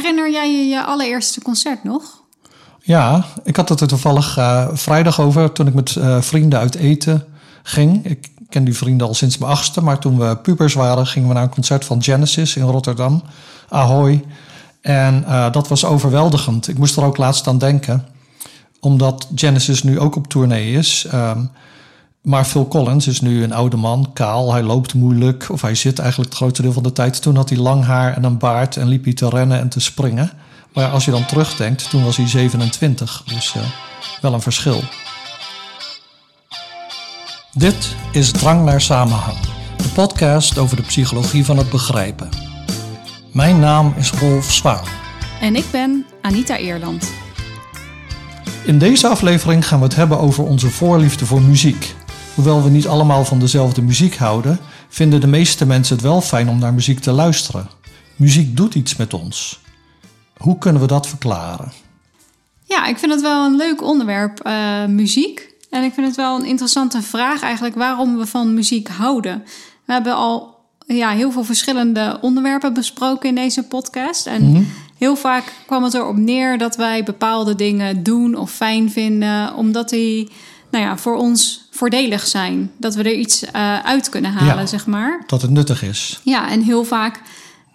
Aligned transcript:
Herinner 0.00 0.30
jij 0.30 0.52
je 0.52 0.68
je 0.68 0.84
allereerste 0.84 1.42
concert 1.42 1.84
nog? 1.84 2.02
Ja, 2.82 3.24
ik 3.44 3.56
had 3.56 3.68
het 3.68 3.80
er 3.80 3.88
toevallig 3.88 4.38
uh, 4.38 4.68
vrijdag 4.72 5.20
over 5.20 5.52
toen 5.52 5.66
ik 5.66 5.74
met 5.74 5.94
uh, 5.94 6.20
vrienden 6.20 6.58
uit 6.58 6.74
eten 6.74 7.24
ging. 7.62 8.04
Ik 8.04 8.28
ken 8.48 8.64
die 8.64 8.76
vrienden 8.76 9.06
al 9.06 9.14
sinds 9.14 9.38
mijn 9.38 9.52
achtste, 9.52 9.82
maar 9.82 9.98
toen 9.98 10.18
we 10.18 10.36
pubers 10.36 10.74
waren, 10.74 11.06
gingen 11.06 11.28
we 11.28 11.34
naar 11.34 11.42
een 11.42 11.48
concert 11.48 11.84
van 11.84 12.02
Genesis 12.02 12.56
in 12.56 12.62
Rotterdam. 12.62 13.22
Ahoy. 13.68 14.24
En 14.80 15.24
uh, 15.28 15.52
dat 15.52 15.68
was 15.68 15.84
overweldigend. 15.84 16.68
Ik 16.68 16.78
moest 16.78 16.96
er 16.96 17.04
ook 17.04 17.16
laatst 17.16 17.46
aan 17.46 17.58
denken, 17.58 18.06
omdat 18.80 19.28
Genesis 19.34 19.82
nu 19.82 19.98
ook 19.98 20.16
op 20.16 20.26
tournee 20.26 20.72
is. 20.72 21.06
Um, 21.14 21.50
maar 22.22 22.44
Phil 22.44 22.68
Collins 22.68 23.06
is 23.06 23.20
nu 23.20 23.42
een 23.42 23.52
oude 23.52 23.76
man, 23.76 24.10
kaal, 24.12 24.52
hij 24.52 24.62
loopt 24.62 24.94
moeilijk, 24.94 25.46
of 25.50 25.62
hij 25.62 25.74
zit 25.74 25.98
eigenlijk 25.98 26.30
het 26.30 26.38
grootste 26.38 26.62
deel 26.62 26.72
van 26.72 26.82
de 26.82 26.92
tijd. 26.92 27.22
Toen 27.22 27.36
had 27.36 27.48
hij 27.48 27.58
lang 27.58 27.84
haar 27.84 28.16
en 28.16 28.24
een 28.24 28.38
baard 28.38 28.76
en 28.76 28.88
liep 28.88 29.04
hij 29.04 29.12
te 29.12 29.28
rennen 29.28 29.60
en 29.60 29.68
te 29.68 29.80
springen. 29.80 30.30
Maar 30.72 30.90
als 30.90 31.04
je 31.04 31.10
dan 31.10 31.26
terugdenkt, 31.26 31.90
toen 31.90 32.04
was 32.04 32.16
hij 32.16 32.28
27, 32.28 33.22
dus 33.26 33.54
uh, 33.56 33.62
wel 34.20 34.34
een 34.34 34.40
verschil. 34.40 34.82
Dit 37.52 37.96
is 38.12 38.30
Drang 38.30 38.64
naar 38.64 38.80
Samenhang, 38.80 39.38
de 39.76 39.88
podcast 39.88 40.58
over 40.58 40.76
de 40.76 40.82
psychologie 40.82 41.44
van 41.44 41.56
het 41.56 41.70
begrijpen. 41.70 42.28
Mijn 43.32 43.60
naam 43.60 43.94
is 43.96 44.10
Rolf 44.10 44.52
Zwaan. 44.52 44.84
En 45.40 45.56
ik 45.56 45.64
ben 45.72 46.06
Anita 46.22 46.56
Eerland. 46.56 47.10
In 48.64 48.78
deze 48.78 49.08
aflevering 49.08 49.66
gaan 49.66 49.78
we 49.78 49.84
het 49.84 49.96
hebben 49.96 50.18
over 50.18 50.44
onze 50.44 50.70
voorliefde 50.70 51.26
voor 51.26 51.42
muziek. 51.42 51.94
Hoewel 52.34 52.62
we 52.62 52.70
niet 52.70 52.86
allemaal 52.86 53.24
van 53.24 53.38
dezelfde 53.38 53.82
muziek 53.82 54.16
houden, 54.16 54.58
vinden 54.88 55.20
de 55.20 55.26
meeste 55.26 55.66
mensen 55.66 55.94
het 55.94 56.04
wel 56.04 56.20
fijn 56.20 56.48
om 56.48 56.58
naar 56.58 56.74
muziek 56.74 57.00
te 57.00 57.12
luisteren. 57.12 57.68
Muziek 58.16 58.56
doet 58.56 58.74
iets 58.74 58.96
met 58.96 59.14
ons. 59.14 59.60
Hoe 60.36 60.58
kunnen 60.58 60.80
we 60.80 60.86
dat 60.86 61.06
verklaren? 61.06 61.72
Ja, 62.64 62.86
ik 62.86 62.98
vind 62.98 63.12
het 63.12 63.20
wel 63.20 63.44
een 63.44 63.56
leuk 63.56 63.82
onderwerp, 63.82 64.46
uh, 64.46 64.84
muziek. 64.84 65.54
En 65.70 65.84
ik 65.84 65.92
vind 65.94 66.06
het 66.06 66.16
wel 66.16 66.36
een 66.36 66.46
interessante 66.46 67.02
vraag 67.02 67.42
eigenlijk 67.42 67.74
waarom 67.74 68.18
we 68.18 68.26
van 68.26 68.54
muziek 68.54 68.88
houden. 68.88 69.42
We 69.84 69.92
hebben 69.92 70.14
al 70.14 70.58
ja, 70.86 71.10
heel 71.10 71.30
veel 71.30 71.44
verschillende 71.44 72.18
onderwerpen 72.20 72.74
besproken 72.74 73.28
in 73.28 73.34
deze 73.34 73.62
podcast. 73.62 74.26
En 74.26 74.42
mm 74.42 74.54
-hmm. 74.54 74.66
heel 74.98 75.16
vaak 75.16 75.52
kwam 75.66 75.82
het 75.82 75.94
erop 75.94 76.16
neer 76.16 76.58
dat 76.58 76.76
wij 76.76 77.02
bepaalde 77.02 77.54
dingen 77.54 78.02
doen 78.02 78.34
of 78.34 78.50
fijn 78.50 78.90
vinden, 78.90 79.54
omdat 79.54 79.88
die 79.88 80.30
nou 80.70 80.84
ja, 80.84 80.96
voor 80.96 81.16
ons 81.16 81.68
voordelig 81.70 82.26
zijn. 82.26 82.70
Dat 82.76 82.94
we 82.94 83.02
er 83.02 83.14
iets 83.14 83.42
uh, 83.42 83.78
uit 83.78 84.08
kunnen 84.08 84.32
halen, 84.32 84.58
ja, 84.58 84.66
zeg 84.66 84.86
maar. 84.86 85.22
Dat 85.26 85.42
het 85.42 85.50
nuttig 85.50 85.82
is. 85.82 86.20
Ja, 86.22 86.50
en 86.50 86.62
heel 86.62 86.84
vaak 86.84 87.20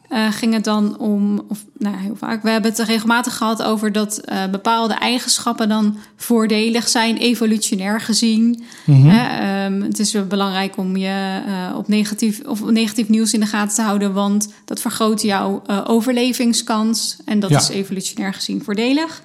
uh, 0.09 0.31
ging 0.31 0.53
het 0.53 0.63
dan 0.63 0.97
om, 0.97 1.45
of 1.47 1.66
nou 1.77 1.95
ja, 1.95 2.01
heel 2.01 2.16
vaak, 2.16 2.43
we 2.43 2.49
hebben 2.49 2.71
het 2.71 2.79
regelmatig 2.79 3.38
gehad 3.38 3.63
over 3.63 3.91
dat 3.91 4.21
uh, 4.25 4.45
bepaalde 4.47 4.93
eigenschappen 4.93 5.69
dan 5.69 5.97
voordelig 6.16 6.88
zijn, 6.88 7.17
evolutionair 7.17 8.01
gezien. 8.01 8.63
Mm 8.85 9.09
-hmm. 9.09 9.73
um, 9.73 9.81
het 9.81 9.99
is 9.99 10.27
belangrijk 10.27 10.77
om 10.77 10.97
je 10.97 11.41
op, 11.75 11.88
negatief, 11.88 12.41
of 12.45 12.63
negatief 12.63 13.09
nieuws 13.09 13.33
in 13.33 13.39
de 13.39 13.45
gaten 13.45 13.75
te 13.75 13.81
houden, 13.81 14.13
want 14.13 14.53
dat 14.66 14.81
vergroot 14.81 15.21
jouw 15.21 15.61
overlevingskans 15.85 17.17
en 17.25 17.39
dat 17.39 17.49
ja. 17.49 17.57
is 17.57 17.69
evolutionair 17.69 18.33
gezien 18.33 18.63
voordelig. 18.63 19.21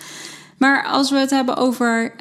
Maar 0.61 0.87
als 0.87 1.11
we 1.11 1.19
het 1.19 1.31
hebben 1.31 1.57
over 1.57 2.13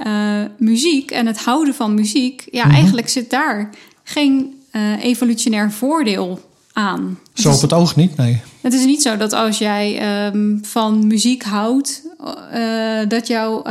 muziek 0.57 1.11
en 1.11 1.27
het 1.27 1.39
houden 1.39 1.73
van 1.73 1.93
muziek, 1.93 2.47
ja, 2.51 2.63
mm 2.63 2.69
-hmm. 2.69 2.79
eigenlijk 2.79 3.09
zit 3.09 3.29
daar 3.29 3.69
geen 4.03 4.53
evolutionair 5.01 5.71
voordeel 5.71 6.39
aan. 6.73 7.19
Zo 7.33 7.51
op 7.51 7.61
het 7.61 7.73
oog 7.73 7.95
niet, 7.95 8.17
nee. 8.17 8.41
Het 8.61 8.73
is 8.73 8.85
niet 8.85 9.01
zo 9.01 9.17
dat 9.17 9.33
als 9.33 9.57
jij 9.57 10.25
um, 10.27 10.59
van 10.61 11.07
muziek 11.07 11.43
houdt, 11.43 12.01
uh, 12.53 13.07
dat 13.07 13.27
jou, 13.27 13.63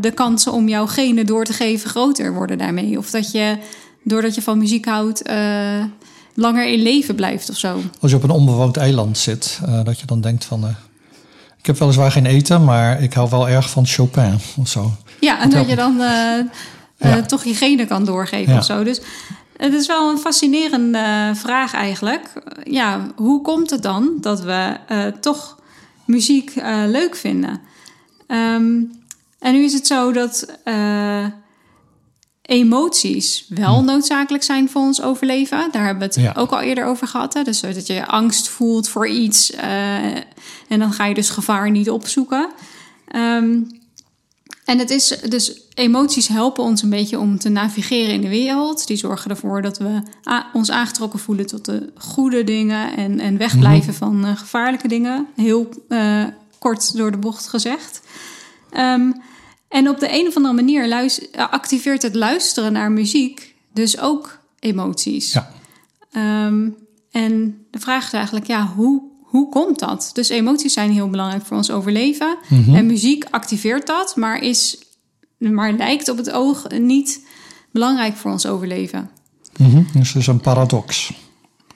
de 0.00 0.10
kansen 0.14 0.52
om 0.52 0.68
jouw 0.68 0.86
genen 0.86 1.26
door 1.26 1.44
te 1.44 1.52
geven 1.52 1.90
groter 1.90 2.34
worden 2.34 2.58
daarmee. 2.58 2.98
Of 2.98 3.10
dat 3.10 3.32
je, 3.32 3.58
doordat 4.02 4.34
je 4.34 4.42
van 4.42 4.58
muziek 4.58 4.84
houdt, 4.84 5.22
langer 6.34 6.66
in 6.68 6.82
leven 6.82 7.14
blijft 7.14 7.50
of 7.50 7.56
zo. 7.56 7.80
Als 8.00 8.10
je 8.10 8.16
op 8.16 8.22
een 8.22 8.30
onbewoond 8.30 8.76
eiland 8.76 9.18
zit, 9.18 9.60
dat 9.84 10.00
je 10.00 10.06
dan 10.06 10.20
denkt 10.20 10.44
van... 10.44 10.76
ik 11.64 11.70
heb 11.70 11.78
weliswaar 11.78 12.10
geen 12.10 12.26
eten, 12.26 12.64
maar 12.64 13.02
ik 13.02 13.12
hou 13.12 13.30
wel 13.30 13.48
erg 13.48 13.70
van 13.70 13.86
Chopin 13.86 14.38
of 14.56 14.68
zo. 14.68 14.92
Ja, 15.20 15.40
en 15.40 15.50
dat, 15.50 15.58
dat 15.58 15.68
je 15.68 15.76
dan 15.76 15.96
ja. 16.96 17.22
toch 17.22 17.44
je 17.44 17.54
genen 17.54 17.86
kan 17.86 18.04
doorgeven 18.04 18.52
ja. 18.52 18.58
of 18.58 18.64
zo. 18.64 18.84
Dus 18.84 19.00
het 19.56 19.72
is 19.72 19.86
wel 19.86 20.10
een 20.10 20.18
fascinerende 20.18 20.98
uh, 20.98 21.34
vraag 21.34 21.74
eigenlijk. 21.74 22.32
Ja, 22.64 23.06
hoe 23.16 23.42
komt 23.42 23.70
het 23.70 23.82
dan 23.82 24.10
dat 24.20 24.40
we 24.40 24.76
uh, 24.88 25.06
toch 25.20 25.58
muziek 26.04 26.52
leuk 26.86 27.16
vinden? 27.16 27.60
Um, 28.28 29.02
en 29.38 29.52
nu 29.52 29.64
is 29.64 29.72
het 29.72 29.86
zo 29.86 30.12
dat 30.12 30.46
emoties 32.46 33.46
wel 33.48 33.78
hm. 33.78 33.84
noodzakelijk 33.84 34.44
zijn 34.44 34.68
voor 34.68 34.82
ons 34.82 35.02
overleven. 35.02 35.68
Daar 35.72 35.84
hebben 35.84 36.08
we 36.08 36.14
het 36.14 36.24
ja. 36.24 36.40
ook 36.40 36.50
al 36.50 36.60
eerder 36.60 36.84
over 36.84 37.06
gehad. 37.06 37.34
Hè? 37.34 37.42
Dus 37.42 37.60
dat 37.60 37.86
je 37.86 38.06
angst 38.06 38.48
voelt 38.48 38.88
voor 38.88 39.08
iets 39.08 39.52
en 40.68 40.78
dan 40.78 40.92
ga 40.92 41.04
je 41.04 41.14
dus 41.14 41.30
gevaar 41.30 41.70
niet 41.70 41.90
opzoeken. 41.90 42.50
Um, 43.16 43.82
en 44.64 44.78
het 44.78 44.90
is 44.90 45.08
dus 45.28 45.60
emoties 45.74 46.28
helpen 46.28 46.64
ons 46.64 46.82
een 46.82 46.90
beetje 46.90 47.18
om 47.18 47.38
te 47.38 47.48
navigeren 47.48 48.14
in 48.14 48.20
de 48.20 48.28
wereld. 48.28 48.86
Die 48.86 48.96
zorgen 48.96 49.30
ervoor 49.30 49.62
dat 49.62 49.78
we 49.78 50.02
ons 50.52 50.70
aangetrokken 50.70 51.18
voelen 51.18 51.46
tot 51.46 51.64
de 51.64 51.92
goede 51.96 52.44
dingen 52.44 52.96
en, 52.96 53.20
en 53.20 53.36
wegblijven 53.36 53.94
-hmm. 53.94 54.22
van 54.22 54.26
uh, 54.26 54.36
gevaarlijke 54.36 54.88
dingen. 54.88 55.26
Heel 55.36 55.68
uh, 55.88 56.24
kort 56.58 56.96
door 56.96 57.10
de 57.10 57.16
bocht 57.16 57.48
gezegd. 57.48 58.00
Um, 58.76 59.22
en 59.74 59.88
op 59.88 60.00
de 60.00 60.18
een 60.18 60.26
of 60.26 60.36
andere 60.36 60.54
manier 60.54 61.10
activeert 61.36 62.02
het 62.02 62.14
luisteren 62.14 62.72
naar 62.72 62.92
muziek 62.92 63.54
dus 63.72 63.98
ook 63.98 64.38
emoties. 64.58 65.32
Ja. 65.32 65.50
Um, 66.46 66.76
en 67.10 67.58
de 67.70 67.80
vraag 67.80 68.06
is 68.06 68.12
eigenlijk, 68.12 68.46
ja, 68.46 68.72
hoe 68.76 69.02
hoe 69.34 69.48
komt 69.48 69.78
dat? 69.78 70.10
Dus 70.12 70.28
emoties 70.28 70.72
zijn 70.72 70.90
heel 70.90 71.10
belangrijk 71.10 71.44
voor 71.44 71.56
ons 71.56 71.70
overleven. 71.70 72.36
Mm 72.48 72.64
-hmm. 72.64 72.74
En 72.74 72.86
muziek 72.86 73.24
activeert 73.30 73.86
dat, 73.86 74.16
maar, 74.16 74.42
is, 74.42 74.78
maar 75.38 75.72
lijkt 75.72 76.08
op 76.08 76.16
het 76.16 76.30
oog 76.30 76.68
niet 76.68 77.26
belangrijk 77.70 78.16
voor 78.16 78.30
ons 78.30 78.46
overleven. 78.46 79.10
Mm 79.56 79.70
-hmm. 79.70 79.86
Dus 79.92 80.12
dat 80.12 80.22
is 80.22 80.28
een 80.28 80.40
paradox. 80.40 81.12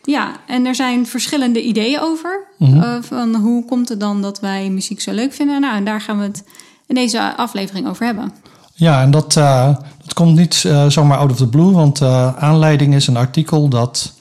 Ja, 0.03 0.41
en 0.47 0.66
er 0.66 0.75
zijn 0.75 1.06
verschillende 1.06 1.62
ideeën 1.62 2.00
over. 2.00 2.47
Mm 2.59 2.72
-hmm. 2.72 2.82
uh, 2.82 3.03
van 3.03 3.34
hoe 3.34 3.65
komt 3.65 3.88
het 3.88 4.00
dan 4.00 4.22
dat 4.22 4.41
wij 4.41 4.70
muziek 4.70 5.00
zo 5.00 5.12
leuk 5.12 5.32
vinden? 5.32 5.60
Nou, 5.60 5.76
en 5.76 5.84
daar 5.84 6.00
gaan 6.00 6.19
we 6.19 6.25
het 6.25 6.44
in 6.88 6.94
deze 6.94 7.37
aflevering 7.37 7.88
over 7.88 8.06
hebben. 8.06 8.32
Ja, 8.75 9.03
en 9.03 9.10
dat, 9.10 9.37
uh, 9.37 9.76
dat 10.03 10.15
komt 10.15 10.37
niet 10.37 10.62
uh, 10.66 10.87
zomaar 10.87 11.19
out 11.19 11.31
of 11.31 11.37
the 11.37 11.49
blue, 11.49 11.71
want 11.71 12.03
aanleiding 12.37 12.94
is 12.94 13.06
een 13.06 13.16
artikel 13.16 13.69
dat 13.69 14.15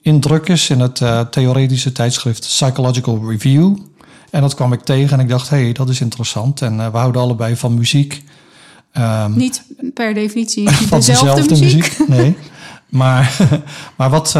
in 0.00 0.20
druk 0.20 0.48
is 0.48 0.70
in 0.70 0.80
het 0.80 1.02
theoretische 1.30 1.92
tijdschrift 1.92 2.40
Psychological 2.40 3.30
Review. 3.30 3.76
En 4.30 4.40
dat 4.40 4.54
kwam 4.54 4.72
ik 4.72 4.80
tegen 4.80 5.18
en 5.18 5.24
ik 5.24 5.28
dacht, 5.28 5.48
hé, 5.48 5.62
hey, 5.62 5.72
dat 5.72 5.88
is 5.88 6.00
interessant. 6.00 6.62
En 6.62 6.76
we 6.92 6.98
houden 6.98 7.22
allebei 7.22 7.56
van 7.56 7.74
muziek. 7.74 8.24
Um, 8.98 9.36
Niet 9.36 9.62
per 9.94 10.14
definitie 10.14 10.70
van 10.70 10.98
dezelfde, 10.98 11.26
dezelfde 11.26 11.64
muziek. 11.64 11.98
muziek. 11.98 12.08
Nee, 12.08 12.36
maar, 12.88 13.36
maar 13.96 14.10
wat... 14.10 14.34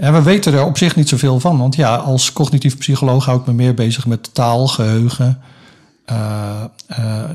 En 0.00 0.12
we 0.12 0.22
weten 0.22 0.52
er 0.52 0.64
op 0.64 0.78
zich 0.78 0.96
niet 0.96 1.08
zoveel 1.08 1.40
van. 1.40 1.58
Want 1.58 1.76
ja, 1.76 1.96
als 1.96 2.32
cognitief 2.32 2.78
psycholoog 2.78 3.24
hou 3.24 3.40
ik 3.40 3.46
me 3.46 3.52
meer 3.52 3.74
bezig 3.74 4.06
met 4.06 4.34
taal, 4.34 4.68
geheugen, 4.68 5.42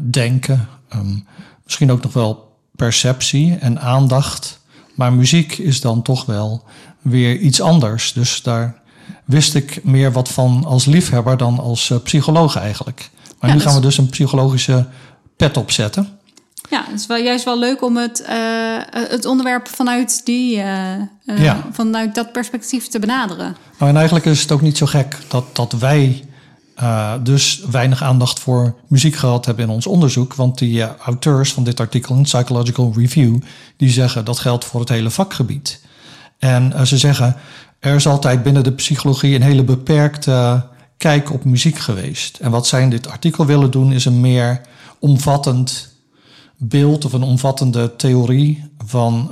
denken. 0.02 0.68
Um, 0.96 1.28
misschien 1.64 1.92
ook 1.92 2.04
nog 2.04 2.14
wel 2.14 2.58
perceptie 2.76 3.56
en 3.56 3.82
aandacht. 3.82 4.60
Maar 4.96 5.14
muziek 5.14 5.58
is 5.58 5.82
dan 5.82 6.02
toch 6.02 6.26
wel 6.26 6.64
weer 7.02 7.38
iets 7.38 7.62
anders. 7.62 8.14
Dus 8.14 8.42
daar 8.42 8.82
wist 9.26 9.56
ik 9.56 9.84
meer 9.84 10.12
wat 10.12 10.30
van 10.30 10.66
als 10.66 10.86
liefhebber 10.86 11.38
dan 11.38 11.60
als 11.60 11.90
uh, 11.90 11.98
psycholoog 12.04 12.56
eigenlijk. 12.56 13.10
Maar 13.40 13.50
ja, 13.50 13.56
nu 13.56 13.62
gaan 13.62 13.76
we 13.76 13.82
dus 13.82 13.98
een 13.98 14.10
psychologische 14.10 14.86
pet 15.38 15.58
opzetten. 15.58 16.10
Ja, 16.70 16.86
het 16.88 17.00
is 17.00 17.08
wel 17.08 17.18
juist 17.18 17.46
wel 17.46 17.60
leuk 17.60 17.82
om 17.82 17.98
het, 17.98 18.24
het 18.92 19.26
onderwerp 19.26 19.68
vanuit, 19.68 20.26
die, 20.26 20.56
ja. 20.56 21.68
vanuit 21.72 22.16
dat 22.16 22.32
perspectief 22.32 22.88
te 22.88 23.00
benaderen. 23.00 23.56
Nou, 23.78 23.90
en 23.90 23.96
eigenlijk 23.96 24.26
is 24.26 24.42
het 24.42 24.52
ook 24.52 24.62
niet 24.62 24.78
zo 24.78 24.86
gek 24.86 25.18
dat, 25.28 25.56
dat 25.56 25.72
wij 25.72 26.26
dus 27.24 27.62
weinig 27.72 28.04
aandacht 28.04 28.40
voor 28.40 28.76
muziek 28.88 29.16
gehad 29.16 29.46
hebben 29.46 29.66
in 29.66 29.72
ons 29.72 29.88
onderzoek. 29.88 30.34
Want 30.34 30.58
die 30.58 30.98
auteurs 30.98 31.54
van 31.54 31.64
dit 31.64 31.80
artikel 31.80 32.16
in 32.16 32.22
Psychological 32.22 32.94
Review, 32.96 33.38
die 33.78 33.90
zeggen 33.90 34.26
dat 34.26 34.40
geldt 34.40 34.66
voor 34.66 34.80
het 34.80 34.90
hele 34.90 35.10
vakgebied. 35.10 35.82
En 36.40 36.72
uh, 36.76 36.82
ze 36.82 36.98
zeggen, 36.98 37.36
er 37.80 37.96
is 37.96 38.08
altijd 38.08 38.44
binnen 38.44 38.64
de 38.64 38.72
psychologie 38.72 39.36
een 39.36 39.42
hele 39.42 39.64
beperkte 39.64 40.66
kijk 40.98 41.34
op 41.34 41.44
muziek 41.44 41.78
geweest. 41.78 42.38
En 42.38 42.52
wat 42.52 42.68
zij 42.68 42.82
in 42.82 42.90
dit 42.90 43.10
artikel 43.10 43.46
willen 43.46 43.72
doen, 43.72 43.92
is 43.92 44.06
een 44.06 44.22
meer 44.22 44.62
omvattend 45.00 45.94
beeld 46.58 47.06
of 47.06 47.14
een 47.14 47.24
omvattende 47.24 47.96
theorie 47.96 48.64
van 48.86 49.32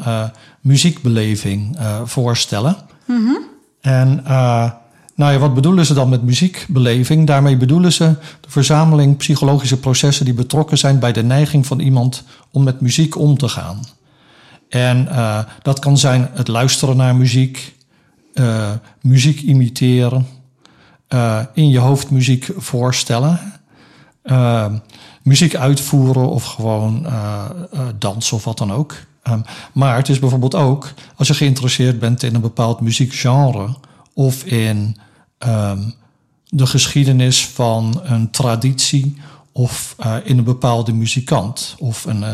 muziekbeleving 0.61 1.77
voorstellen. 2.03 2.75
Mm 3.05 3.25
-hmm. 3.25 3.39
En 3.81 4.23
nou 5.15 5.33
ja, 5.33 5.39
wat 5.39 5.53
bedoelen 5.53 5.85
ze 5.85 5.93
dan 5.93 6.09
met 6.09 6.23
muziekbeleving? 6.23 7.27
Daarmee 7.27 7.57
bedoelen 7.57 7.93
ze 7.93 8.15
de 8.41 8.49
verzameling 8.49 9.17
psychologische 9.17 9.79
processen 9.79 10.25
die 10.25 10.33
betrokken 10.33 10.77
zijn 10.77 10.99
bij 10.99 11.11
de 11.11 11.23
neiging 11.23 11.65
van 11.65 11.79
iemand 11.79 12.23
om 12.51 12.63
met 12.63 12.81
muziek 12.81 13.17
om 13.17 13.37
te 13.37 13.47
gaan. 13.47 13.79
En 14.69 15.07
uh, 15.11 15.39
dat 15.61 15.79
kan 15.79 15.97
zijn 15.97 16.29
het 16.33 16.47
luisteren 16.47 16.97
naar 16.97 17.15
muziek, 17.15 17.75
uh, 18.33 18.71
muziek 19.01 19.41
imiteren, 19.41 20.27
uh, 21.09 21.39
in 21.53 21.69
je 21.69 21.79
hoofd 21.79 22.09
muziek 22.09 22.49
voorstellen, 22.57 23.39
muziek 25.23 25.55
uitvoeren 25.55 26.29
of 26.29 26.43
gewoon 26.43 27.07
dansen 27.97 28.37
of 28.37 28.43
wat 28.43 28.57
dan 28.57 28.71
ook. 28.71 28.95
Um, 29.29 29.43
maar 29.73 29.95
het 29.95 30.09
is 30.09 30.19
bijvoorbeeld 30.19 30.55
ook 30.55 30.93
als 31.15 31.27
je 31.27 31.33
geïnteresseerd 31.33 31.99
bent 31.99 32.23
in 32.23 32.35
een 32.35 32.41
bepaald 32.41 32.81
muziekgenre 32.81 33.75
of 34.13 34.45
in 34.45 34.97
um, 35.47 35.93
de 36.45 36.65
geschiedenis 36.65 37.45
van 37.45 38.01
een 38.03 38.29
traditie 38.29 39.17
of 39.51 39.95
uh, 40.05 40.15
in 40.23 40.37
een 40.37 40.43
bepaalde 40.43 40.93
muzikant 40.93 41.75
of 41.79 42.05
een 42.05 42.21
uh, 42.21 42.29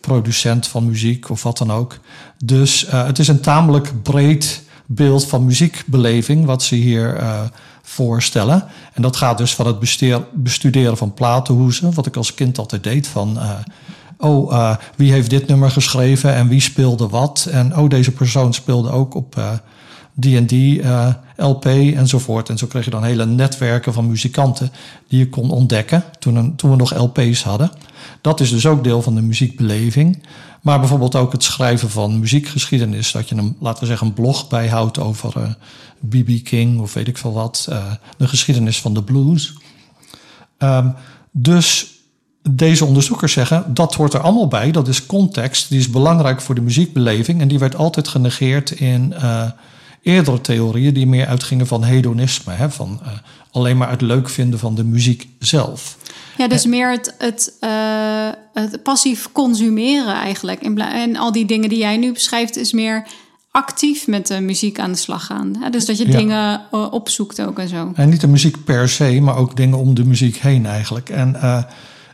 producent 0.00 0.66
van 0.66 0.86
muziek 0.86 1.30
of 1.30 1.42
wat 1.42 1.58
dan 1.58 1.72
ook. 1.72 1.98
Dus 2.44 2.84
uh, 2.84 3.06
het 3.06 3.18
is 3.18 3.28
een 3.28 3.40
tamelijk 3.40 4.02
breed 4.02 4.62
beeld 4.86 5.26
van 5.26 5.44
muziekbeleving 5.44 6.44
wat 6.44 6.62
ze 6.62 6.74
hier 6.74 7.22
voorstellen. 7.82 8.64
En 8.92 9.02
dat 9.02 9.16
gaat 9.16 9.38
dus 9.38 9.54
van 9.54 9.66
het 9.66 9.78
bestuderen 10.32 10.96
van 10.96 11.14
platenhoezen, 11.14 11.94
wat 11.94 12.06
ik 12.06 12.16
als 12.16 12.34
kind 12.34 12.58
altijd 12.58 12.82
deed 12.82 13.06
van 13.06 13.38
oh, 14.18 14.74
wie 14.96 15.12
heeft 15.12 15.30
dit 15.30 15.46
nummer 15.46 15.70
geschreven 15.70 16.34
en 16.34 16.48
wie 16.48 16.60
speelde 16.60 17.08
wat. 17.08 17.48
En 17.50 17.76
oh, 17.76 17.88
deze 17.88 18.12
persoon 18.12 18.54
speelde 18.54 18.90
ook 18.90 19.14
op 19.14 19.60
die 20.20 20.80
uh, 20.82 21.14
LP 21.36 21.64
enzovoort. 21.64 22.48
En 22.48 22.58
zo 22.58 22.66
kreeg 22.66 22.84
je 22.84 22.90
dan 22.90 23.04
hele 23.04 23.26
netwerken 23.26 23.92
van 23.92 24.06
muzikanten 24.06 24.72
die 25.08 25.18
je 25.18 25.28
kon 25.28 25.50
ontdekken 25.50 26.04
toen, 26.18 26.36
een, 26.36 26.56
toen 26.56 26.70
we 26.70 26.76
nog 26.76 26.94
LP's 26.94 27.42
hadden. 27.42 27.70
Dat 28.20 28.40
is 28.40 28.50
dus 28.50 28.66
ook 28.66 28.84
deel 28.84 29.02
van 29.02 29.14
de 29.14 29.22
muziekbeleving. 29.22 30.22
Maar 30.62 30.78
bijvoorbeeld 30.78 31.16
ook 31.16 31.32
het 31.32 31.42
schrijven 31.42 31.90
van 31.90 32.18
muziekgeschiedenis. 32.18 33.12
Dat 33.12 33.28
je 33.28 33.34
een, 33.34 33.56
laten 33.60 33.80
we 33.80 33.86
zeggen, 33.86 34.06
een 34.06 34.14
blog 34.14 34.48
bijhoudt 34.48 34.98
over 34.98 35.56
B.B. 36.08 36.44
King 36.44 36.80
of 36.80 36.94
weet 36.94 37.08
ik 37.08 37.18
veel 37.18 37.32
wat. 37.32 37.68
de 38.16 38.28
geschiedenis 38.28 38.80
van 38.80 38.94
de 38.94 39.02
blues. 39.02 39.54
Um, 40.58 40.94
dus 41.30 41.98
deze 42.50 42.84
onderzoekers 42.84 43.32
zeggen 43.32 43.74
dat 43.74 43.94
hoort 43.94 44.14
er 44.14 44.20
allemaal 44.20 44.48
bij. 44.48 44.70
Dat 44.70 44.88
is 44.88 45.06
context, 45.06 45.68
die 45.68 45.78
is 45.78 45.90
belangrijk 45.90 46.40
voor 46.40 46.54
de 46.54 46.60
muziekbeleving. 46.60 47.40
En 47.40 47.48
die 47.48 47.58
werd 47.58 47.76
altijd 47.76 48.08
genegeerd 48.08 48.70
in 48.70 49.14
uh, 49.16 49.50
eerdere 50.02 50.40
theorieën 50.40 50.94
die 50.94 51.06
meer 51.06 51.26
uitgingen 51.26 51.66
van 51.66 51.84
hedonisme. 51.84 52.52
Hè, 52.52 52.70
van 52.70 53.00
uh, 53.02 53.08
alleen 53.50 53.76
maar 53.76 53.90
het 53.90 54.00
leuk 54.00 54.28
vinden 54.28 54.58
van 54.58 54.74
de 54.74 54.84
muziek 54.84 55.28
zelf. 55.38 55.96
Ja, 56.36 56.48
dus 56.48 56.66
meer 56.66 56.90
het, 56.90 57.14
het, 57.18 57.52
uh, 57.60 58.28
het 58.52 58.82
passief 58.82 59.32
consumeren 59.32 60.14
eigenlijk. 60.14 60.62
En 60.62 61.16
al 61.16 61.32
die 61.32 61.46
dingen 61.46 61.68
die 61.68 61.78
jij 61.78 61.96
nu 61.96 62.12
beschrijft, 62.12 62.56
is 62.56 62.72
meer 62.72 63.06
actief 63.50 64.06
met 64.06 64.26
de 64.26 64.40
muziek 64.40 64.78
aan 64.78 64.92
de 64.92 64.98
slag 64.98 65.26
gaan. 65.26 65.52
Dus 65.70 65.86
dat 65.86 65.98
je 65.98 66.06
ja. 66.06 66.16
dingen 66.16 66.60
opzoekt 66.92 67.42
ook 67.42 67.58
en 67.58 67.68
zo. 67.68 67.92
En 67.94 68.08
niet 68.08 68.20
de 68.20 68.28
muziek 68.28 68.64
per 68.64 68.88
se, 68.88 69.20
maar 69.20 69.36
ook 69.36 69.56
dingen 69.56 69.78
om 69.78 69.94
de 69.94 70.04
muziek 70.04 70.36
heen 70.36 70.66
eigenlijk. 70.66 71.08
En 71.08 71.36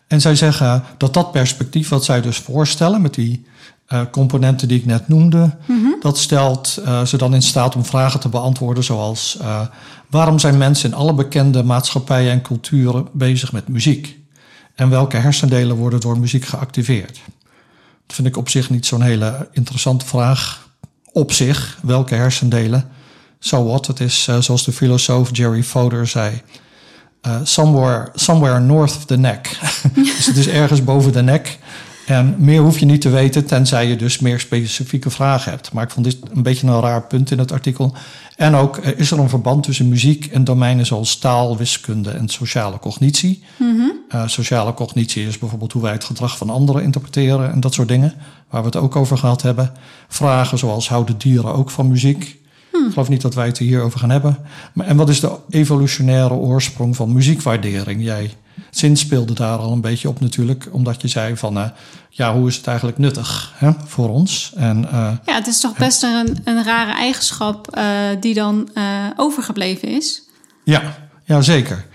en 0.07 0.21
zij 0.21 0.35
zeggen 0.35 0.85
dat 0.97 1.15
dat 1.15 1.33
perspectief 1.33 1.89
wat 1.89 2.05
zij 2.05 2.21
dus 2.21 2.37
voorstellen 2.37 3.03
met 3.03 3.15
die 3.15 3.47
uh, 3.89 4.01
componenten 4.11 4.69
die 4.69 4.79
ik 4.79 4.87
net 4.87 5.09
noemde, 5.09 5.57
mm 5.67 5.83
-hmm. 5.83 5.97
dat 6.01 6.19
stelt 6.19 6.79
uh, 6.85 7.05
ze 7.05 7.17
dan 7.17 7.35
in 7.35 7.43
staat 7.43 7.77
om 7.77 7.85
vragen 7.85 8.21
te 8.21 8.29
beantwoorden 8.29 8.85
zoals 8.85 9.39
uh, 9.41 9.61
waarom 10.11 10.39
zijn 10.39 10.59
mensen 10.59 10.91
in 10.91 10.97
alle 10.97 11.15
bekende 11.15 11.63
maatschappijen 11.63 12.33
en 12.33 12.43
culturen 12.43 13.09
bezig 13.13 13.53
met 13.53 13.69
muziek? 13.69 14.19
En 14.75 14.91
welke 14.91 15.17
hersendelen 15.17 15.77
worden 15.77 16.01
door 16.01 16.19
muziek 16.19 16.45
geactiveerd? 16.45 17.21
Dat 18.07 18.17
vind 18.17 18.29
ik 18.29 18.37
op 18.37 18.49
zich 18.49 18.71
niet 18.71 18.87
zo'n 18.87 19.03
hele 19.03 19.49
interessante 19.53 20.07
vraag. 20.07 20.69
Op 21.13 21.33
zich, 21.33 21.79
welke 21.83 22.15
hersendelen? 22.15 22.89
So 23.39 23.65
what? 23.65 23.87
Het 23.87 24.01
is 24.01 24.23
zoals 24.23 24.65
de 24.65 24.73
filosoof 24.73 25.29
Jerry 25.33 25.63
Fodor 25.63 26.07
zei. 26.07 26.43
Somewhere, 27.43 28.09
somewhere 28.15 28.61
north 28.61 28.97
of 28.97 29.05
the 29.05 29.17
neck. 29.17 29.59
dus 29.95 30.27
het 30.27 30.37
is 30.37 30.49
ergens 30.49 30.85
boven 30.85 31.13
de 31.13 31.23
nek. 31.23 31.59
En 32.07 32.35
meer 32.39 32.61
hoef 32.61 32.79
je 32.79 32.87
niet 32.87 33.01
te 33.01 33.09
weten, 33.09 33.47
tenzij 33.47 33.89
je 33.89 33.97
dus 33.97 34.19
meer 34.19 34.41
specifieke 34.41 35.11
vragen 35.11 35.51
hebt. 35.51 35.73
Maar 35.73 35.85
ik 35.85 35.91
vond 35.91 36.07
dit 36.07 36.19
een 36.33 36.43
beetje 36.43 36.67
een 36.67 36.81
raar 36.81 37.03
punt 37.03 37.31
in 37.31 37.39
het 37.39 37.53
artikel. 37.53 37.95
En 38.37 38.55
ook 38.55 38.77
uh, 38.77 38.99
is 38.99 39.11
er 39.11 39.19
een 39.19 39.29
verband 39.29 39.63
tussen 39.63 39.89
muziek 39.89 40.27
en 40.27 40.45
domeinen 40.45 40.87
zoals 40.87 41.19
taal, 41.19 41.57
wiskunde 41.57 42.11
en 42.11 42.29
sociale 42.29 42.79
cognitie. 42.79 43.43
Mm 43.57 43.77
-hmm. 43.77 43.93
uh, 44.15 44.29
sociale 44.29 44.75
cognitie 44.75 45.27
is 45.27 45.39
bijvoorbeeld 45.39 45.73
hoe 45.73 45.83
wij 45.83 45.93
het 45.93 46.05
gedrag 46.05 46.37
van 46.37 46.51
anderen 46.51 46.83
interpreteren 46.83 47.53
en 47.53 47.61
dat 47.61 47.75
soort 47.75 47.89
dingen, 47.89 48.15
waar 48.51 48.61
we 48.61 48.67
het 48.67 48.77
ook 48.77 48.97
over 48.97 49.19
gehad 49.19 49.43
hebben. 49.43 49.73
Vragen 50.09 50.59
zoals 50.59 50.89
houden 50.89 51.19
dieren 51.19 51.55
ook 51.55 51.71
van 51.71 51.89
muziek? 51.89 52.39
Ik 52.87 52.93
geloof 52.93 53.09
niet 53.09 53.23
dat 53.23 53.35
wij 53.35 53.47
het 53.47 53.59
hierover 53.59 53.99
gaan 53.99 54.11
hebben. 54.11 54.39
Maar, 54.73 54.87
en 54.87 54.97
wat 54.97 55.09
is 55.09 55.21
de 55.21 55.31
evolutionaire 55.51 56.35
oorsprong 56.35 56.97
van 56.97 57.13
muziekwaardering? 57.13 58.05
Jij 58.05 58.31
zinspeelde 58.71 59.33
daar 59.33 59.59
al 59.59 59.73
een 59.73 59.81
beetje 59.81 60.09
op 60.09 60.21
natuurlijk, 60.21 60.69
omdat 60.71 61.03
je 61.03 61.09
zei 61.09 61.37
van, 61.37 61.59
uh, 61.59 61.65
ja, 62.11 62.35
hoe 62.35 62.49
is 62.49 62.57
het 62.57 62.67
eigenlijk 62.67 62.99
nuttig 62.99 63.53
hè, 63.55 63.71
voor 63.85 64.09
ons? 64.09 64.53
En, 64.57 64.85
uh, 64.85 65.13
ja, 65.25 65.35
het 65.35 65.47
is 65.47 65.61
toch 65.61 65.77
best 65.77 66.03
een, 66.03 66.39
een 66.45 66.65
rare 66.65 66.93
eigenschap 66.93 67.77
uh, 67.77 67.85
die 68.21 68.35
dan 68.35 68.69
overgebleven 69.17 69.89
is. 69.89 70.23
Ja, 70.65 70.83
ja 71.25 71.41
zeker. 71.41 71.87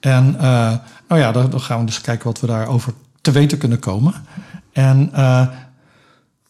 En 0.00 0.36
nou 1.08 1.20
ja, 1.20 1.32
dan, 1.32 1.50
dan, 1.50 1.60
gaan 1.60 1.80
we 1.80 1.86
dus 1.86 2.00
kijken 2.00 2.26
wat 2.26 2.40
we 2.40 2.46
daarover 2.46 2.92
te 3.20 3.30
weten 3.30 3.58
kunnen 3.58 3.78
komen. 3.78 4.14
En 4.72 5.10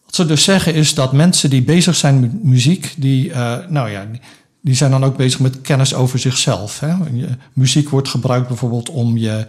wat 0.05 0.15
ze 0.15 0.25
dus 0.25 0.43
zeggen 0.43 0.73
is 0.73 0.93
dat 0.93 1.13
mensen 1.13 1.49
die 1.49 1.63
bezig 1.63 1.95
zijn 1.95 2.19
met 2.19 2.43
muziek, 2.43 2.93
die, 2.97 3.33
nou 3.67 3.89
ja, 3.89 4.05
die 4.61 4.75
zijn 4.75 4.91
dan 4.91 5.03
ook 5.03 5.17
bezig 5.17 5.39
met 5.39 5.61
kennis 5.61 5.93
over 5.93 6.19
zichzelf. 6.19 6.79
Hè? 6.79 6.95
muziek 7.53 7.89
wordt 7.89 8.07
gebruikt 8.07 8.47
bijvoorbeeld 8.47 8.89
om 8.89 9.17
je 9.17 9.47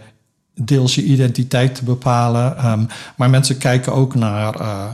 deels 0.53 0.95
je 0.95 1.03
identiteit 1.03 1.75
te 1.75 1.83
bepalen. 1.83 2.65
Um, 2.65 2.87
maar 3.17 3.29
mensen 3.29 3.57
kijken 3.57 3.93
ook 3.93 4.15
naar, 4.15 4.59
uh, 4.61 4.85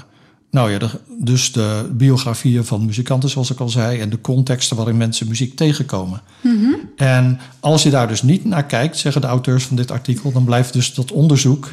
nou 0.51 0.71
ja, 0.71 0.77
de, 0.77 0.89
dus 1.19 1.51
de 1.51 1.89
biografieën 1.91 2.65
van 2.65 2.85
muzikanten, 2.85 3.29
zoals 3.29 3.51
ik 3.51 3.59
al 3.59 3.69
zei, 3.69 3.99
en 3.99 4.09
de 4.09 4.21
contexten 4.21 4.75
waarin 4.75 4.97
mensen 4.97 5.27
muziek 5.27 5.55
tegenkomen. 5.55 6.21
Mm 6.41 6.59
-hmm. 6.59 6.75
En 6.95 7.39
als 7.59 7.83
je 7.83 7.89
daar 7.89 8.07
dus 8.07 8.21
niet 8.21 8.45
naar 8.45 8.65
kijkt, 8.65 8.97
zeggen 8.97 9.21
de 9.21 9.27
auteurs 9.27 9.63
van 9.63 9.75
dit 9.75 9.91
artikel, 9.91 10.31
dan 10.31 10.43
blijft 10.43 10.73
dus 10.73 10.93
dat 10.93 11.11
onderzoek 11.11 11.69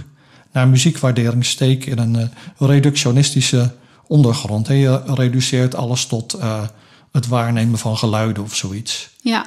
naar 0.52 0.68
muziekwaardering 0.68 1.44
steken 1.44 1.92
in 1.92 1.98
een 1.98 2.14
uh, 2.14 2.68
reductionistische 2.68 3.72
ondergrond. 4.06 4.68
Je 4.68 5.02
reduceert 5.04 5.74
alles 5.74 6.06
tot 6.06 6.36
uh, 6.38 6.62
het 7.12 7.26
waarnemen 7.26 7.78
van 7.78 7.96
geluiden 7.96 8.42
of 8.42 8.54
zoiets. 8.54 9.10
Ja. 9.20 9.46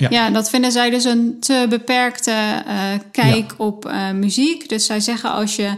Ja. 0.00 0.08
ja, 0.10 0.30
dat 0.30 0.50
vinden 0.50 0.72
zij 0.72 0.90
dus 0.90 1.04
een 1.04 1.36
te 1.40 1.66
beperkte 1.68 2.30
uh, 2.66 2.92
kijk 3.12 3.50
ja. 3.50 3.54
op 3.56 3.86
uh, 3.86 4.10
muziek. 4.10 4.68
Dus 4.68 4.86
zij 4.86 5.00
zeggen 5.00 5.32
als 5.32 5.56
je 5.56 5.70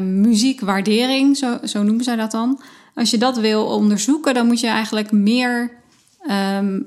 muziekwaardering, 0.00 1.36
zo, 1.36 1.58
zo 1.64 1.82
noemen 1.82 2.04
zij 2.04 2.16
dat 2.16 2.30
dan, 2.30 2.60
als 2.94 3.10
je 3.10 3.18
dat 3.18 3.38
wil 3.38 3.64
onderzoeken, 3.64 4.34
dan 4.34 4.46
moet 4.46 4.60
je 4.60 4.66
eigenlijk 4.66 5.12
meer, 5.12 5.70
um, 6.58 6.86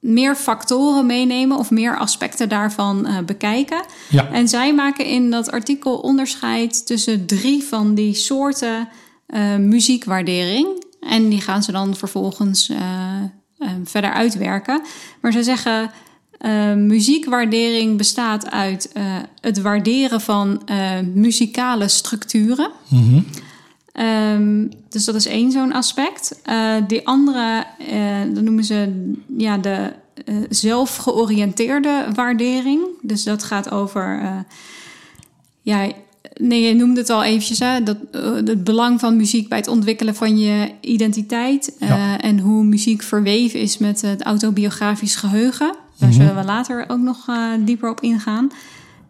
meer 0.00 0.36
factoren 0.36 1.06
meenemen 1.06 1.56
of 1.56 1.70
meer 1.70 1.98
aspecten 1.98 2.48
daarvan 2.48 3.08
bekijken. 3.26 3.84
Ja. 4.08 4.30
En 4.30 4.48
zij 4.48 4.74
maken 4.74 5.04
in 5.04 5.30
dat 5.30 5.50
artikel 5.50 5.96
onderscheid 5.98 6.86
tussen 6.86 7.26
drie 7.26 7.62
van 7.62 7.94
die 7.94 8.14
soorten 8.14 8.88
muziekwaardering. 9.58 10.84
En 11.00 11.28
die 11.28 11.40
gaan 11.40 11.62
ze 11.62 11.72
dan 11.72 11.96
vervolgens 11.96 12.70
uh, 13.60 13.68
uh, 13.68 13.74
verder 13.84 14.12
uitwerken. 14.12 14.82
Maar 15.20 15.32
ze 15.32 15.42
zeggen. 15.42 15.90
muziekwaardering 16.76 17.96
bestaat 17.96 18.50
uit 18.50 18.92
het 19.40 19.60
waarderen 19.60 20.20
van 20.20 20.62
muzikale 21.14 21.88
structuren. 21.88 22.70
Mm 22.88 22.98
-hmm. 23.08 23.24
um, 24.06 24.70
dus 24.88 25.04
dat 25.04 25.14
is 25.14 25.26
één 25.26 25.50
zo'n 25.50 25.72
aspect. 25.72 26.40
die 26.86 27.06
andere, 27.06 27.66
dat 28.32 28.42
noemen 28.42 28.64
ze 28.64 29.12
ja, 29.36 29.58
de 29.58 29.92
zelfgeoriënteerde 30.48 32.06
waardering. 32.14 32.80
Dus 33.02 33.22
dat 33.22 33.44
gaat 33.44 33.70
over 33.70 34.20
ja, 35.62 35.92
Nee, 36.34 36.62
je 36.62 36.74
noemde 36.74 37.00
het 37.00 37.10
al 37.10 37.24
eventjes, 37.24 37.58
hè? 37.58 37.82
Dat, 37.82 37.96
uh, 38.12 38.34
het 38.34 38.64
belang 38.64 39.00
van 39.00 39.16
muziek 39.16 39.48
bij 39.48 39.58
het 39.58 39.68
ontwikkelen 39.68 40.14
van 40.14 40.38
je 40.38 40.70
identiteit. 40.80 41.76
Uh, 41.78 41.88
ja. 41.88 42.20
En 42.20 42.38
hoe 42.38 42.64
muziek 42.64 43.02
verweven 43.02 43.60
is 43.60 43.78
met 43.78 44.00
het 44.00 44.22
autobiografisch 44.22 45.16
geheugen. 45.16 45.66
Daar 45.66 45.76
mm 45.98 45.98
-hmm. 45.98 46.12
zullen 46.12 46.36
we 46.36 46.44
later 46.44 46.84
ook 46.88 46.98
nog 46.98 47.28
uh, 47.28 47.52
dieper 47.58 47.90
op 47.90 48.00
ingaan. 48.00 48.50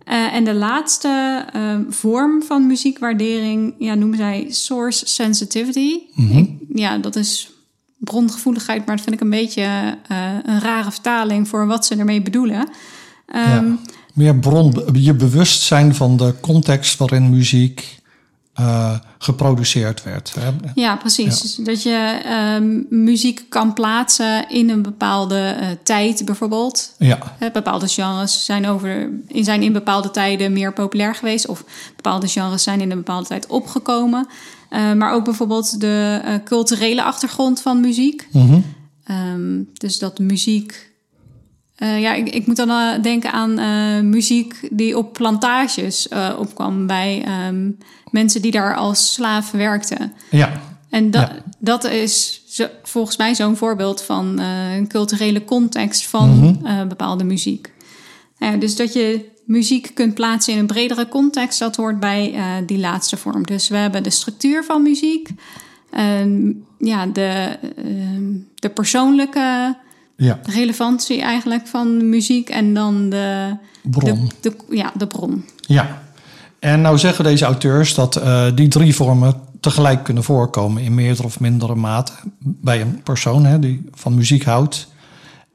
en 0.05 0.45
de 0.45 0.55
laatste 0.55 1.45
vorm 1.89 2.43
van 2.43 2.67
muziekwaardering 2.67 3.75
ja, 3.79 3.95
noemen 3.95 4.19
zij 4.19 4.47
source 4.49 5.07
sensitivity. 5.07 5.99
Mm 6.15 6.29
-hmm. 6.29 6.39
Ik, 6.39 6.79
ja, 6.79 6.99
dat 6.99 7.17
is 7.17 7.51
brongevoeligheid, 7.99 8.87
maar 8.87 8.97
dat 8.97 9.05
vind 9.05 9.17
ik 9.17 9.23
een 9.23 9.31
beetje 9.31 9.97
een 10.45 10.61
rare 10.61 10.91
vertaling 10.91 11.49
voor 11.49 11.67
wat 11.67 11.87
ze 11.87 11.97
ermee 11.97 12.23
bedoelen. 12.23 12.69
Um, 13.57 13.79
Meer 14.15 14.37
bron, 14.37 14.75
je 14.93 15.15
bewustzijn 15.15 15.95
van 15.95 16.17
de 16.17 16.35
context 16.41 16.99
waarin 16.99 17.31
muziek 17.31 18.01
uh, 18.61 18.95
geproduceerd 19.19 20.03
werd. 20.03 20.35
Hè? 20.39 20.51
Ja, 20.75 20.97
precies. 20.97 21.55
Dat 21.55 21.83
je 21.83 22.21
um, 22.57 22.87
muziek 22.91 23.45
kan 23.49 23.75
plaatsen 23.75 24.49
in 24.49 24.71
een 24.71 24.83
bepaalde 24.83 25.57
uh, 25.61 25.67
tijd, 25.83 26.25
bijvoorbeeld. 26.25 26.95
Ja. 26.99 27.19
Bepaalde 27.53 27.89
genres 27.89 28.45
zijn, 28.45 28.67
over, 28.67 29.11
zijn 29.35 29.63
in 29.63 29.73
bepaalde 29.73 30.11
tijden 30.11 30.53
meer 30.53 30.73
populair 30.73 31.15
geweest, 31.15 31.47
of 31.47 31.65
bepaalde 31.97 32.29
genres 32.29 32.63
zijn 32.63 32.81
in 32.81 32.91
een 32.91 32.97
bepaalde 32.97 33.27
tijd 33.27 33.47
opgekomen. 33.47 34.27
Uh, 34.71 34.93
maar 34.93 35.13
ook 35.13 35.25
bijvoorbeeld 35.25 35.81
de 35.81 36.21
culturele 36.45 37.03
achtergrond 37.03 37.61
van 37.61 37.81
muziek. 37.81 38.29
Mm 38.33 38.49
-hmm. 38.49 38.65
um, 39.17 39.69
dus 39.73 39.99
dat 39.99 40.19
muziek 40.19 40.90
uh, 41.81 42.01
ja, 42.01 42.15
ik, 42.15 42.29
ik, 42.29 42.47
moet 42.47 42.57
dan 42.57 42.69
uh, 42.69 43.03
denken 43.03 43.33
aan 43.33 43.61
uh, 43.61 44.01
muziek 44.01 44.69
die 44.71 44.99
op 44.99 45.13
plantages 45.13 46.09
opkwam 46.39 46.87
bij 46.87 47.27
um, 47.49 47.79
mensen 48.11 48.43
die 48.43 48.51
daar 48.51 48.77
als 48.77 49.13
slaaf 49.13 49.51
werkten. 49.51 50.13
Ja. 50.31 50.61
En 50.91 51.11
dat, 51.11 51.29
ja. 51.29 51.43
dat 51.59 51.85
is 51.85 52.43
zo, 52.49 52.67
volgens 52.83 53.17
mij 53.17 53.35
zo'n 53.35 53.57
voorbeeld 53.57 54.03
van 54.03 54.39
een 54.39 54.89
culturele 54.89 55.45
context 55.45 56.07
van 56.07 56.29
Mhm. 56.29 56.47
mm 56.47 56.59
-hmm. 56.63 56.89
bepaalde 56.89 57.25
muziek. 57.25 57.73
dus 58.59 58.77
dat 58.77 58.93
je 58.93 59.29
muziek 59.45 59.91
kunt 59.95 60.15
plaatsen 60.15 60.53
in 60.53 60.59
een 60.59 60.67
bredere 60.67 61.09
context, 61.09 61.59
dat 61.59 61.77
hoort 61.77 62.01
bij 62.01 62.35
die 62.67 62.79
laatste 62.79 63.17
vorm. 63.17 63.43
Dus 63.47 63.69
we 63.69 63.77
hebben 63.77 64.03
de 64.03 64.11
structuur 64.11 64.65
van 64.65 64.83
muziek, 64.83 65.29
ja, 66.79 67.07
de, 67.07 67.59
de 68.55 68.69
persoonlijke 68.69 69.77
ja. 70.21 70.39
relevantie 70.43 71.21
eigenlijk 71.23 71.67
van 71.67 72.09
muziek 72.09 72.49
en 72.49 72.75
dan 72.75 73.11
de 73.11 73.57
bron. 73.83 74.31
De, 74.41 74.51
de, 74.51 74.77
ja, 74.77 74.93
de 74.97 75.07
bron. 75.07 75.45
Ja, 75.61 76.03
en 76.59 76.81
nou 76.81 76.99
zeggen 76.99 77.25
deze 77.25 77.45
auteurs 77.45 77.95
dat 77.95 78.17
uh, 78.17 78.47
die 78.55 78.69
drie 78.69 78.95
vormen 78.95 79.35
tegelijk 79.61 80.03
kunnen 80.03 80.25
voorkomen 80.25 80.83
in 80.83 80.95
meerdere 80.95 81.27
of 81.27 81.41
mindere 81.41 81.75
mate 81.75 82.13
bij 82.39 82.81
een 82.81 83.03
persoon 83.03 83.45
hè, 83.45 83.59
die 83.59 83.89
van 83.93 84.15
muziek 84.15 84.45
houdt. 84.45 84.89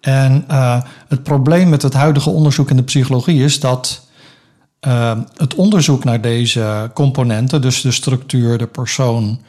En 0.02 0.46
uh, 0.52 0.82
het 1.08 1.24
probleem 1.24 1.70
met 1.70 1.82
het 1.82 1.94
huidige 1.94 2.30
onderzoek 2.30 2.70
in 2.70 2.76
de 2.76 2.84
psychologie 2.84 3.44
is 3.44 3.60
dat 3.60 4.08
uh, 4.88 5.18
het 5.38 5.56
onderzoek 5.56 6.04
naar 6.04 6.22
deze 6.22 6.92
componenten, 6.94 7.62
dus 7.62 7.82
de 7.82 7.92
structuur, 7.92 8.58
de 8.58 8.68
persoon 8.68 9.40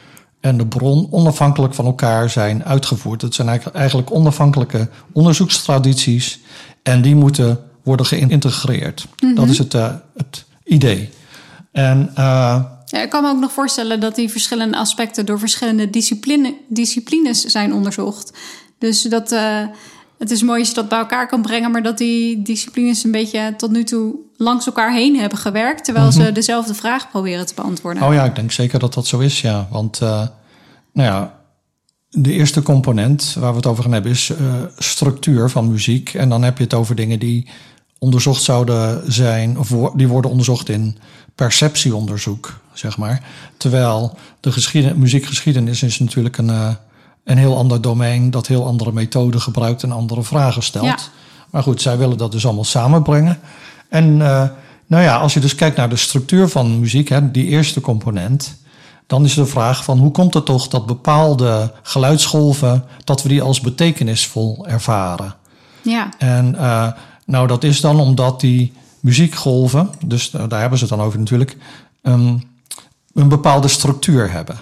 en 0.46 0.56
de 0.56 0.66
bron 0.66 1.08
onafhankelijk 1.10 1.74
van 1.74 1.84
elkaar 1.84 2.30
zijn 2.30 2.64
uitgevoerd. 2.64 3.22
Het 3.22 3.34
zijn 3.34 3.60
eigenlijk 3.72 4.10
onafhankelijke 4.10 4.88
onderzoekstradities 5.12 6.40
en 6.82 7.02
die 7.02 7.14
moeten 7.14 7.60
worden 7.82 8.06
geïntegreerd. 8.06 9.06
Mm 9.08 9.28
-hmm. 9.28 9.34
Dat 9.36 9.48
is 9.48 9.58
het, 9.58 9.74
uh, 9.74 9.94
het 10.16 10.44
idee. 10.64 11.10
En, 11.72 12.08
uh, 12.10 12.64
ja, 12.84 13.00
ik 13.02 13.10
kan 13.10 13.22
me 13.22 13.28
ook 13.28 13.40
nog 13.40 13.52
voorstellen 13.52 14.00
dat 14.00 14.14
die 14.14 14.30
verschillende 14.30 14.76
aspecten 14.76 15.26
door 15.26 15.38
verschillende 15.38 15.90
discipline, 15.90 16.54
disciplines 16.68 17.44
zijn 17.44 17.74
onderzocht. 17.74 18.32
Dus 18.78 19.02
dat 19.02 19.32
uh, 19.32 19.66
het 20.18 20.30
is 20.30 20.42
mooi 20.42 20.58
als 20.58 20.68
je 20.68 20.74
dat 20.74 20.88
bij 20.88 20.98
elkaar 20.98 21.28
kan 21.28 21.42
brengen, 21.42 21.70
maar 21.70 21.82
dat 21.82 21.98
die 21.98 22.42
disciplines 22.42 23.04
een 23.04 23.10
beetje 23.10 23.54
tot 23.56 23.70
nu 23.70 23.84
toe 23.84 24.14
langs 24.36 24.66
elkaar 24.66 24.92
heen 24.92 25.18
hebben 25.18 25.38
gewerkt, 25.38 25.84
terwijl 25.84 26.12
ze 26.12 26.32
dezelfde 26.32 26.74
vraag 26.74 27.10
proberen 27.10 27.46
te 27.46 27.54
beantwoorden. 27.54 28.02
Oh 28.02 28.14
ja, 28.14 28.24
ik 28.24 28.34
denk 28.34 28.52
zeker 28.52 28.78
dat 28.78 28.94
dat 28.94 29.06
zo 29.06 29.18
is, 29.18 29.40
ja. 29.40 29.66
Want, 29.70 30.00
uh, 30.00 30.08
nou 30.92 31.08
ja, 31.08 31.34
de 32.10 32.32
eerste 32.32 32.62
component 32.62 33.36
waar 33.38 33.50
we 33.50 33.56
het 33.56 33.66
over 33.66 33.82
gaan 33.82 33.92
hebben 33.92 34.10
is 34.10 34.28
uh, 34.30 34.36
structuur 34.78 35.50
van 35.50 35.70
muziek. 35.70 36.14
En 36.14 36.28
dan 36.28 36.42
heb 36.42 36.58
je 36.58 36.64
het 36.64 36.74
over 36.74 36.94
dingen 36.94 37.18
die 37.18 37.48
onderzocht 37.98 38.42
zouden 38.42 39.12
zijn, 39.12 39.58
of 39.58 39.68
wo 39.68 39.92
die 39.96 40.08
worden 40.08 40.30
onderzocht 40.30 40.68
in 40.68 40.98
perceptieonderzoek, 41.34 42.60
zeg 42.72 42.98
maar. 42.98 43.22
Terwijl 43.56 44.16
de 44.40 44.52
geschieden, 44.52 44.98
muziekgeschiedenis 44.98 45.82
is 45.82 45.98
natuurlijk 45.98 46.38
een, 46.38 46.48
uh, 46.48 46.70
een 47.24 47.38
heel 47.38 47.56
ander 47.56 47.80
domein 47.80 48.30
dat 48.30 48.46
heel 48.46 48.66
andere 48.66 48.92
methoden 48.92 49.40
gebruikt 49.40 49.82
en 49.82 49.92
andere 49.92 50.22
vragen 50.22 50.62
stelt. 50.62 50.84
Ja. 50.84 50.98
Maar 51.50 51.62
goed, 51.62 51.82
zij 51.82 51.98
willen 51.98 52.18
dat 52.18 52.32
dus 52.32 52.44
allemaal 52.44 52.64
samenbrengen. 52.64 53.38
En 53.96 54.18
uh, 54.18 54.42
nou 54.86 55.02
ja, 55.02 55.16
als 55.16 55.34
je 55.34 55.40
dus 55.40 55.54
kijkt 55.54 55.76
naar 55.76 55.88
de 55.88 55.96
structuur 55.96 56.48
van 56.48 56.80
muziek, 56.80 57.08
hè, 57.08 57.30
die 57.30 57.46
eerste 57.46 57.80
component, 57.80 58.56
dan 59.06 59.24
is 59.24 59.34
de 59.34 59.46
vraag 59.46 59.84
van 59.84 59.98
hoe 59.98 60.10
komt 60.10 60.34
het 60.34 60.44
toch 60.44 60.68
dat 60.68 60.86
bepaalde 60.86 61.72
geluidsgolven, 61.82 62.84
dat 63.04 63.22
we 63.22 63.28
die 63.28 63.42
als 63.42 63.60
betekenisvol 63.60 64.66
ervaren? 64.66 65.34
Ja. 65.82 66.08
En 66.18 66.54
uh, 66.54 66.92
nou, 67.26 67.46
dat 67.46 67.64
is 67.64 67.80
dan 67.80 68.00
omdat 68.00 68.40
die 68.40 68.72
muziekgolven, 69.00 69.90
dus 70.04 70.30
daar 70.30 70.60
hebben 70.60 70.78
ze 70.78 70.84
het 70.84 70.94
dan 70.94 71.06
over 71.06 71.18
natuurlijk, 71.18 71.56
um, 72.02 72.42
een 73.14 73.28
bepaalde 73.28 73.68
structuur 73.68 74.32
hebben. 74.32 74.56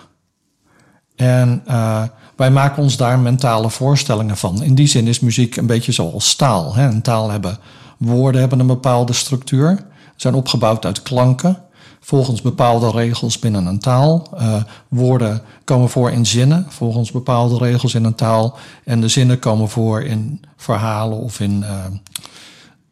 En 1.16 1.62
uh, 1.68 2.02
wij 2.36 2.50
maken 2.50 2.82
ons 2.82 2.96
daar 2.96 3.18
mentale 3.18 3.70
voorstellingen 3.70 4.36
van. 4.36 4.62
In 4.62 4.74
die 4.74 4.86
zin 4.86 5.06
is 5.06 5.20
muziek 5.20 5.56
een 5.56 5.66
beetje 5.66 5.92
zoals 5.92 6.34
taal. 6.34 6.74
Hè? 6.74 6.88
En 6.88 7.02
taal 7.02 7.30
hebben 7.30 7.58
woorden 8.06 8.40
hebben 8.40 8.60
een 8.60 8.66
bepaalde 8.66 9.12
structuur, 9.12 9.86
zijn 10.16 10.34
opgebouwd 10.34 10.84
uit 10.84 11.02
klanken 11.02 11.64
volgens 12.04 12.42
bepaalde 12.42 12.90
regels 12.90 13.38
binnen 13.38 13.66
een 13.66 13.78
taal. 13.78 14.28
Uh, 14.40 14.62
woorden 14.88 15.42
komen 15.64 15.88
voor 15.88 16.10
in 16.10 16.26
zinnen, 16.26 16.66
volgens 16.68 17.10
bepaalde 17.10 17.58
regels 17.58 17.94
in 17.94 18.04
een 18.04 18.14
taal. 18.14 18.58
En 18.84 19.00
de 19.00 19.08
zinnen 19.08 19.38
komen 19.38 19.68
voor 19.68 20.02
in 20.02 20.42
verhalen 20.56 21.18
of 21.18 21.40
in 21.40 21.60
uh, 21.62 21.84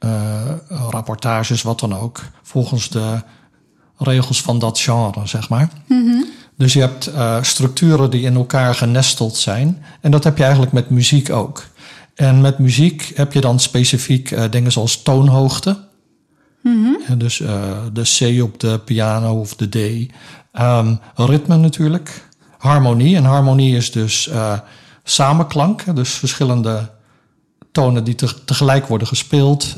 uh, 0.04 0.40
rapportages, 0.90 1.62
wat 1.62 1.80
dan 1.80 1.96
ook. 1.96 2.20
Volgens 2.42 2.88
de 2.88 3.22
regels 3.96 4.42
van 4.42 4.58
dat 4.58 4.78
genre, 4.78 5.26
zeg 5.26 5.48
maar. 5.48 5.68
Mm 5.86 6.06
-hmm. 6.06 6.26
Dus 6.56 6.72
je 6.72 6.80
hebt 6.80 7.10
structuren 7.46 8.10
die 8.10 8.22
in 8.22 8.34
elkaar 8.34 8.74
genesteld 8.74 9.36
zijn. 9.36 9.84
En 10.00 10.10
dat 10.10 10.24
heb 10.24 10.36
je 10.36 10.42
eigenlijk 10.42 10.72
met 10.72 10.90
muziek 10.90 11.30
ook. 11.30 11.64
En 12.14 12.40
met 12.40 12.58
muziek 12.58 13.12
heb 13.14 13.32
je 13.32 13.40
dan 13.40 13.60
specifiek 13.60 14.52
dingen 14.52 14.72
zoals 14.72 15.02
toonhoogte. 15.02 15.78
Mm 16.62 16.84
-hmm. 16.84 17.18
Dus 17.18 17.38
uh, 17.38 17.72
de 17.92 18.02
C 18.02 18.42
op 18.42 18.60
de 18.60 18.78
piano 18.84 19.40
of 19.40 19.56
de 19.56 19.68
D. 19.68 19.76
Um, 20.60 20.98
ritme 21.14 21.56
natuurlijk. 21.56 22.28
Harmonie. 22.58 23.16
En 23.16 23.24
harmonie 23.24 23.76
is 23.76 23.92
dus 23.92 24.28
uh, 24.28 24.58
samenklank. 25.04 25.96
Dus 25.96 26.10
verschillende 26.10 26.90
tonen 27.72 28.04
die 28.04 28.14
te 28.14 28.44
tegelijk 28.44 28.86
worden 28.86 29.06
gespeeld. 29.06 29.76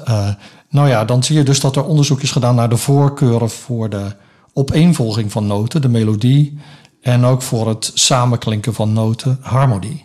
Nou 0.71 0.89
ja, 0.89 1.05
dan 1.05 1.23
zie 1.23 1.37
je 1.37 1.43
dus 1.43 1.61
dat 1.61 1.77
er 1.77 1.85
onderzoek 1.85 2.21
is 2.21 2.31
gedaan 2.31 2.55
naar 2.55 2.69
de 2.69 2.77
voorkeuren 2.77 3.51
voor 3.51 3.91
de 3.91 4.07
opeenvolging 4.53 5.33
van 5.33 5.47
noten, 5.47 5.83
de 5.83 5.89
melodie. 5.89 6.59
En 7.01 7.25
ook 7.25 7.43
voor 7.43 7.69
het 7.69 7.91
samenklinken 7.95 8.75
van 8.75 8.93
noten, 8.93 9.39
harmonie. 9.41 10.05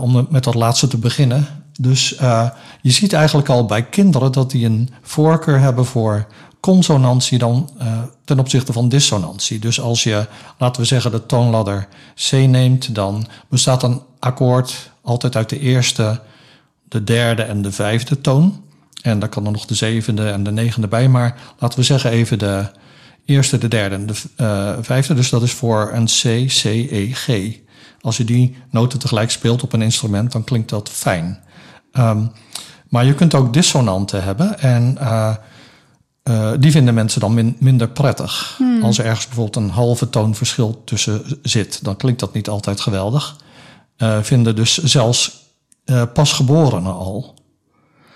Om 0.00 0.26
met 0.30 0.44
dat 0.44 0.54
laatste 0.54 0.88
te 0.88 0.98
beginnen. 0.98 1.46
Dus 1.80 2.18
uh, 2.20 2.48
je 2.80 2.90
ziet 2.90 3.12
eigenlijk 3.12 3.48
al 3.48 3.64
bij 3.64 3.82
kinderen 3.82 4.32
dat 4.32 4.50
die 4.50 4.66
een 4.66 4.90
voorkeur 5.02 5.60
hebben 5.60 5.86
voor 5.86 6.26
consonantie 6.60 7.38
dan 7.38 7.70
uh, 7.82 8.02
ten 8.24 8.38
opzichte 8.38 8.72
van 8.72 8.88
dissonantie. 8.88 9.58
Dus 9.58 9.80
als 9.80 10.02
je, 10.02 10.26
laten 10.58 10.80
we 10.80 10.86
zeggen, 10.86 11.10
de 11.10 11.26
toonladder 11.26 11.88
C 12.14 12.32
neemt, 12.32 12.94
dan 12.94 13.26
bestaat 13.48 13.82
een 13.82 14.02
akkoord 14.18 14.90
altijd 15.02 15.36
uit 15.36 15.48
de 15.48 15.58
eerste, 15.58 16.20
de 16.88 17.04
derde 17.04 17.42
en 17.42 17.62
de 17.62 17.72
vijfde 17.72 18.20
toon. 18.20 18.62
En 19.02 19.18
dan 19.18 19.28
kan 19.28 19.46
er 19.46 19.52
nog 19.52 19.66
de 19.66 19.74
zevende 19.74 20.30
en 20.30 20.42
de 20.42 20.52
negende 20.52 20.88
bij, 20.88 21.08
maar 21.08 21.36
laten 21.58 21.78
we 21.78 21.84
zeggen 21.84 22.10
even 22.10 22.38
de 22.38 22.70
eerste, 23.24 23.58
de 23.58 23.68
derde 23.68 23.94
en 23.94 24.06
de 24.06 24.14
vijfde. 24.80 25.14
Dus 25.14 25.30
dat 25.30 25.42
is 25.42 25.52
voor 25.52 25.90
een 25.92 26.06
C, 26.06 26.46
C, 26.46 26.64
E, 26.64 27.08
G. 27.12 27.28
Als 28.04 28.16
je 28.16 28.24
die 28.24 28.56
noten 28.70 28.98
tegelijk 28.98 29.30
speelt 29.30 29.62
op 29.62 29.72
een 29.72 29.82
instrument, 29.82 30.32
dan 30.32 30.44
klinkt 30.44 30.68
dat 30.68 30.88
fijn. 30.88 31.42
Um, 31.92 32.32
maar 32.88 33.04
je 33.04 33.14
kunt 33.14 33.34
ook 33.34 33.52
dissonanten 33.52 34.24
hebben 34.24 34.60
en 34.60 34.96
uh, 35.00 35.34
uh, 36.24 36.50
die 36.58 36.70
vinden 36.70 36.94
mensen 36.94 37.20
dan 37.20 37.34
min, 37.34 37.56
minder 37.58 37.88
prettig. 37.88 38.54
Hmm. 38.58 38.82
Als 38.82 38.98
er 38.98 39.04
ergens 39.04 39.26
bijvoorbeeld 39.26 39.56
een 39.56 39.70
halve 39.70 40.10
toon 40.10 40.34
verschil 40.34 40.82
tussen 40.84 41.22
zit, 41.42 41.84
dan 41.84 41.96
klinkt 41.96 42.20
dat 42.20 42.34
niet 42.34 42.48
altijd 42.48 42.80
geweldig. 42.80 43.36
Uh, 43.98 44.18
vinden 44.22 44.56
dus 44.56 44.76
zelfs 44.76 45.42
pasgeborenen 46.12 46.94
al. 46.94 47.34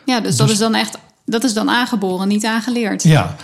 Ja, 0.04 0.21
dus, 0.21 0.28
dus 0.28 0.37
dat 0.37 0.50
is 0.50 0.59
dan 0.59 0.75
echt 0.75 0.99
dat 1.30 1.44
is 1.44 1.54
dan 1.54 1.70
aangeboren, 1.70 2.28
niet 2.28 2.44
aangeleerd. 2.44 3.02
Ja, 3.02 3.35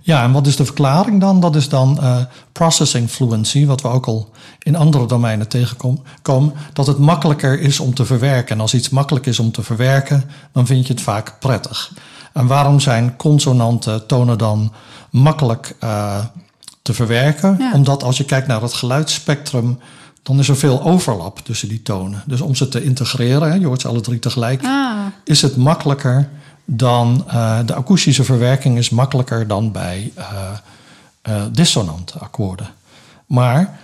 ja, 0.00 0.22
en 0.22 0.32
wat 0.32 0.46
is 0.46 0.56
de 0.56 0.64
verklaring 0.64 1.20
dan? 1.20 1.40
Dat 1.40 1.56
is 1.56 1.68
dan 1.68 1.98
uh, 2.00 2.16
processing 2.52 3.10
fluency, 3.10 3.66
wat 3.66 3.80
we 3.80 3.88
ook 3.88 4.06
al 4.06 4.30
in 4.58 4.76
andere 4.76 5.06
domeinen 5.06 5.48
tegenkomen. 5.48 6.52
Dat 6.72 6.86
het 6.86 6.98
makkelijker 6.98 7.60
is 7.60 7.80
om 7.80 7.94
te 7.94 8.04
verwerken. 8.04 8.54
En 8.54 8.60
als 8.60 8.74
iets 8.74 8.88
makkelijk 8.88 9.26
is 9.26 9.38
om 9.38 9.52
te 9.52 9.62
verwerken, 9.62 10.24
dan 10.52 10.66
vind 10.66 10.86
je 10.86 10.92
het 10.92 11.02
vaak 11.02 11.36
prettig. 11.40 11.92
En 12.32 12.46
waarom 12.46 12.80
zijn 12.80 13.16
consonante 13.16 14.04
tonen 14.06 14.38
dan 14.38 14.72
makkelijk 15.10 15.76
uh, 15.84 16.18
te 16.82 16.94
verwerken? 16.94 17.56
Ja. 17.58 17.72
Omdat 17.72 18.02
als 18.02 18.16
je 18.16 18.24
kijkt 18.24 18.46
naar 18.46 18.62
het 18.62 18.74
geluidsspectrum 18.74 19.78
dan 20.22 20.38
is 20.38 20.48
er 20.48 20.56
veel 20.56 20.82
overlap 20.82 21.38
tussen 21.38 21.68
die 21.68 21.82
tonen. 21.82 22.22
Dus 22.26 22.40
om 22.40 22.54
ze 22.54 22.68
te 22.68 22.84
integreren, 22.84 23.60
je 23.60 23.66
hoort 23.66 23.80
ze 23.80 23.88
alle 23.88 24.00
drie 24.00 24.18
tegelijk, 24.18 24.64
Ah, 24.64 25.06
is 25.24 25.42
het 25.42 25.56
makkelijker 25.56 26.28
dan 26.64 27.24
eh, 27.28 27.58
de 27.66 27.74
akoestische 27.74 28.24
verwerking 28.24 28.78
is 28.78 28.90
makkelijker 28.90 29.46
dan 29.46 29.72
bij 29.72 30.12
eh, 30.14 30.26
eh, 31.22 31.42
dissonante 31.52 32.18
akkoorden. 32.18 32.66
Maar 33.26 33.80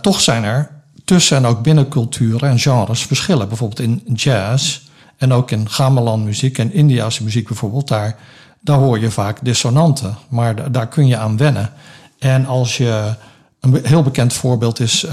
toch 0.00 0.20
zijn 0.20 0.44
er 0.44 0.70
tussen 1.04 1.36
en 1.36 1.46
ook 1.46 1.62
binnen 1.62 1.88
culturen 1.88 2.50
en 2.50 2.58
genres 2.58 3.02
verschillen. 3.02 3.48
Bijvoorbeeld 3.48 3.80
in 3.80 4.02
jazz 4.14 4.80
en 5.16 5.32
ook 5.32 5.50
in 5.50 5.70
gamelan-muziek 5.70 6.58
en 6.58 6.72
Indiase 6.72 7.24
muziek 7.24 7.46
bijvoorbeeld, 7.48 7.88
daar, 7.88 8.16
daar 8.60 8.78
hoor 8.78 8.98
je 8.98 9.10
vaak 9.10 9.38
dissonanten. 9.42 10.16
Maar 10.28 10.54
da- 10.54 10.68
daar 10.68 10.88
kun 10.88 11.06
je 11.06 11.16
aan 11.16 11.36
wennen. 11.36 11.72
En 12.18 12.46
als 12.46 12.76
je 12.76 13.14
een 13.60 13.80
heel 13.82 14.02
bekend 14.02 14.32
voorbeeld 14.32 14.80
is 14.80 15.06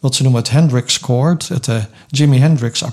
wat 0.00 0.14
ze 0.14 0.22
noemen 0.22 0.40
het 0.40 0.50
Hendrix 0.50 0.96
chord, 0.96 1.48
het 1.48 1.68
eh, 1.68 1.76
Jimi 2.08 2.38
Hendrix 2.38 2.84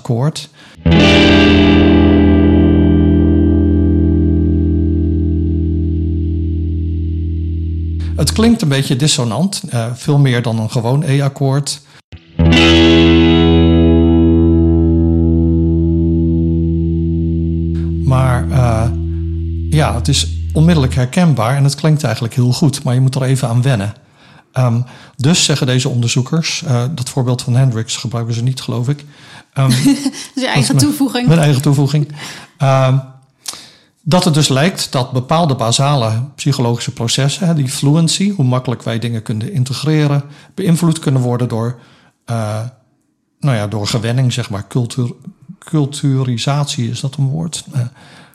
Het 8.16 8.32
klinkt 8.32 8.62
een 8.62 8.68
beetje 8.68 8.96
dissonant, 8.96 9.62
eh, 9.68 9.86
veel 9.94 10.18
meer 10.18 10.42
dan 10.42 10.58
een 10.58 10.70
gewoon 10.70 11.02
E-akkoord. 11.02 11.80
Maar 18.04 18.50
eh, 18.50 18.88
ja, 19.70 19.94
het 19.94 20.08
is 20.08 20.28
onmiddellijk 20.52 20.94
herkenbaar 20.94 21.56
en 21.56 21.64
het 21.64 21.74
klinkt 21.74 22.04
eigenlijk 22.04 22.34
heel 22.34 22.52
goed, 22.52 22.82
maar 22.82 22.94
je 22.94 23.00
moet 23.00 23.14
er 23.14 23.22
even 23.22 23.48
aan 23.48 23.62
wennen. 23.62 23.94
Ehm, 24.52 24.80
dus 25.16 25.44
zeggen 25.44 25.66
deze 25.66 25.88
onderzoekers, 25.88 26.62
eh, 26.66 26.84
dat 26.94 27.08
voorbeeld 27.08 27.42
van 27.42 27.54
Hendrix 27.56 27.96
gebruiken 27.96 28.34
ze 28.34 28.42
niet, 28.42 28.60
geloof 28.60 28.88
ik. 28.88 29.04
Ehm, 29.52 29.68
dat 29.70 29.78
is 29.78 29.94
je 30.34 30.46
eigen 30.48 30.74
mijn- 30.74 30.86
toevoeging. 30.86 31.28
Mijn 31.28 31.40
eigen 31.40 31.62
toevoeging. 31.62 32.08
Ehm, 32.58 32.96
dat 34.08 34.24
het 34.24 34.34
dus 34.34 34.48
lijkt 34.48 34.92
dat 34.92 35.12
bepaalde 35.12 35.54
basale 35.54 36.22
psychologische 36.34 36.92
processen, 36.92 37.56
die 37.56 37.68
fluency, 37.68 38.30
hoe 38.30 38.44
makkelijk 38.44 38.82
wij 38.82 38.98
dingen 38.98 39.22
kunnen 39.22 39.52
integreren, 39.52 40.22
beïnvloed 40.54 40.98
kunnen 40.98 41.22
worden 41.22 41.48
door, 41.48 41.78
eh, 42.24 42.60
nou 43.40 43.56
ja, 43.56 43.66
door 43.66 43.86
gewenning, 43.86 44.32
zeg 44.32 44.50
maar. 44.50 44.66
Cultuur, 44.68 45.12
culturisatie, 45.58 46.90
is 46.90 47.00
dat 47.00 47.16
een 47.16 47.28
woord? 47.28 47.64
Eh, 47.72 47.80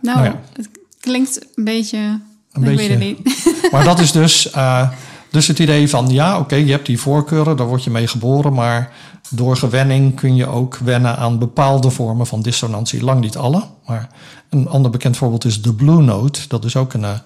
Nou, 0.01 0.17
nou 0.17 0.23
ja. 0.25 0.39
het 0.53 0.69
klinkt 0.99 1.45
een 1.55 1.63
beetje... 1.63 1.97
Een 1.97 2.21
ik 2.53 2.61
beetje- 2.61 2.75
weet 2.77 2.89
het 2.89 2.99
niet. 2.99 3.45
maar 3.71 3.83
dat 3.83 3.99
is 3.99 4.11
dus, 4.11 4.49
eh, 4.51 4.89
dus 5.31 5.47
het 5.47 5.59
idee 5.59 5.89
van, 5.89 6.09
ja, 6.09 6.39
oké, 6.39 6.55
je 6.55 6.71
hebt 6.71 6.85
die 6.85 6.99
voorkeuren, 6.99 7.57
daar 7.57 7.67
word 7.67 7.83
je 7.83 7.89
mee 7.89 8.07
geboren, 8.07 8.53
maar 8.53 8.93
door 9.29 9.57
gewenning 9.57 10.15
kun 10.15 10.35
je 10.35 10.47
ook 10.47 10.77
wennen 10.77 11.17
aan 11.17 11.39
bepaalde 11.39 11.89
vormen 11.89 12.27
van 12.27 12.41
dissonantie. 12.41 13.03
Lang 13.03 13.19
niet 13.19 13.37
alle, 13.37 13.63
maar 13.85 14.09
een 14.49 14.67
ander 14.67 14.91
bekend 14.91 15.17
voorbeeld 15.17 15.45
is 15.45 15.61
de 15.61 15.73
blue 15.73 16.01
note. 16.01 16.47
Dat 16.47 16.65
is 16.65 16.75
ook 16.75 16.93
een, 16.93 17.03
eh, 17.03 17.19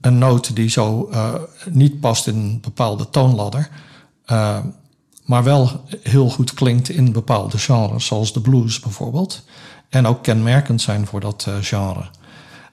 een 0.00 0.18
noot 0.18 0.56
die 0.56 0.68
zo 0.68 1.08
eh, 1.12 1.34
niet 1.70 2.00
past 2.00 2.26
in 2.26 2.34
een 2.34 2.58
bepaalde 2.60 3.10
toonladder, 3.10 3.68
eh, 4.24 4.58
maar 5.24 5.44
wel 5.44 5.84
heel 6.02 6.30
goed 6.30 6.54
klinkt 6.54 6.88
in 6.88 7.12
bepaalde 7.12 7.58
genres, 7.58 8.06
zoals 8.06 8.32
de 8.32 8.40
blues 8.40 8.80
bijvoorbeeld. 8.80 9.44
En 9.88 10.06
ook 10.06 10.22
kenmerkend 10.22 10.80
zijn 10.80 11.06
voor 11.06 11.20
dat 11.20 11.46
genre. 11.60 12.04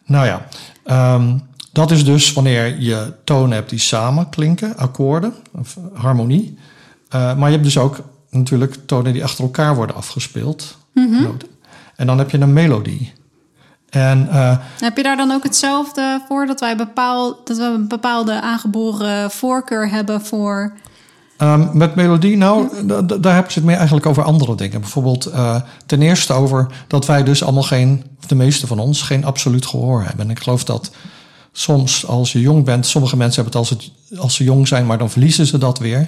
Nou 0.06 0.26
ja, 0.26 0.48
ehm, 0.84 1.38
dat 1.72 1.92
is 1.92 2.06
dus 2.06 2.34
wanneer 2.34 2.80
je 2.80 3.14
tonen 3.24 3.52
hebt 3.52 3.70
die 3.70 3.80
samen 3.80 4.30
klinken, 4.30 4.78
akkoorden, 4.78 5.34
of 5.52 5.78
harmonie. 5.94 6.58
Eh, 7.10 7.36
maar 7.38 7.46
je 7.46 7.54
hebt 7.54 7.64
dus 7.64 7.78
ook 7.78 8.00
natuurlijk 8.30 8.78
tonen 8.86 9.14
die 9.14 9.24
achter 9.24 9.44
elkaar 9.44 9.76
worden 9.76 9.96
afgespeeld. 9.96 10.78
noten. 10.94 11.48
En 11.96 12.08
dan 12.08 12.18
heb 12.18 12.30
je 12.30 12.40
een 12.40 12.54
melodie. 12.54 13.14
En 13.90 14.30
eh, 14.30 14.58
Heb 14.80 14.98
je 14.98 15.04
daar 15.04 15.18
dan 15.18 15.32
ook 15.32 15.44
hetzelfde 15.44 16.22
voor? 16.28 16.46
Dat 16.46 16.60
wij 16.60 16.78
bepaal, 16.78 17.40
dat 17.44 17.58
we 17.58 17.64
een 17.64 17.88
bepaalde 17.88 18.42
aangeboren 18.42 19.32
voorkeur 19.32 19.90
hebben 19.90 20.22
voor... 20.22 20.74
Ehm, 21.38 21.78
met 21.78 21.96
melodie, 21.96 22.38
nou, 22.38 22.86
daar 22.86 23.34
hebben 23.34 23.52
ze 23.52 23.60
het 23.60 23.68
meer 23.68 23.76
eigenlijk 23.76 24.06
over 24.06 24.24
andere 24.24 24.56
dingen. 24.56 24.82
Bijvoorbeeld 24.82 25.26
eh, 25.26 25.62
ten 25.86 26.02
eerste 26.02 26.34
over 26.34 26.68
dat 26.88 27.06
wij 27.06 27.24
dus 27.24 27.44
allemaal 27.44 27.64
geen, 27.64 28.04
of 28.20 28.26
de 28.26 28.36
meeste 28.36 28.68
van 28.68 28.80
ons, 28.80 29.02
geen 29.02 29.26
absoluut 29.26 29.66
gehoor 29.66 30.04
hebben. 30.04 30.26
En 30.26 30.32
ik 30.32 30.40
geloof 30.40 30.64
dat 30.64 30.92
soms 31.60 32.06
als 32.08 32.32
je 32.32 32.40
jong 32.40 32.66
bent, 32.66 32.86
sommige 32.86 33.18
mensen 33.18 33.44
hebben 33.44 33.60
het 33.62 33.70
als, 33.70 33.80
het 34.10 34.20
als 34.20 34.36
ze 34.36 34.44
jong 34.44 34.68
zijn, 34.68 34.86
maar 34.86 34.98
dan 34.98 35.10
verliezen 35.10 35.46
ze 35.46 35.58
dat 35.58 35.80
weer. 35.80 36.08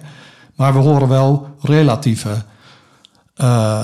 Maar 0.55 0.73
we 0.73 0.79
horen 0.79 1.07
wel 1.07 1.47
relatieve 1.61 2.43
eh, 3.35 3.79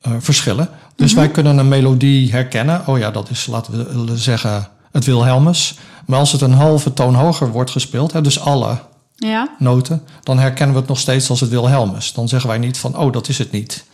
eh, 0.00 0.12
verschillen. 0.18 0.68
Dus 0.96 1.12
wij 1.12 1.28
kunnen 1.30 1.58
een 1.58 1.68
melodie 1.68 2.30
herkennen. 2.30 2.82
Oh 2.86 2.98
ja, 2.98 3.10
dat 3.10 3.30
is, 3.30 3.46
laten 3.46 4.06
we 4.06 4.16
zeggen, 4.16 4.68
het 4.92 5.04
Wilhelmus. 5.04 5.74
Maar 6.06 6.18
als 6.18 6.32
het 6.32 6.40
een 6.40 6.52
halve 6.52 6.92
toon 6.92 7.14
hoger 7.14 7.50
wordt 7.50 7.70
gespeeld, 7.70 8.12
hè, 8.12 8.20
dus 8.20 8.40
alle 8.40 8.78
Ja? 9.16 9.48
noten, 9.58 10.02
dan 10.22 10.38
herkennen 10.38 10.74
we 10.74 10.80
het 10.80 10.88
nog 10.88 10.98
steeds 10.98 11.30
als 11.30 11.40
het 11.40 11.50
Wilhelmus. 11.50 12.12
Dan 12.12 12.28
zeggen 12.28 12.48
wij 12.48 12.58
niet 12.58 12.78
van, 12.78 12.98
oh, 12.98 13.12
dat 13.12 13.28
is 13.28 13.38
het 13.38 13.52
niet. 13.52 13.84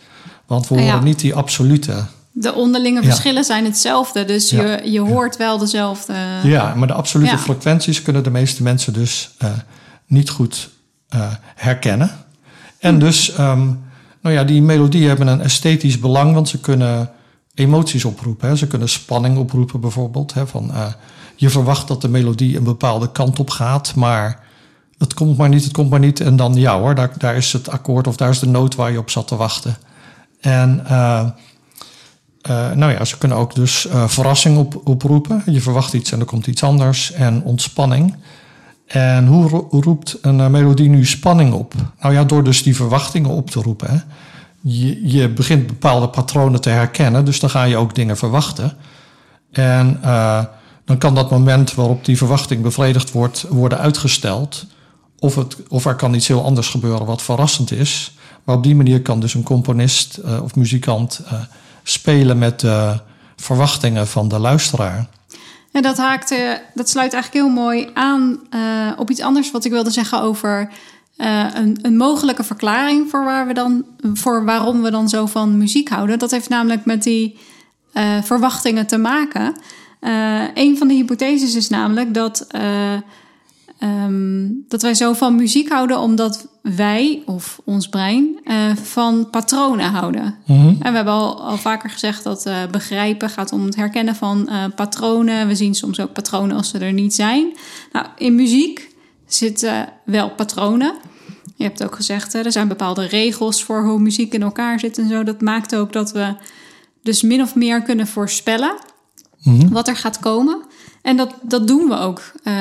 Want 0.45 0.67
we 0.67 0.75
Ah, 0.75 0.81
horen 0.81 0.95
ja. 0.95 1.03
niet 1.03 1.19
die 1.19 1.35
absolute. 1.35 2.05
De 2.41 2.53
onderlinge 2.53 3.01
Ja. 3.01 3.07
verschillen 3.07 3.43
zijn 3.43 3.65
hetzelfde. 3.65 4.25
Dus 4.25 4.49
Ja. 4.49 4.61
je, 4.63 4.91
je 4.91 4.99
hoort 4.99 5.37
wel 5.37 5.57
dezelfde... 5.57 6.13
Ja, 6.43 6.73
maar 6.75 6.87
de 6.87 6.93
absolute 6.93 7.37
frequenties 7.37 8.01
kunnen 8.01 8.23
de 8.23 8.29
meeste 8.29 8.63
mensen 8.63 8.93
dus 8.93 9.31
eh, 9.37 9.49
niet 10.07 10.29
goed 10.29 10.69
eh, 11.09 11.31
herkennen. 11.55 12.11
En 12.79 12.99
dus, 12.99 13.31
ehm, 13.33 13.65
nou 14.21 14.35
ja, 14.35 14.43
die 14.43 14.61
melodieën 14.61 15.07
hebben 15.07 15.27
een 15.27 15.41
esthetisch 15.41 15.99
belang, 15.99 16.33
want 16.33 16.49
ze 16.49 16.59
kunnen 16.59 17.11
emoties 17.53 18.05
oproepen. 18.05 18.49
Hè. 18.49 18.55
Ze 18.55 18.67
kunnen 18.67 18.89
spanning 18.89 19.37
oproepen 19.37 19.79
bijvoorbeeld. 19.79 20.33
Hè, 20.33 20.47
van, 20.47 20.73
eh, 20.73 20.85
je 21.35 21.49
verwacht 21.49 21.87
dat 21.87 22.01
de 22.01 22.09
melodie 22.09 22.57
een 22.57 22.63
bepaalde 22.63 23.11
kant 23.11 23.39
op 23.39 23.49
gaat, 23.49 23.95
maar 23.95 24.39
het 24.97 25.13
komt 25.13 25.37
maar 25.37 25.49
niet, 25.49 25.63
het 25.63 25.73
komt 25.73 25.89
maar 25.89 25.99
niet. 25.99 26.19
En 26.19 26.35
dan 26.35 26.53
ja 26.55 26.79
hoor, 26.79 26.95
daar, 26.95 27.11
daar 27.17 27.35
is 27.35 27.53
het 27.53 27.69
akkoord 27.69 28.07
of 28.07 28.15
daar 28.17 28.29
is 28.29 28.39
de 28.39 28.47
noot 28.47 28.75
waar 28.75 28.91
je 28.91 28.99
op 28.99 29.09
zat 29.09 29.27
te 29.27 29.35
wachten. 29.35 29.77
En 30.39 30.85
eh, 32.41 32.71
nou 32.71 32.91
ja, 32.91 33.05
ze 33.05 33.17
kunnen 33.17 33.37
ook 33.37 33.55
dus 33.55 33.87
eh, 33.87 34.07
verrassing 34.07 34.57
op, 34.57 34.81
oproepen. 34.83 35.43
Je 35.45 35.61
verwacht 35.61 35.93
iets 35.93 36.11
en 36.11 36.19
er 36.19 36.25
komt 36.25 36.47
iets 36.47 36.63
anders. 36.63 37.11
En 37.11 37.43
ontspanning. 37.43 38.15
En 38.85 39.27
hoe 39.27 39.49
ro- 39.49 39.67
roept 39.71 40.17
een 40.21 40.39
eh, 40.39 40.47
melodie 40.47 40.89
nu 40.89 41.05
spanning 41.05 41.53
op? 41.53 41.73
Nou 42.01 42.13
ja, 42.13 42.23
door 42.23 42.43
dus 42.43 42.63
die 42.63 42.75
verwachtingen 42.75 43.29
op 43.29 43.49
te 43.49 43.61
roepen. 43.61 43.89
Hè. 43.89 43.97
Je, 44.61 45.07
je 45.11 45.29
begint 45.29 45.67
bepaalde 45.67 46.09
patronen 46.09 46.61
te 46.61 46.69
herkennen, 46.69 47.25
dus 47.25 47.39
dan 47.39 47.49
ga 47.49 47.63
je 47.63 47.77
ook 47.77 47.95
dingen 47.95 48.17
verwachten. 48.17 48.73
En 49.51 49.99
dan 50.85 50.97
kan 50.97 51.15
dat 51.15 51.31
moment 51.31 51.73
waarop 51.73 52.05
die 52.05 52.17
verwachting 52.17 52.61
bevredigd 52.61 53.11
wordt, 53.11 53.45
worden 53.49 53.77
uitgesteld. 53.77 54.65
Of, 55.19 55.35
het, 55.35 55.57
of 55.67 55.85
er 55.85 55.95
kan 55.95 56.13
iets 56.13 56.27
heel 56.27 56.43
anders 56.43 56.67
gebeuren 56.67 57.05
wat 57.05 57.21
verrassend 57.21 57.71
is. 57.71 58.17
Maar 58.43 58.55
op 58.55 58.63
die 58.63 58.75
manier 58.75 59.01
kan 59.01 59.19
dus 59.19 59.33
een 59.33 59.43
componist 59.43 60.19
of 60.41 60.55
muzikant 60.55 61.21
spelen 61.89 62.37
met 62.37 62.59
de 62.59 62.99
verwachtingen 63.35 64.07
van 64.07 64.27
de 64.27 64.39
luisteraar. 64.39 65.07
En 65.71 65.81
dat 65.81 65.97
haakt, 65.97 66.35
dat 66.73 66.89
sluit 66.89 67.13
eigenlijk 67.13 67.45
heel 67.45 67.63
mooi 67.63 67.89
aan 67.93 68.39
eh, 68.49 68.91
op 68.97 69.09
iets 69.09 69.21
anders 69.21 69.51
wat 69.51 69.65
ik 69.65 69.71
wilde 69.71 69.89
zeggen 69.89 70.21
over 70.21 70.69
eh, 71.17 71.45
een, 71.53 71.79
een 71.81 71.97
mogelijke 71.97 72.43
verklaring 72.43 73.09
voor, 73.09 73.23
waar 73.23 73.47
we 73.47 73.53
dan, 73.53 73.85
voor 74.13 74.45
waarom 74.45 74.81
we 74.81 74.91
dan 74.91 75.09
zo 75.09 75.25
van 75.25 75.57
muziek 75.57 75.89
houden. 75.89 76.19
Dat 76.19 76.31
heeft 76.31 76.49
namelijk 76.49 76.85
met 76.85 77.03
die 77.03 77.39
eh, 77.93 78.23
verwachtingen 78.23 78.87
te 78.87 78.97
maken. 78.97 79.55
Een 80.53 80.77
van 80.77 80.87
de 80.87 80.93
hypotheses 80.93 81.55
is 81.55 81.69
namelijk 81.69 82.13
dat, 82.13 82.47
eh, 83.79 83.89
ehm, 83.89 84.47
dat 84.67 84.81
wij 84.81 84.93
zo 84.93 85.13
van 85.13 85.35
muziek 85.35 85.69
houden 85.69 85.99
omdat 85.99 86.47
wij, 86.61 87.21
of 87.25 87.61
ons 87.63 87.89
brein, 87.89 88.39
eh, 88.43 88.75
van 88.75 89.29
patronen 89.29 89.91
houden. 89.91 90.35
En 90.47 90.77
we 90.79 90.95
hebben 90.95 91.13
al, 91.13 91.41
al 91.41 91.57
vaker 91.57 91.89
gezegd 91.89 92.23
dat 92.23 92.45
eh, 92.45 92.55
begrijpen 92.71 93.29
gaat 93.29 93.51
om 93.51 93.65
het 93.65 93.75
herkennen 93.75 94.15
van 94.15 94.47
eh, 94.47 94.63
patronen. 94.75 95.47
We 95.47 95.55
zien 95.55 95.75
soms 95.75 95.99
ook 95.99 96.13
patronen 96.13 96.57
als 96.57 96.69
ze 96.69 96.77
er 96.77 96.93
niet 96.93 97.13
zijn. 97.13 97.53
Nou, 97.91 98.05
in 98.17 98.35
muziek 98.35 98.95
zitten 99.25 99.89
wel 100.05 100.29
patronen. 100.29 100.93
Je 101.55 101.63
hebt 101.63 101.83
ook 101.83 101.95
gezegd, 101.95 102.33
er 102.33 102.51
zijn 102.51 102.67
bepaalde 102.67 103.05
regels 103.05 103.63
voor 103.63 103.83
hoe 103.83 103.99
muziek 103.99 104.33
in 104.33 104.41
elkaar 104.41 104.79
zit 104.79 104.97
en 104.97 105.09
zo. 105.09 105.23
Dat 105.23 105.41
maakt 105.41 105.75
ook 105.75 105.93
dat 105.93 106.11
we 106.11 106.35
dus 107.03 107.21
min 107.21 107.41
of 107.41 107.55
meer 107.55 107.81
kunnen 107.81 108.07
voorspellen 108.07 108.73
wat 109.69 109.87
er 109.87 109.95
gaat 109.95 110.19
komen. 110.19 110.61
En 111.01 111.17
dat, 111.17 111.33
dat 111.41 111.67
doen 111.67 111.87
we 111.87 111.97
ook. 111.97 112.21
Eh, 112.43 112.53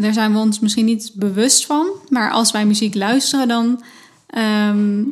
daar 0.00 0.12
zijn 0.12 0.32
we 0.32 0.38
ons 0.38 0.58
misschien 0.60 0.84
niet 0.84 1.10
bewust 1.14 1.66
van. 1.66 1.86
Maar 2.08 2.30
als 2.30 2.50
wij 2.50 2.66
muziek 2.66 2.94
luisteren, 2.94 3.48
dan, 3.48 3.82
ehm, 4.26 5.02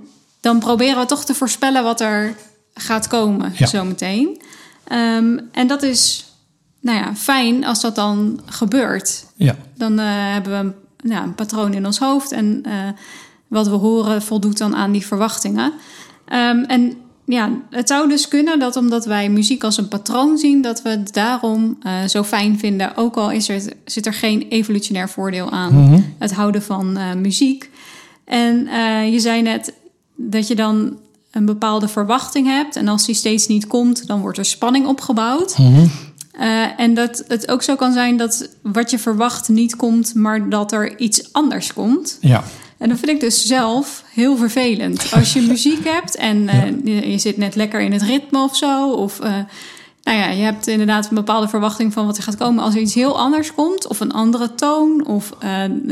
dan 0.40 0.58
proberen 0.58 1.00
we 1.00 1.06
toch 1.06 1.24
te 1.24 1.34
voorspellen 1.34 1.82
wat 1.82 2.00
er 2.00 2.34
gaat 2.74 3.08
komen 3.08 3.52
Ja. 3.56 3.66
zometeen. 3.66 4.40
Ehm, 4.84 5.38
en 5.52 5.66
dat 5.66 5.82
is 5.82 6.24
nou 6.80 6.98
ja, 6.98 7.14
fijn 7.16 7.64
als 7.64 7.80
dat 7.80 7.94
dan 7.94 8.40
gebeurt. 8.46 9.24
Ja, 9.36 9.56
Dan 9.76 9.98
eh, 9.98 10.06
hebben 10.08 10.52
we 10.52 10.72
een, 11.08 11.12
een 11.16 11.34
patroon 11.34 11.74
in 11.74 11.86
ons 11.86 11.98
hoofd. 11.98 12.32
En 12.32 12.60
eh, 12.64 12.72
wat 13.48 13.68
we 13.68 13.74
horen 13.74 14.22
voldoet 14.22 14.58
dan 14.58 14.76
aan 14.76 14.92
die 14.92 15.06
verwachtingen. 15.06 15.72
Ehm, 16.24 16.58
en 16.58 16.96
ja, 17.26 17.50
het 17.70 17.88
zou 17.88 18.08
dus 18.08 18.28
kunnen 18.28 18.58
dat 18.58 18.76
omdat 18.76 19.04
wij 19.04 19.28
muziek 19.30 19.64
als 19.64 19.76
een 19.78 19.88
patroon 19.88 20.38
zien, 20.38 20.62
dat 20.62 20.82
we 20.82 20.88
het 20.88 21.12
daarom 21.12 21.78
uh, 21.86 22.04
zo 22.08 22.22
fijn 22.22 22.58
vinden. 22.58 22.96
Ook 22.96 23.16
al 23.16 23.30
is 23.30 23.48
er, 23.48 23.62
zit 23.84 24.06
er 24.06 24.14
geen 24.14 24.46
evolutionair 24.48 25.08
voordeel 25.08 25.50
aan 25.50 25.74
Mhm. 25.84 26.00
het 26.18 26.32
houden 26.32 26.62
van 26.62 26.96
eh, 26.96 27.14
muziek. 27.14 27.70
En 28.24 28.66
eh, 28.66 29.12
je 29.12 29.20
zei 29.20 29.42
net 29.42 29.72
dat 30.16 30.48
je 30.48 30.54
dan 30.54 30.96
een 31.30 31.44
bepaalde 31.44 31.88
verwachting 31.88 32.46
hebt. 32.46 32.76
En 32.76 32.88
als 32.88 33.06
die 33.06 33.14
steeds 33.14 33.46
niet 33.46 33.66
komt, 33.66 34.06
dan 34.06 34.20
wordt 34.20 34.38
er 34.38 34.44
spanning 34.44 34.86
opgebouwd. 34.86 35.58
Mhm. 35.58 35.86
Eh, 36.32 36.80
en 36.80 36.94
dat 36.94 37.24
het 37.28 37.48
ook 37.50 37.62
zo 37.62 37.76
kan 37.76 37.92
zijn 37.92 38.16
dat 38.16 38.48
wat 38.62 38.90
je 38.90 38.98
verwacht 38.98 39.48
niet 39.48 39.76
komt, 39.76 40.14
maar 40.14 40.48
dat 40.48 40.72
er 40.72 40.98
iets 40.98 41.32
anders 41.32 41.72
komt. 41.72 42.18
Ja. 42.20 42.44
En 42.84 42.90
dat 42.90 42.98
vind 42.98 43.10
ik 43.10 43.20
dus 43.20 43.46
zelf 43.46 44.02
heel 44.14 44.36
vervelend. 44.36 45.12
Als 45.12 45.32
je 45.32 45.40
muziek 45.40 45.84
hebt 45.94 46.16
en 46.16 46.48
eh, 46.48 46.62
je, 46.84 47.10
je 47.10 47.18
zit 47.18 47.36
net 47.36 47.54
lekker 47.54 47.80
in 47.80 47.92
het 47.92 48.02
ritme 48.02 48.42
of 48.42 48.56
zo. 48.56 48.90
Of 48.92 49.20
eh, 49.20 49.30
nou 50.02 50.18
ja, 50.18 50.28
je 50.28 50.42
hebt 50.42 50.66
inderdaad 50.66 51.08
een 51.08 51.14
bepaalde 51.14 51.48
verwachting 51.48 51.92
van 51.92 52.06
wat 52.06 52.16
er 52.16 52.22
gaat 52.22 52.36
komen. 52.36 52.64
Als 52.64 52.74
er 52.74 52.80
iets 52.80 52.94
heel 52.94 53.18
anders 53.18 53.54
komt, 53.54 53.86
of 53.86 54.00
een 54.00 54.12
andere 54.12 54.54
toon, 54.54 55.06
of 55.06 55.32
eh, 55.38 55.50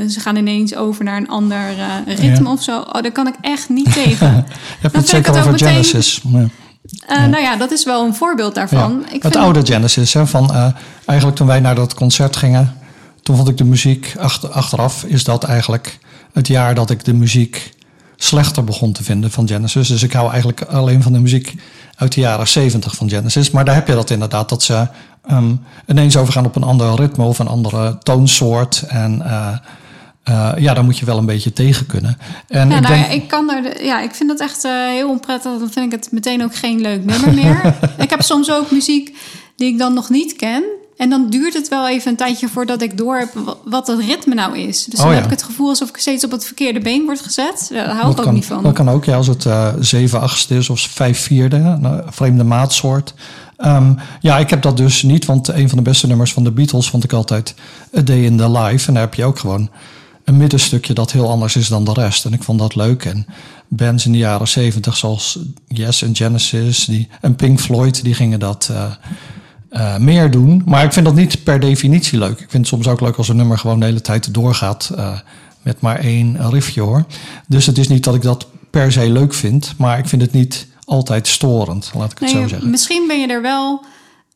ze 0.08 0.20
gaan 0.20 0.36
ineens 0.36 0.74
over 0.74 1.04
naar 1.04 1.16
een 1.16 1.28
ander 1.28 1.60
ritme 2.06 2.44
Ja. 2.44 2.52
of 2.52 2.62
zo. 2.62 2.78
Oh, 2.80 3.02
daar 3.02 3.12
kan 3.12 3.26
ik 3.26 3.34
echt 3.40 3.68
niet 3.68 3.92
tegen. 4.04 4.34
Je 4.46 4.78
hebt 4.80 4.96
het 4.96 5.08
zeker 5.08 5.38
over 5.38 5.50
meteen- 5.50 5.68
Genesis. 5.68 6.20
Ja. 6.28 7.26
Nou 7.26 7.42
ja, 7.42 7.56
dat 7.56 7.70
is 7.70 7.84
wel 7.84 8.04
een 8.04 8.14
voorbeeld 8.14 8.54
daarvan. 8.54 9.04
Ik 9.10 9.22
het 9.22 9.32
vind- 9.32 9.44
oude 9.44 9.66
Genesis. 9.66 10.12
Hè, 10.14 10.26
van, 10.26 10.74
eigenlijk 11.04 11.38
toen 11.38 11.46
wij 11.46 11.60
naar 11.60 11.74
dat 11.74 11.94
concert 11.94 12.36
gingen, 12.36 12.76
toen 13.22 13.36
vond 13.36 13.48
ik 13.48 13.56
de 13.56 13.64
muziek, 13.64 14.14
achter, 14.18 14.48
achteraf 14.50 15.04
is 15.04 15.24
dat 15.24 15.44
eigenlijk 15.44 15.98
het 16.32 16.46
jaar 16.46 16.74
dat 16.74 16.90
ik 16.90 17.04
de 17.04 17.14
muziek 17.14 17.72
slechter 18.16 18.64
begon 18.64 18.92
te 18.92 19.04
vinden 19.04 19.30
van 19.30 19.48
Genesis. 19.48 19.88
Dus 19.88 20.02
ik 20.02 20.12
hou 20.12 20.30
eigenlijk 20.30 20.62
alleen 20.62 21.02
van 21.02 21.12
de 21.12 21.18
muziek 21.18 21.54
uit 21.96 22.12
de 22.14 22.20
jaren 22.20 22.48
70 22.48 22.94
van 22.96 23.08
Genesis. 23.08 23.50
Maar 23.50 23.64
daar 23.64 23.74
heb 23.74 23.86
je 23.86 23.94
dat 23.94 24.10
inderdaad, 24.10 24.48
dat 24.48 24.62
ze 24.62 24.86
ehm, 25.26 25.54
ineens 25.86 26.16
overgaan 26.16 26.44
op 26.44 26.56
een 26.56 26.62
ander 26.62 26.94
ritme 26.94 27.24
of 27.24 27.38
een 27.38 27.48
andere 27.48 27.98
toonsoort. 27.98 28.84
En 28.88 29.22
eh, 29.22 29.56
eh, 30.22 30.52
ja, 30.56 30.74
daar 30.74 30.84
moet 30.84 30.98
je 30.98 31.04
wel 31.04 31.18
een 31.18 31.26
beetje 31.26 31.52
tegen 31.52 31.86
kunnen. 31.86 32.18
En 32.48 32.68
Ja, 32.68 32.76
ik 32.76 32.82
nou 32.82 32.94
denk, 32.94 33.06
ik 33.06 33.28
kan 33.28 33.46
daar. 33.46 33.62
De, 33.62 33.80
ja, 33.82 34.00
ik 34.00 34.14
vind 34.14 34.28
dat 34.28 34.40
echt 34.40 34.64
eh, 34.64 34.72
heel 34.72 35.08
onprettig. 35.08 35.58
Dan 35.58 35.70
vind 35.70 35.92
ik 35.92 36.00
het 36.00 36.12
meteen 36.12 36.42
ook 36.42 36.54
geen 36.54 36.80
leuk 36.80 37.04
nummer 37.04 37.34
meer. 37.34 37.74
ik 37.98 38.10
heb 38.10 38.22
soms 38.22 38.50
ook 38.50 38.70
muziek 38.70 39.16
die 39.56 39.72
ik 39.72 39.78
dan 39.78 39.94
nog 39.94 40.10
niet 40.10 40.36
ken. 40.36 40.64
En 41.02 41.10
dan 41.10 41.30
duurt 41.30 41.54
het 41.54 41.68
wel 41.68 41.88
even 41.88 42.10
een 42.10 42.16
tijdje 42.16 42.48
voordat 42.48 42.82
ik 42.82 42.96
door 42.96 43.16
heb 43.16 43.32
wa- 43.34 43.54
wat 43.64 43.86
het 43.86 44.00
ritme 44.00 44.34
nou 44.34 44.58
is. 44.58 44.84
Dus 44.84 44.94
dan 44.98 45.06
Oh 45.06 45.10
ja. 45.12 45.16
heb 45.16 45.24
ik 45.24 45.30
het 45.30 45.42
gevoel 45.42 45.68
alsof 45.68 45.88
ik 45.88 45.96
steeds 45.96 46.24
op 46.24 46.30
het 46.30 46.44
verkeerde 46.44 46.80
been 46.80 47.04
word 47.04 47.20
gezet. 47.20 47.68
Daar 47.72 47.86
hou 47.88 48.00
Dat 48.02 48.12
ik 48.12 48.18
ook 48.18 48.24
kan, 48.24 48.34
niet 48.34 48.46
van. 48.46 48.62
Dat 48.62 48.72
kan 48.72 48.90
ook, 48.90 49.04
ja, 49.04 49.16
als 49.16 49.26
het 49.26 49.46
eh 49.46 49.68
7 49.80 50.20
achtste 50.20 50.54
is 50.56 50.70
of 50.70 50.80
5 50.80 51.18
vierde, 51.20 51.56
een 51.56 52.02
vreemde 52.06 52.44
maatsoort. 52.44 53.14
Ehm, 53.56 53.92
ja, 54.20 54.38
ik 54.38 54.50
heb 54.50 54.62
dat 54.62 54.76
dus 54.76 55.02
niet, 55.02 55.24
want 55.24 55.48
een 55.48 55.68
van 55.68 55.78
de 55.78 55.84
beste 55.84 56.06
nummers 56.06 56.32
van 56.32 56.44
de 56.44 56.50
Beatles 56.50 56.88
vond 56.88 57.04
ik 57.04 57.12
altijd 57.12 57.54
A 57.98 58.00
Day 58.00 58.24
in 58.24 58.36
the 58.36 58.50
Life. 58.50 58.88
En 58.88 58.94
daar 58.94 59.02
heb 59.02 59.14
je 59.14 59.24
ook 59.24 59.38
gewoon 59.38 59.70
een 60.24 60.36
middenstukje 60.36 60.92
dat 60.94 61.12
heel 61.12 61.30
anders 61.30 61.56
is 61.56 61.68
dan 61.68 61.84
de 61.84 61.92
rest. 61.92 62.24
En 62.24 62.32
ik 62.32 62.42
vond 62.42 62.58
dat 62.58 62.74
leuk. 62.74 63.04
En 63.04 63.26
bands 63.68 64.06
in 64.06 64.12
de 64.12 64.18
jaren 64.18 64.48
70 64.48 64.96
zoals 64.96 65.38
Yes 65.68 66.02
en 66.02 66.16
Genesis 66.16 66.84
die, 66.84 67.08
en 67.20 67.36
Pink 67.36 67.60
Floyd, 67.60 68.04
die 68.04 68.14
gingen 68.14 68.38
dat 68.40 68.68
eh, 68.72 68.82
eh, 69.72 69.96
meer 69.96 70.30
doen. 70.30 70.62
Maar 70.66 70.84
ik 70.84 70.92
vind 70.92 71.06
dat 71.06 71.14
niet 71.14 71.44
per 71.44 71.60
definitie 71.60 72.18
leuk. 72.18 72.40
Ik 72.40 72.50
vind 72.50 72.52
het 72.52 72.66
soms 72.66 72.88
ook 72.88 73.00
leuk 73.00 73.16
als 73.16 73.28
een 73.28 73.36
nummer 73.36 73.58
gewoon 73.58 73.80
de 73.80 73.86
hele 73.86 74.00
tijd 74.00 74.34
doorgaat 74.34 74.90
eh, 74.96 75.18
met 75.62 75.80
maar 75.80 75.98
één 75.98 76.50
riffje 76.50 76.80
hoor. 76.80 77.04
Dus 77.48 77.66
het 77.66 77.78
is 77.78 77.88
niet 77.88 78.04
dat 78.04 78.14
ik 78.14 78.22
dat 78.22 78.46
per 78.70 78.92
se 78.92 79.10
leuk 79.10 79.34
vind, 79.34 79.74
maar 79.78 79.98
ik 79.98 80.06
vind 80.06 80.22
het 80.22 80.32
niet 80.32 80.66
altijd 80.84 81.28
storend, 81.28 81.90
laat 81.94 82.12
ik 82.12 82.18
het 82.18 82.32
Nee, 82.32 82.42
zo 82.42 82.48
zeggen. 82.48 82.70
misschien 82.70 83.04
ben 83.06 83.20
je 83.20 83.26
er 83.26 83.42
wel 83.42 83.84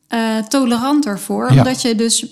eh, 0.07 0.37
toleranter 0.37 1.19
voor. 1.19 1.53
Ja. 1.53 1.57
Omdat 1.57 1.81
je 1.81 1.95
dus, 1.95 2.25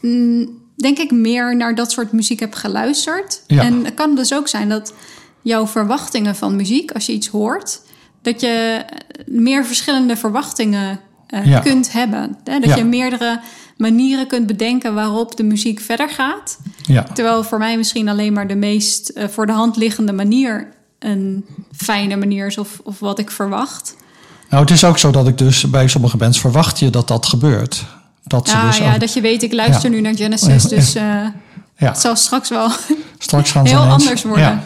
mm, 0.00 0.48
denk 0.76 0.98
ik, 0.98 1.10
meer 1.10 1.56
naar 1.56 1.74
dat 1.74 1.92
soort 1.92 2.12
muziek 2.12 2.40
hebt 2.40 2.56
geluisterd. 2.56 3.42
Ja. 3.46 3.62
En 3.62 3.84
het 3.84 3.94
kan 3.94 4.14
dus 4.14 4.34
ook 4.34 4.48
zijn 4.48 4.68
dat 4.68 4.94
jouw 5.42 5.66
verwachtingen 5.66 6.36
van 6.36 6.56
muziek, 6.56 6.90
als 6.90 7.06
je 7.06 7.12
iets 7.12 7.28
hoort, 7.28 7.80
dat 8.22 8.40
je 8.40 8.84
meer 9.26 9.64
verschillende 9.64 10.16
verwachtingen 10.16 11.00
Ja. 11.44 11.58
kunt 11.60 11.92
hebben. 11.92 12.36
Hè? 12.44 12.58
Dat 12.58 12.68
Ja. 12.68 12.76
je 12.76 12.84
meerdere 12.84 13.40
manieren 13.76 14.26
kunt 14.26 14.46
bedenken 14.46 14.94
waarop 14.94 15.36
de 15.36 15.42
muziek 15.42 15.80
verder 15.80 16.08
gaat. 16.10 16.58
Ja, 16.82 17.02
Terwijl 17.14 17.44
voor 17.44 17.58
mij 17.58 17.76
misschien 17.76 18.08
alleen 18.08 18.32
maar 18.32 18.46
de 18.46 18.54
meest 18.56 19.08
eh, 19.08 19.28
voor 19.28 19.46
de 19.46 19.52
hand 19.52 19.76
liggende 19.76 20.12
manier 20.12 20.68
een 20.98 21.44
fijne 21.76 22.16
manier 22.16 22.46
is 22.46 22.58
of, 22.58 22.80
of 22.84 22.98
wat 22.98 23.18
ik 23.18 23.30
verwacht. 23.30 23.96
nou 24.50 24.62
het 24.62 24.70
is 24.72 24.84
ook 24.84 24.98
zo 24.98 25.10
dat 25.10 25.28
ik 25.28 25.38
dus 25.38 25.70
bij 25.70 25.88
sommige 25.88 26.16
bands 26.16 26.40
verwacht 26.40 26.78
je 26.78 26.90
dat 26.90 27.08
dat 27.08 27.26
gebeurt. 27.26 27.84
Dat 28.24 28.48
ze 28.48 28.56
Ja, 28.56 28.66
dus 28.66 28.76
ja, 28.76 28.94
ook- 28.94 29.00
dat 29.00 29.12
je 29.12 29.20
weet, 29.20 29.42
ik 29.42 29.52
luister 29.52 29.90
nu 29.90 30.00
naar 30.00 30.14
Genesis, 30.16 30.62
dus 30.62 30.94
eh, 30.94 31.02
ja, 31.76 31.88
het 31.88 31.98
zal 31.98 32.16
straks 32.16 32.48
wel... 32.48 32.70
straks 33.18 33.50
gaan 33.50 33.66
heel 33.66 33.78
anders 33.80 34.22
worden. 34.22 34.62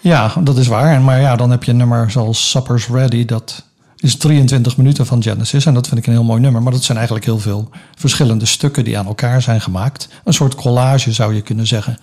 Ja, 0.00 0.32
dat 0.40 0.56
is 0.58 0.66
waar. 0.66 0.94
En, 0.94 1.04
maar 1.04 1.20
ja, 1.20 1.36
dan 1.36 1.50
heb 1.50 1.64
je 1.64 1.70
een 1.70 1.76
nummer 1.76 2.10
zoals 2.10 2.50
Supper's 2.50 2.88
Ready, 2.88 3.24
dat 3.24 3.62
is 3.96 4.16
23 4.16 4.76
minuten 4.76 5.06
van 5.06 5.22
Genesis. 5.22 5.66
En 5.66 5.74
dat 5.74 5.88
vind 5.88 6.00
ik 6.00 6.06
een 6.06 6.12
heel 6.12 6.24
mooi 6.24 6.40
nummer. 6.40 6.62
Maar 6.62 6.72
dat 6.72 6.84
zijn 6.84 6.96
eigenlijk 6.96 7.26
heel 7.26 7.38
veel 7.38 7.70
verschillende 7.94 8.46
stukken 8.46 8.84
die 8.84 8.98
aan 8.98 9.06
elkaar 9.06 9.42
zijn 9.42 9.60
gemaakt. 9.60 10.08
Een 10.24 10.34
soort 10.34 10.54
collage 10.54 11.12
zou 11.12 11.34
je 11.34 11.42
kunnen 11.42 11.66
zeggen. 11.66 11.98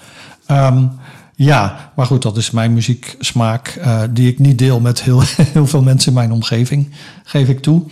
Ehm, 0.45 0.85
ja, 1.35 1.91
maar 1.95 2.05
goed, 2.05 2.21
dat 2.21 2.37
is 2.37 2.51
mijn 2.51 2.73
muzieksmaak 2.73 3.67
eh, 3.67 4.01
die 4.09 4.31
ik 4.31 4.39
niet 4.39 4.57
deel 4.57 4.79
met 4.79 5.01
heel, 5.01 5.21
heel 5.53 5.67
veel 5.67 5.81
mensen 5.81 6.07
in 6.07 6.17
mijn 6.17 6.31
omgeving, 6.31 6.91
geef 7.23 7.47
ik 7.47 7.59
toe. 7.59 7.83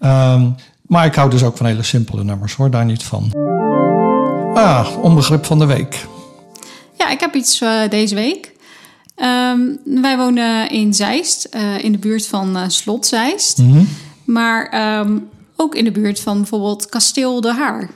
Ehm, 0.00 0.50
maar 0.82 1.06
ik 1.06 1.14
hou 1.14 1.30
dus 1.30 1.42
ook 1.42 1.56
van 1.56 1.66
hele 1.66 1.82
simpele 1.82 2.24
nummers 2.24 2.54
hoor, 2.54 2.70
daar 2.70 2.84
niet 2.84 3.02
van. 3.02 3.32
Ah, 4.54 4.86
onbegrip 5.02 5.44
van 5.44 5.58
de 5.58 5.66
week. 5.66 6.06
Ja, 6.98 7.10
ik 7.10 7.20
heb 7.20 7.34
iets 7.34 7.60
eh, 7.60 7.88
deze 7.90 8.14
week. 8.14 8.52
Ehm, 9.20 9.60
wij 9.84 10.16
wonen 10.16 10.70
in 10.70 10.94
Zeist, 10.94 11.44
eh, 11.44 11.84
in 11.84 11.92
de 11.92 11.98
buurt 11.98 12.26
van 12.26 12.56
eh, 12.56 12.68
Slot 12.68 13.06
Zeist. 13.06 13.58
Mhm. 13.58 13.84
Maar 14.24 14.66
ehm, 14.68 15.18
ook 15.56 15.74
in 15.74 15.84
de 15.84 15.90
buurt 15.90 16.20
van 16.20 16.36
bijvoorbeeld 16.36 16.86
Kasteel 16.88 17.40
de 17.40 17.52
Haar. 17.52 17.90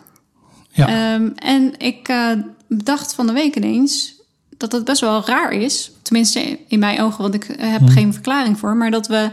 Ja. 0.70 0.88
Ehm, 0.88 1.28
en 1.36 1.72
ik 1.78 2.08
eh, 2.08 2.30
dacht 2.68 3.14
van 3.14 3.26
de 3.26 3.32
week 3.32 3.56
ineens 3.56 4.14
dat 4.56 4.72
het 4.72 4.84
best 4.84 5.00
wel 5.00 5.24
raar 5.26 5.52
is. 5.52 5.92
Tenminste 6.02 6.58
in 6.68 6.78
mijn 6.78 7.00
ogen, 7.00 7.22
want 7.22 7.34
ik 7.34 7.46
heb 7.58 7.80
Mhm. 7.80 7.90
geen 7.90 8.12
verklaring 8.12 8.58
voor. 8.58 8.76
Maar 8.76 8.90
dat 8.90 9.06
we 9.06 9.30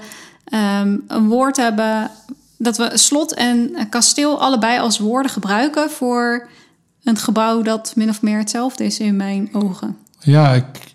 een 1.07 1.27
woord 1.27 1.57
hebben... 1.57 2.11
dat 2.57 2.77
we 2.77 2.91
slot 2.93 3.33
en 3.33 3.75
kasteel 3.89 4.39
allebei 4.41 4.79
als 4.79 4.99
woorden 4.99 5.31
gebruiken... 5.31 5.89
voor 5.89 6.47
een 7.03 7.17
gebouw 7.17 7.61
dat 7.61 7.93
min 7.95 8.09
of 8.09 8.21
meer 8.21 8.37
hetzelfde 8.37 8.83
is 8.83 8.99
in 8.99 9.15
mijn 9.15 9.49
ogen. 9.53 9.97
Ja, 10.19 10.53
ik, 10.53 10.90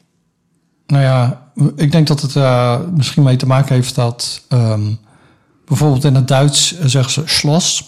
nou 0.87 1.03
ja, 1.03 1.43
ik 1.77 1.93
denk 1.93 2.07
dat 2.07 2.21
het 2.23 2.37
eh, 2.37 2.81
misschien 2.95 3.23
mee 3.23 3.37
te 3.37 3.47
maken 3.47 3.75
heeft 3.75 3.95
dat 3.95 4.43
ehm, 4.49 4.93
bijvoorbeeld 5.67 6.05
in 6.05 6.15
het 6.15 6.29
Duits 6.29 6.81
zeggen 6.81 7.13
ze 7.13 7.23
schloss. 7.25 7.85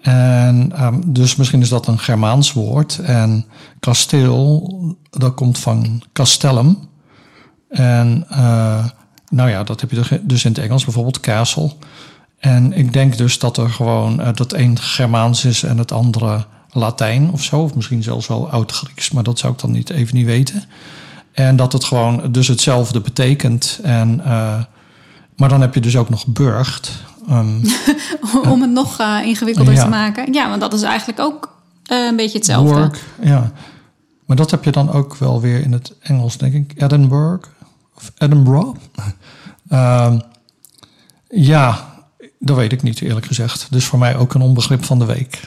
En 0.00 0.72
ehm, 0.74 1.00
dus 1.06 1.36
misschien 1.36 1.60
is 1.60 1.68
dat 1.68 1.86
een 1.86 1.98
Germaans 1.98 2.52
woord. 2.52 2.98
En 2.98 3.44
kasteel, 3.80 4.96
dat 5.10 5.34
komt 5.34 5.58
van 5.58 6.02
castellum. 6.12 6.78
En 7.68 8.26
eh, 8.28 8.84
nou 9.28 9.50
ja, 9.50 9.64
dat 9.64 9.80
heb 9.80 9.90
je 9.90 9.96
dus- 9.96 10.18
dus 10.22 10.44
in 10.44 10.50
het 10.50 10.60
Engels 10.60 10.84
bijvoorbeeld 10.84 11.20
castle. 11.20 11.72
En 12.38 12.72
ik 12.72 12.92
denk 12.92 13.16
dus 13.16 13.38
dat 13.38 13.56
er 13.56 13.70
gewoon 13.70 14.20
eh, 14.20 14.34
dat 14.34 14.52
een 14.52 14.78
Germaans 14.78 15.44
is 15.44 15.62
en 15.62 15.78
het 15.78 15.92
andere 15.92 16.46
Latijn 16.70 17.30
of 17.30 17.42
zo. 17.42 17.60
Of 17.60 17.74
misschien 17.74 18.02
zelfs 18.02 18.26
wel 18.26 18.50
Oud-Grieks, 18.50 19.10
maar 19.10 19.22
dat 19.22 19.38
zou 19.38 19.52
ik 19.52 19.58
dan 19.58 19.70
niet, 19.70 19.90
even 19.90 20.14
niet 20.14 20.26
weten. 20.26 20.64
En 21.36 21.56
dat 21.56 21.72
het 21.72 21.84
gewoon 21.84 22.32
dus 22.32 22.48
hetzelfde 22.48 23.00
betekent. 23.00 23.78
En, 23.82 24.20
eh, 24.24 24.62
maar 25.36 25.48
dan 25.48 25.60
heb 25.60 25.74
je 25.74 25.80
dus 25.80 25.96
ook 25.96 26.08
nog 26.08 26.26
burgt. 26.26 26.92
Ehm, 27.28 27.64
Om 28.52 28.60
het 28.60 28.70
nog 28.70 28.98
eh, 28.98 29.18
ingewikkelder 29.24 29.74
Ja. 29.74 29.82
te 29.82 29.88
maken. 29.88 30.32
Ja, 30.32 30.48
want 30.48 30.60
dat 30.60 30.72
is 30.72 30.82
eigenlijk 30.82 31.20
ook 31.20 31.54
eh, 31.84 32.06
een 32.06 32.16
beetje 32.16 32.36
hetzelfde. 32.38 32.74
Work, 32.74 33.04
ja. 33.22 33.52
Maar 34.26 34.36
dat 34.36 34.50
heb 34.50 34.64
je 34.64 34.70
dan 34.72 34.92
ook 34.92 35.16
wel 35.16 35.40
weer 35.40 35.60
in 35.60 35.72
het 35.72 35.92
Engels, 36.00 36.36
denk 36.36 36.52
ik. 36.54 36.82
Edinburgh 36.82 37.48
of 37.94 38.12
Edinburgh. 38.18 38.78
Ehm, 39.68 40.18
ja, 41.28 41.94
dat 42.38 42.56
weet 42.56 42.72
ik 42.72 42.82
niet 42.82 43.00
eerlijk 43.00 43.26
gezegd. 43.26 43.66
Dus 43.70 43.84
voor 43.84 43.98
mij 43.98 44.16
ook 44.16 44.34
een 44.34 44.40
onbegrip 44.40 44.84
van 44.84 44.98
de 44.98 45.04
week. 45.04 45.40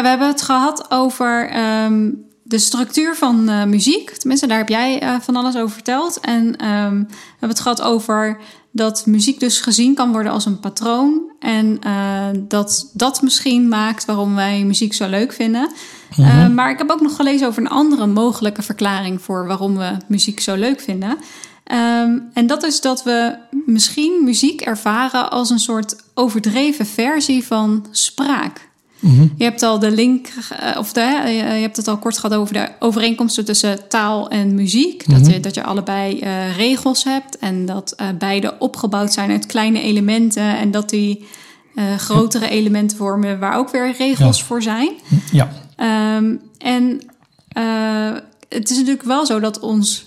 Ja, 0.00 0.06
we 0.06 0.12
hebben 0.12 0.28
het 0.28 0.42
gehad 0.42 0.90
over 0.90 1.48
ehm, 1.50 2.10
de 2.42 2.58
structuur 2.58 3.16
van 3.16 3.48
uh, 3.48 3.64
muziek. 3.64 4.10
Tenminste, 4.10 4.46
daar 4.46 4.58
heb 4.58 4.68
jij 4.68 5.02
uh, 5.02 5.20
van 5.20 5.36
alles 5.36 5.56
over 5.56 5.70
verteld. 5.70 6.20
En 6.20 6.66
um, 6.66 7.06
we 7.08 7.16
hebben 7.30 7.48
het 7.48 7.60
gehad 7.60 7.82
over 7.82 8.38
dat 8.70 9.06
muziek 9.06 9.40
dus 9.40 9.60
gezien 9.60 9.94
kan 9.94 10.12
worden 10.12 10.32
als 10.32 10.46
een 10.46 10.60
patroon. 10.60 11.32
En 11.38 11.78
uh, 11.86 12.26
dat 12.48 12.90
dat 12.92 13.22
misschien 13.22 13.68
maakt 13.68 14.04
waarom 14.04 14.34
wij 14.34 14.64
muziek 14.64 14.94
zo 14.94 15.08
leuk 15.08 15.32
vinden. 15.32 15.70
Mm 16.16 16.54
maar 16.54 16.70
ik 16.70 16.78
heb 16.78 16.90
ook 16.90 17.00
nog 17.00 17.16
gelezen 17.16 17.46
over 17.46 17.62
een 17.62 17.68
andere 17.68 18.06
mogelijke 18.06 18.62
verklaring 18.62 19.22
voor 19.22 19.46
waarom 19.46 19.76
we 19.76 19.96
muziek 20.06 20.40
zo 20.40 20.54
leuk 20.54 20.80
vinden. 20.80 21.10
Um, 21.10 22.30
en 22.32 22.46
dat 22.46 22.62
is 22.62 22.80
dat 22.80 23.02
we 23.02 23.36
misschien 23.66 24.24
muziek 24.24 24.60
ervaren 24.60 25.30
als 25.30 25.50
een 25.50 25.58
soort 25.58 25.96
overdreven 26.14 26.86
versie 26.86 27.46
van 27.46 27.86
spraak. 27.90 28.69
Mhm. 29.00 29.26
Je 29.36 29.44
hebt 29.44 29.62
al 29.62 29.78
de 29.78 29.90
link, 29.90 30.28
uh, 30.28 30.78
of 30.78 30.92
de, 30.92 31.22
uh, 31.24 31.36
je 31.36 31.60
hebt 31.60 31.76
het 31.76 31.88
al 31.88 31.98
kort 31.98 32.18
gehad 32.18 32.38
over 32.38 32.54
de 32.54 32.68
overeenkomsten 32.78 33.44
tussen 33.44 33.88
taal 33.88 34.30
en 34.30 34.54
muziek. 34.54 35.10
dat, 35.10 35.20
mhm. 35.20 35.30
je, 35.30 35.40
dat 35.40 35.54
je 35.54 35.62
allebei 35.62 36.20
uh, 36.20 36.56
regels 36.56 37.04
hebt 37.04 37.38
en 37.38 37.66
dat 37.66 37.96
beide 38.18 38.58
opgebouwd 38.58 39.12
zijn 39.12 39.30
uit 39.30 39.46
kleine 39.46 39.80
elementen. 39.80 40.58
En 40.58 40.70
dat 40.70 40.90
die 40.90 41.26
grotere 41.96 42.48
elementen 42.48 42.96
vormen 42.96 43.38
waar 43.38 43.56
ook 43.56 43.70
weer 43.70 43.94
regels 43.98 44.42
voor 44.42 44.62
zijn. 44.62 44.90
Ja. 45.32 45.48
Um, 46.16 46.40
en 46.58 47.00
het 48.48 48.70
is 48.70 48.76
natuurlijk 48.76 49.02
wel 49.02 49.26
zo 49.26 49.40
dat 49.40 49.60
ons 49.60 50.06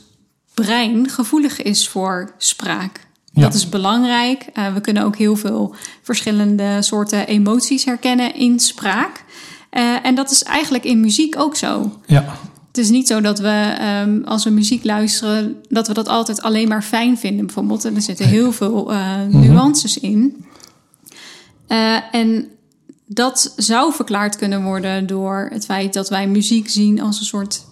brein 0.53 1.09
gevoelig 1.09 1.61
is 1.61 1.87
voor 1.89 2.33
spraak. 2.37 2.99
Dat 3.33 3.53
is 3.53 3.69
belangrijk. 3.69 4.45
Uh, 4.53 4.73
we 4.73 4.81
kunnen 4.81 5.03
ook 5.03 5.15
heel 5.17 5.35
veel 5.35 5.75
verschillende 6.01 6.81
soorten 6.81 7.27
emoties 7.27 7.85
herkennen 7.85 8.35
in 8.35 8.59
spraak. 8.59 9.23
Uh, 9.71 10.05
en 10.05 10.15
dat 10.15 10.31
is 10.31 10.43
eigenlijk 10.43 10.83
in 10.83 10.99
muziek 10.99 11.39
ook 11.39 11.55
zo. 11.55 11.99
Ja. 12.05 12.37
Het 12.67 12.77
is 12.77 12.89
niet 12.89 13.07
zo 13.07 13.21
dat 13.21 13.39
we, 13.39 13.77
um, 14.03 14.23
als 14.25 14.43
we 14.43 14.49
muziek 14.49 14.83
luisteren, 14.83 15.55
dat 15.69 15.87
we 15.87 15.93
dat 15.93 16.07
altijd 16.07 16.41
alleen 16.41 16.67
maar 16.67 16.83
fijn 16.83 17.17
vinden, 17.17 17.45
bijvoorbeeld. 17.45 17.85
En 17.85 17.95
er 17.95 18.01
zitten 18.01 18.27
heel 18.27 18.51
veel 18.51 18.93
uh, 18.93 19.21
nuances 19.29 19.99
in. 19.99 20.45
en 22.11 22.47
dat 23.05 23.53
zou 23.55 23.93
verklaard 23.93 24.35
kunnen 24.35 24.63
worden 24.63 25.07
door 25.07 25.49
het 25.51 25.65
feit 25.65 25.93
dat 25.93 26.09
wij 26.09 26.27
muziek 26.27 26.69
zien 26.69 27.01
als 27.01 27.19
een 27.19 27.25
soort 27.25 27.65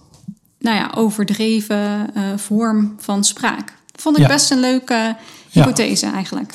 nou 0.59 0.75
ja, 0.75 0.91
overdreven 0.95 2.09
vorm 2.35 2.95
van 2.97 3.23
spraak. 3.23 3.73
Vond 4.01 4.19
ik 4.19 4.27
best 4.27 4.51
een 4.51 4.59
leuke 4.59 5.15
hypothese 5.49 6.05
eigenlijk. 6.05 6.53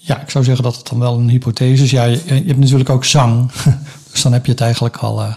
Ja, 0.00 0.20
ik 0.20 0.30
zou 0.30 0.44
zeggen 0.44 0.64
dat 0.64 0.76
het 0.76 0.88
dan 0.88 0.98
wel 0.98 1.18
een 1.18 1.28
hypothese 1.28 1.82
is. 1.82 1.90
Ja, 1.90 2.04
je, 2.04 2.20
je 2.24 2.32
hebt 2.32 2.58
natuurlijk 2.58 2.90
ook 2.90 3.04
zang. 3.04 3.50
dus 4.10 4.22
dan 4.22 4.32
heb 4.32 4.46
je 4.46 4.52
het 4.52 4.60
eigenlijk 4.60 4.96
al 4.96 5.22
uh, 5.22 5.34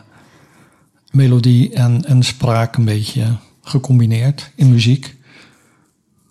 melodie 1.11 1.73
en, 1.73 2.05
en 2.05 2.23
spraak 2.23 2.75
een 2.75 2.85
beetje 2.85 3.23
gecombineerd 3.61 4.51
in 4.55 4.71
muziek. 4.71 5.15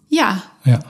Ja. 0.06 0.42
Ja. 0.62 0.80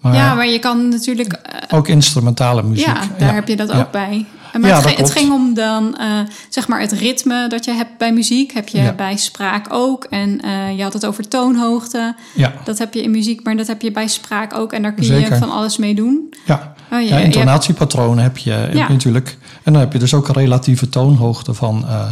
Maar, 0.00 0.14
ja, 0.14 0.34
maar 0.34 0.48
je 0.48 0.58
kan 0.58 0.88
natuurlijk... 0.88 1.32
Uh, 1.32 1.78
ook 1.78 1.88
instrumentale 1.88 2.62
muziek. 2.62 2.86
Ja, 2.86 3.08
daar 3.18 3.34
heb 3.34 3.48
je 3.48 3.56
dat 3.56 3.72
ook 3.72 3.90
bij. 3.90 4.26
Maar 4.60 4.70
ja, 4.70 4.80
het, 4.80 4.96
het, 4.96 5.10
ging 5.10 5.32
om 5.32 5.54
dan, 5.54 5.96
uh, 6.00 6.20
zeg 6.48 6.68
maar, 6.68 6.80
het 6.80 6.92
ritme 6.92 7.48
dat 7.48 7.64
je 7.64 7.72
hebt 7.72 7.98
bij 7.98 8.12
muziek. 8.12 8.52
Heb 8.52 8.68
je 8.68 8.92
bij 8.96 9.16
spraak 9.16 9.66
ook. 9.70 10.04
En 10.04 10.40
uh, 10.44 10.76
je 10.76 10.82
had 10.82 10.92
het 10.92 11.06
over 11.06 11.28
toonhoogte. 11.28 12.14
Ja. 12.34 12.52
Dat 12.64 12.78
heb 12.78 12.94
je 12.94 13.02
in 13.02 13.10
muziek, 13.10 13.44
maar 13.44 13.56
dat 13.56 13.66
heb 13.66 13.82
je 13.82 13.90
bij 13.90 14.08
spraak 14.08 14.54
ook. 14.54 14.72
En 14.72 14.82
daar 14.82 14.92
kun 14.92 15.04
je 15.04 15.36
van 15.36 15.50
alles 15.50 15.76
mee 15.76 15.94
doen. 15.94 16.34
Ja, 16.44 16.74
oh, 16.92 17.00
je, 17.00 17.08
ja 17.08 17.18
intonatiepatronen 17.18 18.22
heb 18.22 18.38
je, 18.38 18.50
heb 18.50 18.72
je 18.72 18.88
natuurlijk. 18.88 19.38
En 19.62 19.72
dan 19.72 19.82
heb 19.82 19.92
je 19.92 19.98
dus 19.98 20.14
ook 20.14 20.28
een 20.28 20.34
relatieve 20.34 20.88
toonhoogte 20.88 21.54
van... 21.54 21.84
Uh, 21.86 22.10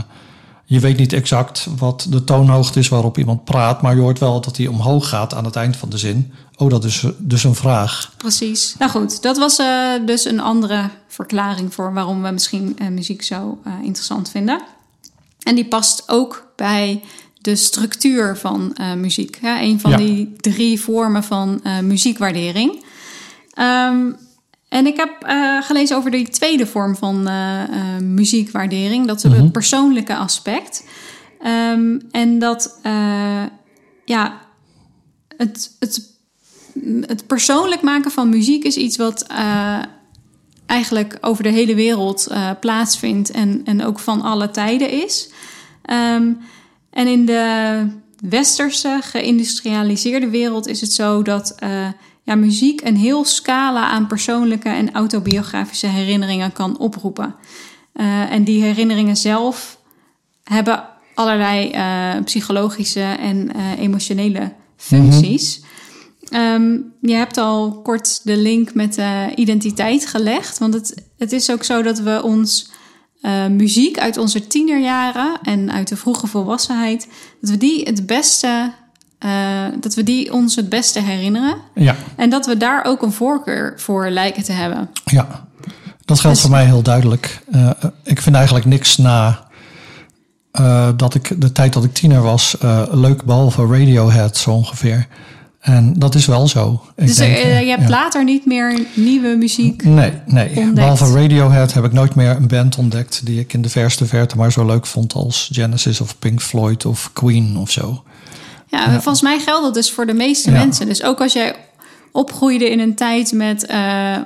je 0.65 0.81
weet 0.81 0.97
niet 0.97 1.13
exact 1.13 1.69
wat 1.79 2.07
de 2.11 2.25
toonhoogte 2.25 2.79
is 2.79 2.89
waarop 2.89 3.19
iemand 3.19 3.45
praat, 3.45 3.83
maar 3.83 3.95
je 3.95 4.01
hoort 4.01 4.19
wel 4.19 4.41
dat 4.41 4.57
hij 4.57 4.67
omhoog 4.67 5.09
gaat 5.09 5.35
aan 5.35 5.45
het 5.45 5.57
eind 5.57 5.77
van 5.77 5.89
de 5.89 5.99
zin. 5.99 6.33
Oh, 6.63 6.71
dat 6.71 6.85
is 6.85 7.05
dus 7.19 7.45
een 7.45 7.55
vraag. 7.55 8.13
Precies. 8.17 8.75
Nou 8.79 8.91
goed, 8.91 9.23
dat 9.23 9.39
was 9.39 9.59
uh, 9.59 9.93
dus 10.07 10.25
een 10.25 10.41
andere 10.41 10.91
verklaring 11.09 11.75
voor 11.75 11.93
waarom 11.93 12.23
we 12.23 12.31
misschien 12.31 12.77
uh, 12.83 12.89
muziek 12.89 13.23
zo 13.23 13.61
uh, 13.67 13.73
interessant 13.83 14.31
vinden. 14.31 14.63
En 15.43 15.55
die 15.55 15.65
past 15.65 16.03
ook 16.07 16.53
bij 16.57 17.03
de 17.41 17.57
structuur 17.57 18.37
van 18.37 18.77
muziek. 18.97 19.39
Ja, 19.43 19.63
een 19.63 19.81
van 19.81 19.91
ja. 19.91 19.97
die 19.97 20.33
drie 20.37 20.81
vormen 20.81 21.25
van 21.25 21.63
muziekwaardering. 21.83 22.85
Um, 23.59 24.17
en 24.69 24.87
ik 24.87 24.97
heb 24.97 25.27
uh, 25.27 25.63
gelezen 25.63 25.97
over 25.97 26.11
die 26.11 26.29
tweede 26.29 26.67
vorm 26.67 26.97
van 26.97 27.29
uh, 27.29 27.63
uh, 27.71 27.99
muziekwaardering. 28.01 29.07
Dat 29.07 29.17
is 29.17 29.25
mm 29.25 29.33
-hmm. 29.33 29.43
het 29.43 29.53
persoonlijke 29.53 30.17
aspect. 30.17 30.85
Um, 31.47 32.03
en 32.11 32.39
dat, 32.39 32.79
ja, 34.05 34.41
het, 35.37 35.77
het, 35.79 36.12
het 37.07 37.27
persoonlijk 37.27 37.83
maken 37.83 38.11
van 38.11 38.29
muziek 38.29 38.65
is 38.65 38.77
iets 38.77 38.97
wat 38.97 39.27
eigenlijk 40.67 41.19
over 41.21 41.43
de 41.43 41.49
hele 41.49 41.75
wereld 41.75 42.33
plaatsvindt. 42.61 43.31
En, 43.31 43.63
en 43.65 43.85
ook 43.85 43.99
van 43.99 44.23
alle 44.23 44.51
tijden 44.51 44.91
is. 44.91 45.31
Um, 45.91 46.39
en 46.91 47.07
in 47.07 47.27
de 47.27 47.87
westerse, 48.21 48.99
geïndustrialiseerde 49.03 50.29
wereld 50.29 50.67
is 50.67 50.81
het 50.81 50.93
zo 50.93 51.23
dat 51.23 51.55
ja, 52.23 52.35
muziek 52.35 52.81
een 52.85 52.97
heel 52.97 53.25
scala 53.25 53.89
aan 53.89 54.07
persoonlijke 54.07 54.69
en 54.69 54.93
autobiografische 54.93 55.87
herinneringen 55.87 56.53
kan 56.53 56.79
oproepen. 56.79 57.35
En 58.31 58.45
die 58.45 58.63
herinneringen 58.63 59.17
zelf 59.17 59.79
hebben 60.45 60.85
allerlei 61.15 61.71
psychologische 62.25 63.01
en 63.03 63.51
emotionele 63.79 64.53
functies. 64.77 65.59
Mm 65.59 65.65
-hmm. 65.65 65.72
Um, 66.35 66.93
je 67.01 67.15
hebt 67.15 67.37
al 67.37 67.81
kort 67.83 68.21
de 68.25 68.37
link 68.37 68.75
met 68.75 68.95
de 68.95 69.33
identiteit 69.35 70.07
gelegd. 70.07 70.59
Want 70.59 70.75
het, 70.75 70.95
het 71.19 71.33
is 71.33 71.51
ook 71.51 71.65
zo 71.65 71.83
dat 71.83 71.99
we 71.99 72.23
ons 72.23 72.71
muziek 73.51 73.99
uit 73.99 74.17
onze 74.17 74.47
tienerjaren 74.47 75.39
en 75.43 75.73
uit 75.73 75.89
de 75.89 75.97
vroege 75.97 76.27
volwassenheid, 76.27 77.09
dat 77.41 77.51
we 77.51 77.57
die 77.57 77.83
het 77.83 78.07
beste 78.07 78.73
uh, 79.25 79.65
dat 79.81 79.95
we 79.95 80.03
die 80.03 80.33
ons 80.33 80.57
het 80.57 80.69
beste 80.69 81.01
herinneren. 81.01 81.57
Ja. 81.75 81.97
En 82.17 82.31
dat 82.31 82.47
we 82.47 82.57
daar 82.57 82.85
ook 82.85 83.03
een 83.03 83.13
voorkeur 83.13 83.75
voor 83.77 84.09
lijken 84.09 84.43
te 84.43 84.53
hebben. 84.53 84.91
Ja, 85.05 85.47
dat 86.05 86.21
geldt 86.21 86.37
dus... 86.37 86.41
voor 86.41 86.57
mij 86.57 86.65
heel 86.65 86.83
duidelijk. 86.83 87.43
Uh, 87.55 87.71
ik 88.05 88.21
vind 88.21 88.37
eigenlijk 88.37 88.67
niks 88.67 88.97
na 88.97 89.47
uh, 90.61 90.89
dat 90.97 91.15
ik 91.15 91.41
de 91.41 91.53
tijd 91.53 91.73
dat 91.73 91.85
ik 91.85 91.93
tiener 91.95 92.23
was 92.23 92.57
leuk, 92.91 93.25
behalve 93.25 93.67
Radiohead 93.67 94.37
zo 94.37 94.51
ongeveer. 94.51 95.07
En 95.63 95.93
dat 95.97 96.15
is 96.15 96.27
wel 96.27 96.49
zo. 96.49 96.83
Ik 96.97 97.07
dus 97.07 97.17
denk, 97.17 97.37
je 97.37 97.45
hebt 97.45 97.83
ja. 97.83 97.89
later 97.89 98.25
niet 98.25 98.47
meer 98.47 98.87
nieuwe 98.95 99.37
muziek 99.37 99.85
Nee, 99.85 100.13
nee. 100.27 100.49
Ontdekt. 100.49 100.75
Behalve 100.75 101.13
Radiohead 101.13 101.73
heb 101.73 101.85
ik 101.85 101.93
nooit 101.93 102.15
meer 102.15 102.37
een 102.37 102.49
band 102.49 102.79
ontdekt... 102.79 103.21
die 103.25 103.41
ik 103.41 103.53
in 103.53 103.63
de 103.63 103.69
verste 103.69 104.07
verte 104.07 104.37
maar 104.37 104.53
zo 104.53 104.67
leuk 104.67 104.87
vond 104.87 105.15
als 105.15 105.49
Genesis 105.53 106.01
of 106.01 106.19
Pink 106.19 106.41
Floyd 106.41 106.87
of 106.87 107.11
Queen 107.13 107.57
of 107.57 107.71
zo. 107.71 108.03
Ja, 108.67 108.91
volgens 108.91 109.23
mij 109.23 109.39
geldt 109.39 109.63
dat 109.63 109.75
dus 109.75 109.91
voor 109.91 110.07
de 110.07 110.13
meeste 110.13 110.51
mensen. 110.51 110.87
Dus 110.87 111.03
ook 111.03 111.21
als 111.21 111.33
jij 111.33 111.55
opgroeide 112.13 112.71
in 112.71 112.81
een 112.81 112.95
tijd 112.95 113.33
met 113.33 113.71
uh, 113.71 114.17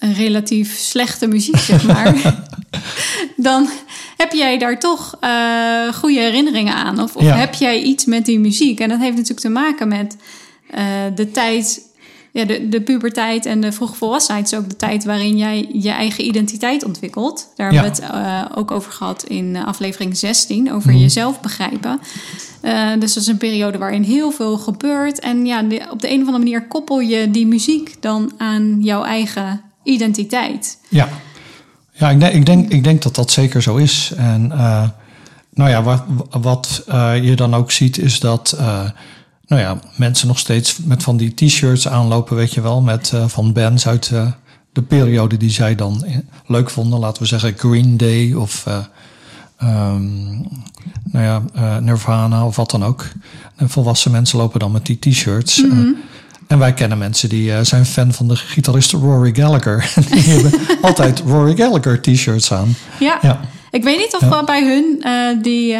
een 0.00 0.14
relatief 0.14 0.78
slechte 0.78 1.26
muziek, 1.26 1.56
zeg 1.56 1.84
maar. 1.86 2.42
dan 3.36 3.68
heb 4.16 4.32
jij 4.32 4.58
daar 4.58 4.78
toch 4.78 5.18
uh, 5.20 5.92
goede 5.92 6.20
herinneringen 6.20 6.74
aan. 6.74 7.00
Of, 7.00 7.16
of 7.16 7.22
ja. 7.22 7.36
heb 7.36 7.54
jij 7.54 7.82
iets 7.82 8.04
met 8.04 8.24
die 8.24 8.38
muziek? 8.38 8.80
En 8.80 8.88
dat 8.88 8.98
heeft 8.98 9.16
natuurlijk 9.16 9.40
te 9.40 9.48
maken 9.48 9.88
met 9.88 10.16
uh, 10.74 10.80
de 11.14 11.30
tijd 11.30 11.88
ja, 12.32 12.44
de, 12.44 12.68
de 12.68 12.80
puberteit 12.80 13.46
en 13.46 13.60
de 13.60 13.72
vroege 13.72 13.94
volwassenheid 13.94 14.52
is 14.52 14.58
ook 14.58 14.68
de 14.68 14.76
tijd 14.76 15.04
waarin 15.04 15.36
jij 15.36 15.68
je 15.72 15.90
eigen 15.90 16.24
identiteit 16.24 16.84
ontwikkelt. 16.84 17.52
Daar 17.56 17.72
hebben 17.72 17.92
we 17.94 18.02
het 18.02 18.12
uh, 18.14 18.44
ook 18.54 18.70
over 18.70 18.92
gehad 18.92 19.24
in 19.24 19.56
aflevering 19.56 20.16
16, 20.16 20.72
over 20.72 20.90
mm. 20.90 20.98
jezelf 20.98 21.40
begrijpen. 21.40 22.00
Dus 22.98 23.14
dat 23.14 23.22
is 23.22 23.26
een 23.26 23.36
periode 23.36 23.78
waarin 23.78 24.02
heel 24.02 24.30
veel 24.30 24.58
gebeurt. 24.58 25.18
En 25.18 25.46
ja, 25.46 25.62
de, 25.62 25.86
op 25.90 26.00
de 26.00 26.08
een 26.08 26.20
of 26.20 26.26
andere 26.26 26.38
manier 26.38 26.66
koppel 26.66 27.00
je 27.00 27.30
die 27.30 27.46
muziek 27.46 27.96
dan 28.00 28.32
aan 28.36 28.76
jouw 28.80 29.02
eigen 29.02 29.69
identiteit. 29.90 30.78
Ja, 30.88 31.08
ja 31.92 32.10
ik, 32.10 32.20
denk, 32.20 32.34
ik, 32.34 32.46
denk, 32.46 32.70
ik 32.70 32.84
denk 32.84 33.02
dat 33.02 33.14
dat 33.14 33.30
zeker 33.30 33.62
zo 33.62 33.76
is. 33.76 34.12
En 34.16 34.50
uh, 34.54 34.88
nou 35.54 35.70
ja, 35.70 35.82
wat, 35.82 36.04
wat 36.30 36.82
je 37.22 37.36
dan 37.36 37.54
ook 37.54 37.70
ziet 37.70 37.98
is 37.98 38.20
dat 38.20 38.56
nou 39.46 39.62
ja, 39.62 39.80
mensen 39.96 40.26
nog 40.26 40.38
steeds 40.38 40.78
met 40.78 41.02
van 41.02 41.16
die 41.16 41.34
t-shirts 41.34 41.88
aanlopen, 41.88 42.36
weet 42.36 42.54
je 42.54 42.60
wel, 42.60 42.80
met 42.80 43.12
van 43.26 43.52
bands 43.52 43.86
uit 43.86 44.12
de 44.72 44.82
periode 44.82 45.36
die 45.36 45.50
zij 45.50 45.74
dan 45.74 46.04
leuk 46.46 46.70
vonden. 46.70 46.98
Laten 46.98 47.22
we 47.22 47.28
zeggen 47.28 47.54
Green 47.56 47.96
Day 47.96 48.32
of 48.32 48.66
um, 49.62 50.46
nou 51.04 51.44
ja, 51.54 51.78
Nirvana 51.80 52.46
of 52.46 52.56
wat 52.56 52.70
dan 52.70 52.84
ook. 52.84 53.06
En 53.56 53.70
volwassen 53.70 54.10
mensen 54.10 54.38
lopen 54.38 54.60
dan 54.60 54.72
met 54.72 54.86
die 54.86 54.98
t-shirts. 54.98 55.62
Mm 55.62 55.70
-hmm. 55.70 55.96
En 56.50 56.58
wij 56.58 56.74
kennen 56.74 56.98
mensen 56.98 57.28
die 57.28 57.64
zijn 57.64 57.86
fan 57.86 58.12
van 58.12 58.28
de 58.28 58.36
gitarist 58.36 58.92
Rory 58.92 59.34
Gallagher. 59.34 59.90
En 59.94 60.02
die 60.10 60.22
hebben 60.22 60.52
altijd 60.82 61.22
Rory 61.26 61.56
Gallagher 61.56 62.00
t-shirts 62.00 62.52
aan. 62.52 62.76
Ja. 62.98 63.18
ja. 63.22 63.40
ik 63.70 63.84
weet 63.84 63.98
niet 63.98 64.16
of 64.20 64.20
ja. 64.20 64.44
bij 64.44 64.64
hun 64.64 65.02
die 65.42 65.76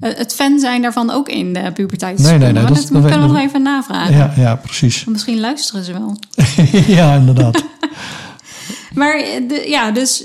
het 0.00 0.34
fan 0.34 0.58
zijn 0.58 0.82
daarvan 0.82 1.10
ook 1.10 1.28
in 1.28 1.52
de 1.52 1.72
puberteit 1.72 2.18
Nee, 2.18 2.38
nee, 2.38 2.52
nee. 2.52 2.64
dat, 2.64 2.76
Dat, 2.76 2.88
dat 2.92 3.10
kunnen 3.10 3.28
we 3.28 3.34
nog 3.34 3.42
even 3.42 3.62
navragen. 3.62 4.16
Ja, 4.16 4.32
ja, 4.36 4.56
precies. 4.56 5.04
Misschien 5.04 5.40
luisteren 5.40 5.84
ze 5.84 5.92
wel. 5.92 6.16
ja, 6.96 7.14
inderdaad. 7.14 7.64
maar 8.94 9.24
de, 9.48 9.64
ja, 9.68 9.90
dus 9.90 10.24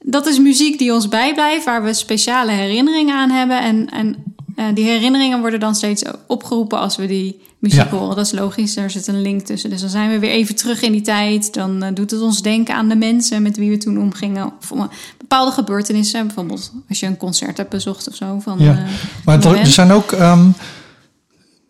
dat 0.00 0.26
is 0.26 0.38
muziek 0.38 0.78
die 0.78 0.92
ons 0.92 1.08
bijblijft, 1.08 1.64
waar 1.64 1.82
we 1.82 1.94
speciale 1.94 2.52
herinneringen 2.52 3.16
aan 3.16 3.30
hebben. 3.30 3.62
En, 3.62 3.88
en 3.90 4.34
die 4.74 4.84
herinneringen 4.84 5.40
worden 5.40 5.60
dan 5.60 5.74
steeds 5.74 6.02
opgeroepen 6.26 6.78
als 6.78 6.96
we 6.96 7.06
die 7.06 7.40
muziek 7.64 7.90
Ja. 7.90 7.96
horen. 7.98 8.16
Dat 8.16 8.26
is 8.26 8.32
logisch, 8.32 8.74
daar 8.74 8.90
zit 8.90 9.06
een 9.06 9.22
link 9.22 9.40
tussen. 9.40 9.70
Dus 9.70 9.80
dan 9.80 9.90
zijn 9.90 10.10
we 10.10 10.18
weer 10.18 10.30
even 10.30 10.54
terug 10.54 10.82
in 10.82 10.92
die 10.92 11.00
tijd. 11.00 11.54
Dan 11.54 11.82
eh, 11.82 11.94
doet 11.94 12.10
het 12.10 12.20
ons 12.20 12.42
denken 12.42 12.74
aan 12.74 12.88
de 12.88 12.96
mensen 12.96 13.42
met 13.42 13.56
wie 13.56 13.70
we 13.70 13.76
toen 13.76 13.98
omgingen. 13.98 14.52
Of 14.60 14.72
om, 14.72 14.88
bepaalde 15.18 15.50
gebeurtenissen. 15.52 16.26
Bijvoorbeeld 16.26 16.72
als 16.88 17.00
je 17.00 17.06
een 17.06 17.16
concert 17.16 17.56
hebt 17.56 17.70
bezocht 17.70 18.08
of 18.08 18.14
zo. 18.14 18.38
Van, 18.40 18.58
Ja. 18.58 18.72
eh, 18.72 18.84
Maar 19.24 19.44
er, 19.44 19.56
er 19.58 19.66
zijn 19.66 19.90
ook. 19.92 20.12
ehm, 20.12 20.46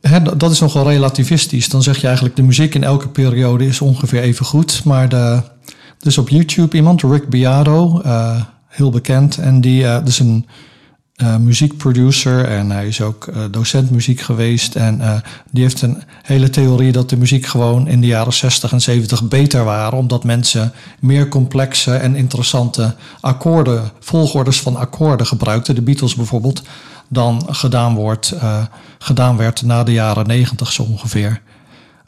hè, 0.00 0.36
dat 0.36 0.50
is 0.50 0.60
nogal 0.60 0.88
relativistisch. 0.88 1.68
Dan 1.68 1.82
zeg 1.82 1.96
je 2.00 2.06
eigenlijk 2.06 2.36
de 2.36 2.42
muziek 2.42 2.74
in 2.74 2.84
elke 2.84 3.08
periode 3.08 3.66
is 3.66 3.80
ongeveer 3.80 4.22
even 4.22 4.46
goed. 4.46 4.84
Maar 4.84 5.08
de, 5.08 5.42
dus 5.98 6.18
op 6.18 6.28
YouTube 6.28 6.76
iemand, 6.76 7.02
Rick 7.02 7.28
Beato, 7.28 8.00
eh, 8.00 8.42
heel 8.66 8.90
bekend. 8.90 9.38
En 9.38 9.60
die 9.60 9.84
eh, 9.86 10.04
dus 10.04 10.18
een 10.18 10.46
eh, 11.14 11.36
muziekproducer 11.36 12.44
en 12.44 12.70
hij 12.70 12.86
is 12.86 13.00
ook 13.00 13.26
eh, 13.26 13.42
docent 13.50 13.90
muziek 13.90 14.20
geweest. 14.20 14.74
En 14.74 15.00
eh, 15.00 15.16
die 15.50 15.62
heeft 15.62 15.82
een 15.82 16.02
hele 16.22 16.50
theorie 16.50 16.92
dat 16.92 17.10
de 17.10 17.16
muziek 17.16 17.46
gewoon 17.46 17.88
in 17.88 18.00
de 18.00 18.06
jaren 18.06 18.32
60 18.32 18.72
en 18.72 18.80
70 18.80 19.28
beter 19.28 19.64
waren. 19.64 19.98
Omdat 19.98 20.24
mensen 20.24 20.72
meer 21.00 21.28
complexe 21.28 21.94
en 21.94 22.16
interessante 22.16 22.94
akkoorden, 23.20 23.90
volgordes 24.00 24.60
van 24.60 24.76
akkoorden 24.76 25.26
gebruikten. 25.26 25.74
De 25.74 25.82
Beatles 25.82 26.14
bijvoorbeeld, 26.14 26.62
dan 27.08 27.42
gedaan, 27.48 27.94
wordt, 27.94 28.34
gedaan 28.98 29.36
werd 29.36 29.62
na 29.62 29.84
de 29.84 29.92
jaren 29.92 30.26
90 30.26 30.72
zo 30.72 30.82
ongeveer. 30.82 31.40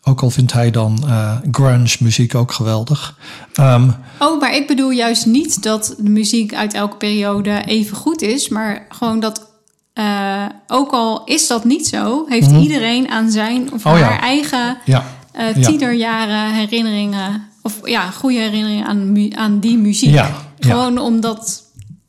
Ook 0.08 0.22
al 0.22 0.30
vindt 0.30 0.52
hij 0.52 0.70
dan 0.70 0.98
eh, 1.06 1.36
grunge 1.50 1.96
muziek 2.00 2.34
ook 2.34 2.52
geweldig. 2.52 3.18
Ehm, 3.54 3.90
Oh, 4.18 4.40
maar 4.40 4.54
ik 4.54 4.66
bedoel 4.66 4.90
juist 4.90 5.26
niet 5.26 5.62
dat 5.62 5.94
de 5.98 6.10
muziek 6.10 6.54
uit 6.54 6.74
elke 6.74 6.96
periode 6.96 7.62
even 7.66 7.96
goed 7.96 8.22
is. 8.22 8.48
Maar 8.48 8.86
gewoon 8.88 9.20
dat, 9.20 9.50
eh, 9.92 10.44
ook 10.66 10.92
al 10.92 11.24
is 11.24 11.46
dat 11.46 11.64
niet 11.64 11.86
zo, 11.86 12.24
heeft 12.28 12.50
iedereen 12.50 13.08
aan 13.08 13.30
zijn 13.30 13.72
of 13.72 13.84
Mhm. 13.84 13.92
Oh 13.94 13.98
ja. 13.98 14.04
haar 14.04 14.20
eigen 14.20 14.76
ja, 14.84 15.04
eh 15.32 15.54
Ja. 15.56 15.68
tienerjaren 15.68 16.52
herinneringen. 16.54 17.44
Of 17.62 17.80
ja, 17.88 18.10
goede 18.10 18.38
herinneringen 18.38 18.86
aan, 18.86 19.30
aan 19.36 19.60
die 19.60 19.78
muziek. 19.78 20.10
Ja, 20.10 20.30
ja. 20.58 20.70
Gewoon 20.70 20.98
omdat 20.98 21.62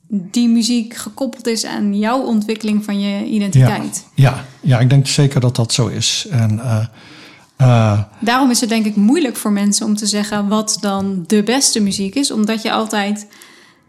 die 0.09 0.47
muziek 0.49 0.95
gekoppeld 0.95 1.47
is 1.47 1.65
aan 1.65 1.97
jouw 1.97 2.19
ontwikkeling 2.21 2.83
van 2.85 2.99
je 2.99 3.25
identiteit. 3.25 4.05
ja, 4.15 4.45
ja, 4.61 4.79
ik 4.79 4.89
denk 4.89 5.07
zeker 5.07 5.39
dat 5.39 5.55
dat 5.55 5.73
zo 5.73 5.87
is. 5.87 6.27
En 6.31 6.59
eh, 7.57 7.99
Daarom 8.19 8.49
is 8.49 8.59
het 8.59 8.69
denk 8.69 8.85
ik 8.85 8.95
moeilijk 8.95 9.35
voor 9.35 9.51
mensen 9.51 9.85
om 9.85 9.95
te 9.95 10.05
zeggen 10.05 10.47
wat 10.47 10.77
dan 10.81 11.23
de 11.27 11.43
beste 11.43 11.79
muziek 11.79 12.15
is. 12.15 12.31
Omdat 12.31 12.61
je 12.61 12.71
altijd 12.71 13.27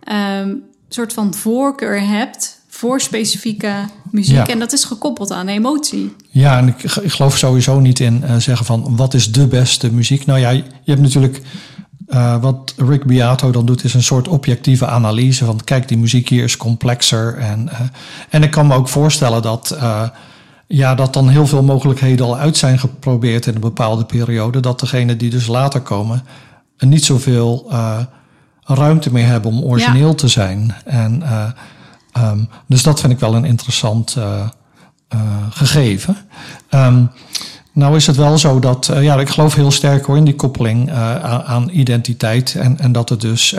ehm, 0.02 0.48
een 0.48 0.64
soort 0.88 1.12
van 1.12 1.34
voorkeur 1.34 2.06
hebt 2.08 2.60
voor 2.68 3.00
specifieke 3.00 3.74
muziek. 4.10 4.36
Ja. 4.36 4.46
En 4.46 4.58
dat 4.58 4.72
is 4.72 4.84
gekoppeld 4.84 5.30
aan 5.30 5.48
emotie. 5.48 6.14
Ja, 6.28 6.58
en 6.58 6.68
ik, 6.68 6.82
ik 6.82 7.12
geloof 7.12 7.36
sowieso 7.36 7.80
niet 7.80 8.00
in 8.00 8.22
eh, 8.22 8.36
zeggen 8.36 8.66
van 8.66 8.96
wat 8.96 9.14
is 9.14 9.32
de 9.32 9.46
beste 9.46 9.92
muziek. 9.92 10.26
Nou 10.26 10.38
ja, 10.38 10.50
je 10.50 10.64
hebt 10.84 11.00
natuurlijk 11.00 11.42
eh, 12.06 12.40
wat 12.40 12.74
Rick 12.76 13.04
Beato 13.04 13.50
dan 13.50 13.66
doet, 13.66 13.84
is 13.84 13.94
een 13.94 14.02
soort 14.02 14.28
objectieve 14.28 14.86
analyse 14.86 15.44
van 15.44 15.60
kijk, 15.64 15.88
die 15.88 15.98
muziek 15.98 16.28
hier 16.28 16.44
is 16.44 16.56
complexer. 16.56 17.38
En, 17.38 17.68
en 18.30 18.42
ik 18.42 18.50
kan 18.50 18.66
me 18.66 18.74
ook 18.74 18.88
voorstellen 18.88 19.42
dat, 19.42 19.76
ja, 20.68 20.94
dat 20.94 21.12
dan 21.12 21.28
heel 21.28 21.46
veel 21.46 21.62
mogelijkheden 21.62 22.26
al 22.26 22.36
uit 22.36 22.56
zijn 22.56 22.78
geprobeerd 22.78 23.46
in 23.46 23.54
een 23.54 23.60
bepaalde 23.60 24.04
periode. 24.04 24.60
Dat 24.60 24.80
degenen 24.80 25.18
die 25.18 25.30
dus 25.30 25.46
later 25.46 25.80
komen 25.80 26.22
niet 26.78 27.04
zoveel 27.04 27.66
eh, 27.70 27.98
ruimte 28.64 29.12
meer 29.12 29.26
hebben 29.26 29.50
om 29.50 29.62
origineel 29.62 30.14
te 30.14 30.28
zijn. 30.28 30.74
En, 30.84 31.22
eh, 31.22 31.50
ehm, 32.12 32.44
dus 32.66 32.82
dat 32.82 33.00
vind 33.00 33.12
ik 33.12 33.18
wel 33.18 33.34
een 33.34 33.44
interessant 33.44 34.16
eh, 34.16 34.46
gegeven. 35.50 36.16
Ehm, 36.68 37.04
nou 37.72 37.96
is 37.96 38.06
het 38.06 38.16
wel 38.16 38.38
zo 38.38 38.58
dat, 38.58 38.90
ja, 39.00 39.16
ik 39.16 39.28
geloof 39.28 39.54
heel 39.54 39.70
sterk 39.70 40.04
hoor 40.04 40.16
in 40.16 40.24
die 40.24 40.34
koppeling 40.34 40.90
aan, 40.92 41.42
aan 41.42 41.68
identiteit. 41.68 42.54
En, 42.54 42.78
en 42.78 42.92
dat 42.92 43.08
het 43.08 43.20
dus, 43.20 43.54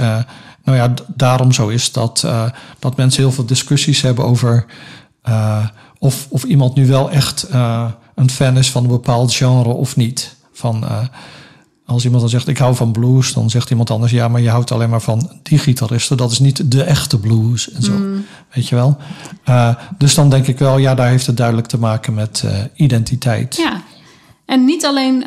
nou 0.63 0.77
ja, 0.77 0.93
daarom 1.07 1.51
zo 1.51 1.67
is 1.67 1.91
dat, 1.91 2.27
dat 2.79 2.97
mensen 2.97 3.21
heel 3.21 3.31
veel 3.31 3.45
discussies 3.45 4.01
hebben 4.01 4.25
over 4.25 4.65
of, 5.99 6.27
of 6.29 6.43
iemand 6.43 6.75
nu 6.75 6.87
wel 6.87 7.11
echt 7.11 7.43
eh, 7.43 7.85
een 8.15 8.29
fan 8.29 8.57
is 8.57 8.71
van 8.71 8.83
een 8.83 8.89
bepaald 8.89 9.33
genre 9.33 9.73
of 9.73 9.95
niet. 9.95 10.35
Van, 10.51 10.83
eh, 10.83 10.97
als 11.85 12.03
iemand 12.03 12.21
dan 12.21 12.29
zegt, 12.29 12.47
ik 12.47 12.57
hou 12.57 12.75
van 12.75 12.91
blues, 12.91 13.33
dan 13.33 13.49
zegt 13.49 13.69
iemand 13.69 13.89
anders, 13.89 14.11
ja, 14.11 14.27
maar 14.27 14.41
je 14.41 14.49
houdt 14.49 14.71
alleen 14.71 14.89
maar 14.89 15.01
van 15.01 15.31
die 15.43 15.57
gitaristen. 15.57 16.17
Dat 16.17 16.31
is 16.31 16.39
niet 16.39 16.71
de 16.71 16.83
echte 16.83 17.19
blues 17.19 17.71
en 17.71 17.83
zo. 17.83 17.93
Weet 18.53 18.67
je 18.67 18.75
wel? 18.75 18.97
Eh, 19.43 19.75
dus 19.97 20.15
dan 20.15 20.29
denk 20.29 20.47
ik 20.47 20.59
wel, 20.59 20.77
ja, 20.77 20.95
daar 20.95 21.09
heeft 21.09 21.25
het 21.25 21.37
duidelijk 21.37 21.67
te 21.67 21.79
maken 21.79 22.13
met 22.13 22.43
identiteit. 22.73 23.55
Ja. 23.55 23.81
En 24.45 24.65
niet 24.65 24.85
alleen 24.85 25.23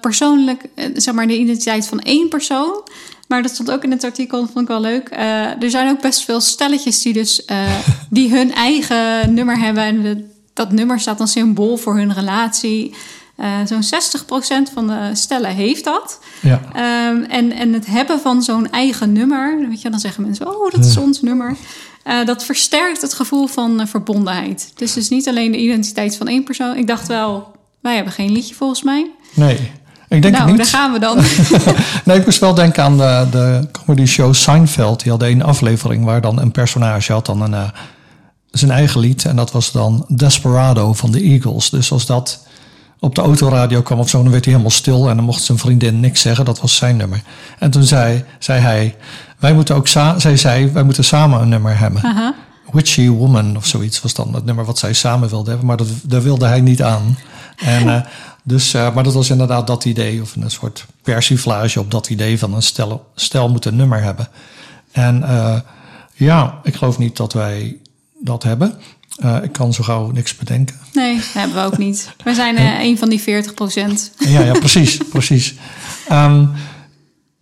persoonlijk, 0.00 0.68
zeg 0.94 1.14
maar, 1.14 1.26
de 1.26 1.38
identiteit 1.38 1.88
van 1.88 2.00
één 2.00 2.28
persoon. 2.28 2.82
Maar 3.26 3.42
dat 3.42 3.50
stond 3.54 3.70
ook 3.70 3.84
in 3.84 3.90
het 3.90 4.04
artikel, 4.04 4.40
dat 4.40 4.50
vond 4.50 4.60
ik 4.60 4.68
wel 4.68 4.80
leuk. 4.80 5.08
Eh, 5.08 5.62
er 5.62 5.70
zijn 5.70 5.90
ook 5.90 6.00
best 6.00 6.24
veel 6.24 6.40
stelletjes 6.40 7.02
die 7.02 7.12
dus 7.12 7.44
eh, 7.44 7.58
die 8.10 8.30
hun 8.30 8.52
eigen 8.54 9.34
nummer 9.34 9.58
hebben. 9.58 9.82
En 9.84 10.02
de- 10.02 10.34
dat 10.52 10.72
nummer 10.72 11.00
staat 11.00 11.18
dan 11.18 11.28
symbool 11.28 11.76
voor 11.76 11.96
hun 11.96 12.12
relatie. 12.14 12.94
Eh, 13.36 13.48
Zo'n 13.66 13.82
60% 13.82 14.72
van 14.72 14.86
de 14.86 15.10
stellen 15.12 15.50
heeft 15.54 15.84
dat. 15.84 16.18
Ja. 16.42 16.60
Ehm, 16.74 17.22
en, 17.22 17.52
en 17.52 17.72
het 17.72 17.86
hebben 17.86 18.20
van 18.20 18.42
zo'n 18.42 18.70
eigen 18.70 19.12
nummer, 19.12 19.68
weet 19.68 19.82
je, 19.82 19.90
dan 19.90 20.00
zeggen 20.00 20.22
mensen: 20.22 20.48
Oh, 20.56 20.70
dat 20.70 20.84
is 20.84 20.96
ons 20.96 21.22
nummer. 21.22 21.56
Dat 22.24 22.44
versterkt 22.44 23.00
het 23.02 23.14
gevoel 23.14 23.46
van 23.46 23.88
verbondenheid. 23.88 24.70
Dus 24.74 24.88
het 24.94 24.98
is 25.02 25.08
niet 25.08 25.28
alleen 25.28 25.52
de 25.52 25.58
identiteit 25.58 26.16
van 26.16 26.28
één 26.28 26.44
persoon. 26.44 26.76
Ik 26.76 26.86
dacht 26.86 27.06
wel, 27.08 27.52
wij 27.80 27.94
hebben 27.94 28.12
geen 28.12 28.32
liedje 28.32 28.54
volgens 28.54 28.82
mij. 28.82 29.10
Nee, 29.34 29.70
ik 30.08 30.22
denk 30.22 30.38
nou, 30.38 30.56
daar 30.56 30.66
gaan 30.66 30.92
we 30.92 30.98
dan. 30.98 31.18
Nee, 32.04 32.18
ik 32.18 32.24
moest 32.24 32.38
wel 32.38 32.54
denken 32.54 32.82
aan 32.82 32.96
de, 32.96 33.26
de 33.30 33.68
comedy 33.72 34.06
show 34.06 34.34
Seinfeld. 34.34 35.02
Die 35.02 35.12
had 35.12 35.22
één 35.22 35.42
aflevering 35.42 36.04
waar 36.04 36.20
dan 36.20 36.40
een 36.40 36.50
personage 36.50 37.12
had 37.12 37.26
dan 37.26 37.40
een, 37.40 37.54
eh, 37.54 37.68
zijn 38.50 38.70
eigen 38.70 39.00
lied. 39.00 39.24
En 39.24 39.36
dat 39.36 39.52
was 39.52 39.72
dan 39.72 40.04
Desperado 40.08 40.92
van 40.92 41.10
de 41.10 41.20
Eagles. 41.20 41.70
Dus 41.70 41.92
als 41.92 42.06
dat 42.06 42.46
op 43.00 43.14
de 43.14 43.20
autoradio 43.20 43.82
kwam 43.82 43.98
of 43.98 44.08
zo, 44.08 44.22
dan 44.22 44.32
werd 44.32 44.44
hij 44.44 44.52
helemaal 44.54 44.76
stil. 44.76 45.08
En 45.08 45.16
dan 45.16 45.24
mocht 45.24 45.42
zijn 45.42 45.58
vriendin 45.58 46.00
niks 46.00 46.20
zeggen. 46.20 46.44
Dat 46.44 46.60
was 46.60 46.76
zijn 46.76 46.96
nummer. 46.96 47.22
En 47.58 47.70
toen 47.70 47.84
zei, 47.84 48.24
zei 48.38 48.60
hij, 48.60 48.96
wij 49.38 49.54
moeten 49.54 49.74
ook 49.74 49.88
zij 49.88 50.36
zei, 50.36 50.70
wij 50.70 50.82
moeten 50.82 51.04
samen 51.04 51.40
een 51.40 51.48
nummer 51.48 51.78
hebben. 51.78 52.02
Aha. 52.04 52.34
Witchy 52.72 53.08
Woman 53.08 53.56
of 53.56 53.66
zoiets 53.66 54.02
was 54.02 54.14
dan 54.14 54.34
het 54.34 54.44
nummer 54.44 54.64
wat 54.64 54.78
zij 54.78 54.92
samen 54.92 55.28
wilden 55.28 55.48
hebben. 55.48 55.66
Maar 55.66 55.76
dat, 55.76 55.88
daar 56.02 56.22
wilde 56.22 56.46
hij 56.46 56.60
niet 56.60 56.82
aan. 56.82 57.18
En, 57.56 57.88
eh, 57.88 58.00
dus, 58.48 58.74
eh, 58.74 58.94
maar 58.94 59.04
dat 59.04 59.14
was 59.14 59.30
inderdaad 59.30 59.66
dat 59.66 59.84
idee. 59.84 60.22
Of 60.22 60.36
een 60.36 60.50
soort 60.50 60.86
persiflage 61.02 61.80
op 61.80 61.90
dat 61.90 62.10
idee 62.10 62.38
van 62.38 62.54
een 62.54 62.62
stel, 62.62 63.10
stel 63.14 63.48
moet 63.48 63.64
een 63.64 63.76
nummer 63.76 64.02
hebben. 64.02 64.28
En 64.92 65.22
eh, 65.22 65.60
ja, 66.14 66.60
ik 66.62 66.74
geloof 66.74 66.98
niet 66.98 67.16
dat 67.16 67.32
wij 67.32 67.76
dat 68.20 68.42
hebben. 68.42 68.78
Eh, 69.16 69.36
ik 69.42 69.52
kan 69.52 69.72
zo 69.72 69.84
gauw 69.84 70.10
niks 70.10 70.36
bedenken. 70.36 70.76
Nee, 70.92 71.16
dat 71.16 71.32
hebben 71.32 71.56
we 71.56 71.62
ook 71.62 71.78
niet. 71.78 72.10
We 72.24 72.34
zijn 72.34 72.56
een 72.86 72.98
van 72.98 73.08
die 73.08 73.20
40% 73.20 73.24
Ja, 74.18 74.40
ja 74.40 74.52
precies, 74.52 74.96
precies. 74.96 75.54
Ehm, 76.08 76.46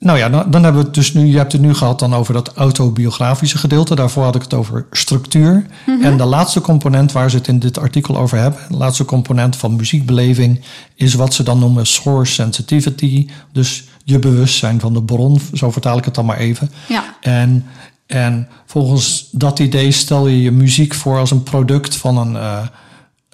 nou 0.04 0.18
ja, 0.18 0.28
dan, 0.28 0.50
dan 0.50 0.62
hebben 0.62 0.80
we 0.80 0.86
het 0.86 0.96
dus 0.96 1.12
nu, 1.12 1.26
je 1.26 1.36
hebt 1.36 1.52
het 1.52 1.60
nu 1.60 1.74
gehad 1.74 1.98
dan 1.98 2.14
over 2.14 2.34
dat 2.34 2.52
autobiografische 2.54 3.58
gedeelte. 3.58 3.94
Daarvoor 3.94 4.24
had 4.24 4.34
ik 4.34 4.42
het 4.42 4.54
over 4.54 4.86
structuur. 4.90 5.66
En 6.00 6.16
de 6.16 6.24
laatste 6.24 6.60
component 6.60 7.12
waar 7.12 7.30
ze 7.30 7.36
het 7.36 7.48
in 7.48 7.58
dit 7.58 7.78
artikel 7.78 8.16
over 8.16 8.38
hebben, 8.38 8.60
de 8.68 8.76
laatste 8.76 9.04
component 9.04 9.56
van 9.56 9.76
muziekbeleving, 9.76 10.60
is 10.94 11.14
wat 11.14 11.34
ze 11.34 11.42
dan 11.42 11.58
noemen 11.58 11.86
source 11.86 12.32
sensitivity. 12.32 13.28
Dus 13.52 13.84
je 14.04 14.18
bewustzijn 14.18 14.80
van 14.80 14.92
de 14.92 15.02
bron, 15.02 15.40
zo 15.52 15.70
vertaal 15.70 15.98
ik 15.98 16.04
het 16.04 16.14
dan 16.14 16.26
maar 16.26 16.38
even. 16.38 16.70
Ja. 16.88 17.04
En, 17.20 17.66
en 18.06 18.48
volgens 18.66 19.28
dat 19.30 19.58
idee 19.58 19.90
stel 19.90 20.26
je 20.26 20.42
je 20.42 20.50
muziek 20.50 20.94
voor 20.94 21.18
als 21.18 21.30
een 21.30 21.42
product 21.42 21.96
van, 21.96 22.16
een, 22.16 22.36
eh, 22.36 22.58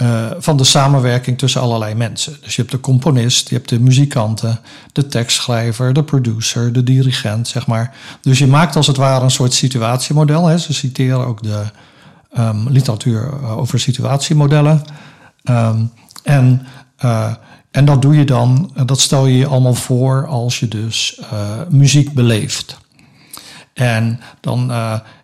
eh, 0.01 0.31
van 0.39 0.57
de 0.57 0.65
samenwerking 0.65 1.39
tussen 1.39 1.61
allerlei 1.61 1.95
mensen. 1.95 2.37
Dus 2.43 2.55
je 2.57 2.61
hebt 2.61 2.75
de 2.75 2.81
componist, 2.81 3.49
je 3.49 3.55
hebt 3.55 3.69
de 3.69 3.81
muzikanten, 3.81 4.61
de 4.93 5.07
tekstschrijver, 5.07 5.93
de 5.93 6.05
producer, 6.05 6.73
de 6.73 6.83
dirigent, 6.83 7.49
zeg 7.49 7.67
maar. 7.67 7.95
Dus 8.21 8.39
je 8.39 8.47
maakt 8.47 8.77
als 8.77 8.87
het 8.87 8.97
ware 8.97 9.25
een 9.25 9.31
soort 9.31 9.53
situatiemodel. 9.53 10.47
Hè. 10.47 10.59
Ze 10.59 10.73
citeren 10.73 11.27
ook 11.27 11.43
de 11.43 11.63
ehm, 12.33 12.69
literatuur 12.69 13.33
eh, 13.33 13.59
over 13.59 13.81
situatiemodellen. 13.81 14.83
Ehm, 15.43 15.85
en, 16.23 16.67
eh, 16.97 17.35
en 17.71 17.85
dat 17.85 18.03
doe 18.03 18.17
je 18.17 18.25
dan, 18.25 18.73
dat 18.87 19.01
stel 19.01 19.27
je 19.27 19.39
je 19.39 19.47
allemaal 19.47 19.75
voor 19.75 20.27
als 20.27 20.61
je 20.61 20.69
dus 20.69 21.21
muziek 21.69 22.13
beleeft. 22.13 22.79
En 23.75 24.21
dan 24.41 24.73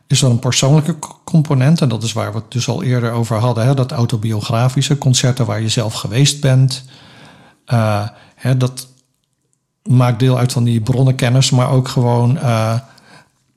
is 0.06 0.22
er 0.22 0.30
een 0.30 0.38
persoonlijke 0.38 0.96
component. 1.24 1.80
En 1.80 1.88
dat 1.88 2.02
is 2.02 2.12
waar 2.12 2.32
we 2.32 2.38
het 2.38 2.52
dus 2.52 2.68
al 2.68 2.82
eerder 2.82 3.12
over 3.12 3.36
hadden. 3.36 3.66
Hè, 3.66 3.74
dat 3.74 3.92
autobiografische, 3.92 4.98
concerten 4.98 5.46
waar 5.46 5.60
je 5.60 5.68
zelf 5.68 5.94
geweest 5.94 6.40
bent. 6.40 6.84
hè, 8.34 8.56
dat 8.56 8.86
maakt 9.82 10.18
deel 10.18 10.38
uit 10.38 10.52
van 10.52 10.64
die 10.64 10.80
bronnenkennis, 10.80 11.50
maar 11.50 11.70
ook 11.70 11.88
gewoon 11.88 12.38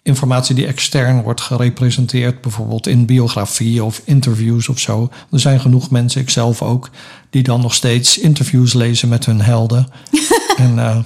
informatie 0.09 0.55
die 0.55 0.67
extern 0.67 1.21
wordt 1.21 1.41
gerepresenteerd, 1.41 2.41
bijvoorbeeld 2.41 2.87
in 2.87 3.05
biografie 3.05 3.83
of 3.83 4.01
interviews 4.05 4.69
of 4.69 4.79
zo. 4.79 5.09
Er 5.31 5.39
zijn 5.39 5.59
genoeg 5.59 5.89
mensen, 5.89 6.21
ik 6.21 6.29
zelf 6.29 6.61
ook, 6.61 6.89
die 7.29 7.43
dan 7.43 7.61
nog 7.61 7.73
steeds 7.73 8.17
interviews 8.17 8.73
lezen 8.73 9.09
met 9.09 9.25
hun 9.25 9.41
helden. 9.41 9.87
en, 10.57 10.75
uh, 10.75 10.97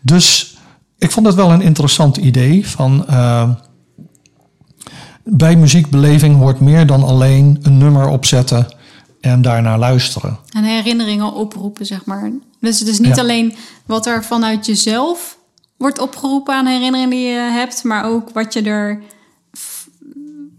dus 0.00 0.56
ik 0.98 1.10
vond 1.10 1.26
het 1.26 1.34
wel 1.34 1.50
een 1.50 1.62
interessant 1.62 2.16
idee 2.16 2.68
van. 2.68 3.06
Bij 5.30 5.56
muziekbeleving 5.56 6.36
hoort 6.36 6.60
meer 6.60 6.86
dan 6.86 7.02
alleen 7.02 7.58
een 7.62 7.78
nummer 7.78 8.08
opzetten 8.08 8.74
en 9.20 9.42
daarnaar 9.42 9.78
luisteren. 9.78 10.38
En 10.50 10.64
herinneringen 10.64 11.32
oproepen, 11.32 11.86
zeg 11.86 12.04
maar. 12.04 12.32
Dus 12.60 12.78
het 12.78 12.88
is 12.88 12.98
niet 12.98 13.18
alleen 13.18 13.54
wat 13.86 14.06
er 14.06 14.24
vanuit 14.24 14.66
jezelf 14.66 15.38
wordt 15.76 15.98
opgeroepen 15.98 16.54
aan 16.54 16.66
herinneringen 16.66 17.10
die 17.10 17.28
je 17.28 17.38
hebt, 17.38 17.84
maar 17.84 18.04
ook 18.04 18.30
wat 18.30 18.52
je 18.52 18.62
er 18.62 19.02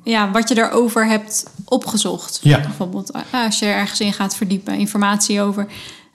ja, 0.03 0.31
wat 0.31 0.49
je 0.49 0.57
erover 0.57 1.07
hebt 1.07 1.45
opgezocht. 1.65 2.39
Ja. 2.41 2.61
Bijvoorbeeld 2.61 3.11
eh, 3.11 3.21
als 3.31 3.59
je 3.59 3.65
ergens 3.65 3.99
in 3.99 4.13
gaat 4.13 4.35
verdiepen, 4.35 4.73
informatie 4.77 5.41
over 5.41 5.67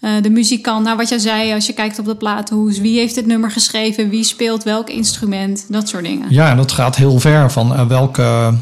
uh, 0.05 0.22
de 0.22 0.30
muzikant. 0.30 0.84
Nou, 0.84 0.96
wat 0.96 1.09
jij 1.09 1.18
zei, 1.18 1.55
als 1.55 1.66
je 1.66 1.72
kijkt 1.72 1.98
op 1.98 2.05
de 2.05 2.16
platenhoes, 2.16 2.78
wie 2.78 2.98
heeft 2.98 3.16
het 3.16 3.26
nummer 3.26 3.50
geschreven, 3.50 4.09
wie 4.09 4.24
speelt 4.24 4.62
welk 4.62 4.88
instrument, 4.88 5.66
dat 5.68 5.88
soort 5.88 6.05
dingen. 6.05 6.26
Ja, 6.30 6.50
en 6.50 6.57
dat 6.57 6.72
gaat 6.72 6.96
heel 6.96 7.20
ver 7.20 7.50
van 7.50 7.72
uh, 7.72 7.86
welke. 7.86 8.55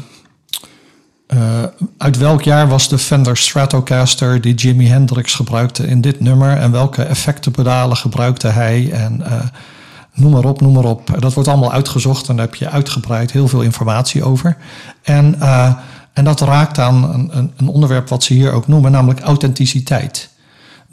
Uh, 1.33 1.63
uit 1.97 2.17
welk 2.17 2.41
jaar 2.41 2.67
was 2.67 2.89
de 2.89 2.97
Fender 2.97 3.37
Stratocaster 3.37 4.41
die 4.41 4.53
Jimi 4.53 4.87
Hendrix 4.87 5.33
gebruikte 5.33 5.87
in 5.87 6.01
dit 6.01 6.19
nummer 6.19 6.57
en 6.57 6.71
welke 6.71 7.03
effectenpedalen 7.03 7.97
gebruikte 7.97 8.47
hij 8.47 8.91
en 8.91 9.23
noem 10.13 10.31
maar 10.31 10.45
op, 10.45 10.61
noem 10.61 10.73
maar 10.73 10.83
op. 10.83 11.15
Dat 11.19 11.33
wordt 11.33 11.49
allemaal 11.49 11.71
uitgezocht 11.71 12.29
en 12.29 12.35
daar 12.35 12.45
heb 12.45 12.55
je 12.55 12.69
uitgebreid 12.69 13.31
heel 13.31 13.47
veel 13.47 13.61
informatie 13.61 14.23
over. 14.23 14.57
En, 15.01 15.39
en 16.13 16.23
dat 16.23 16.41
raakt 16.41 16.79
aan 16.79 17.13
een, 17.13 17.51
een, 17.57 17.67
onderwerp 17.67 18.09
wat 18.09 18.23
ze 18.23 18.33
hier 18.33 18.51
ook 18.51 18.67
noemen, 18.67 18.91
namelijk 18.91 19.19
authenticiteit. 19.19 20.29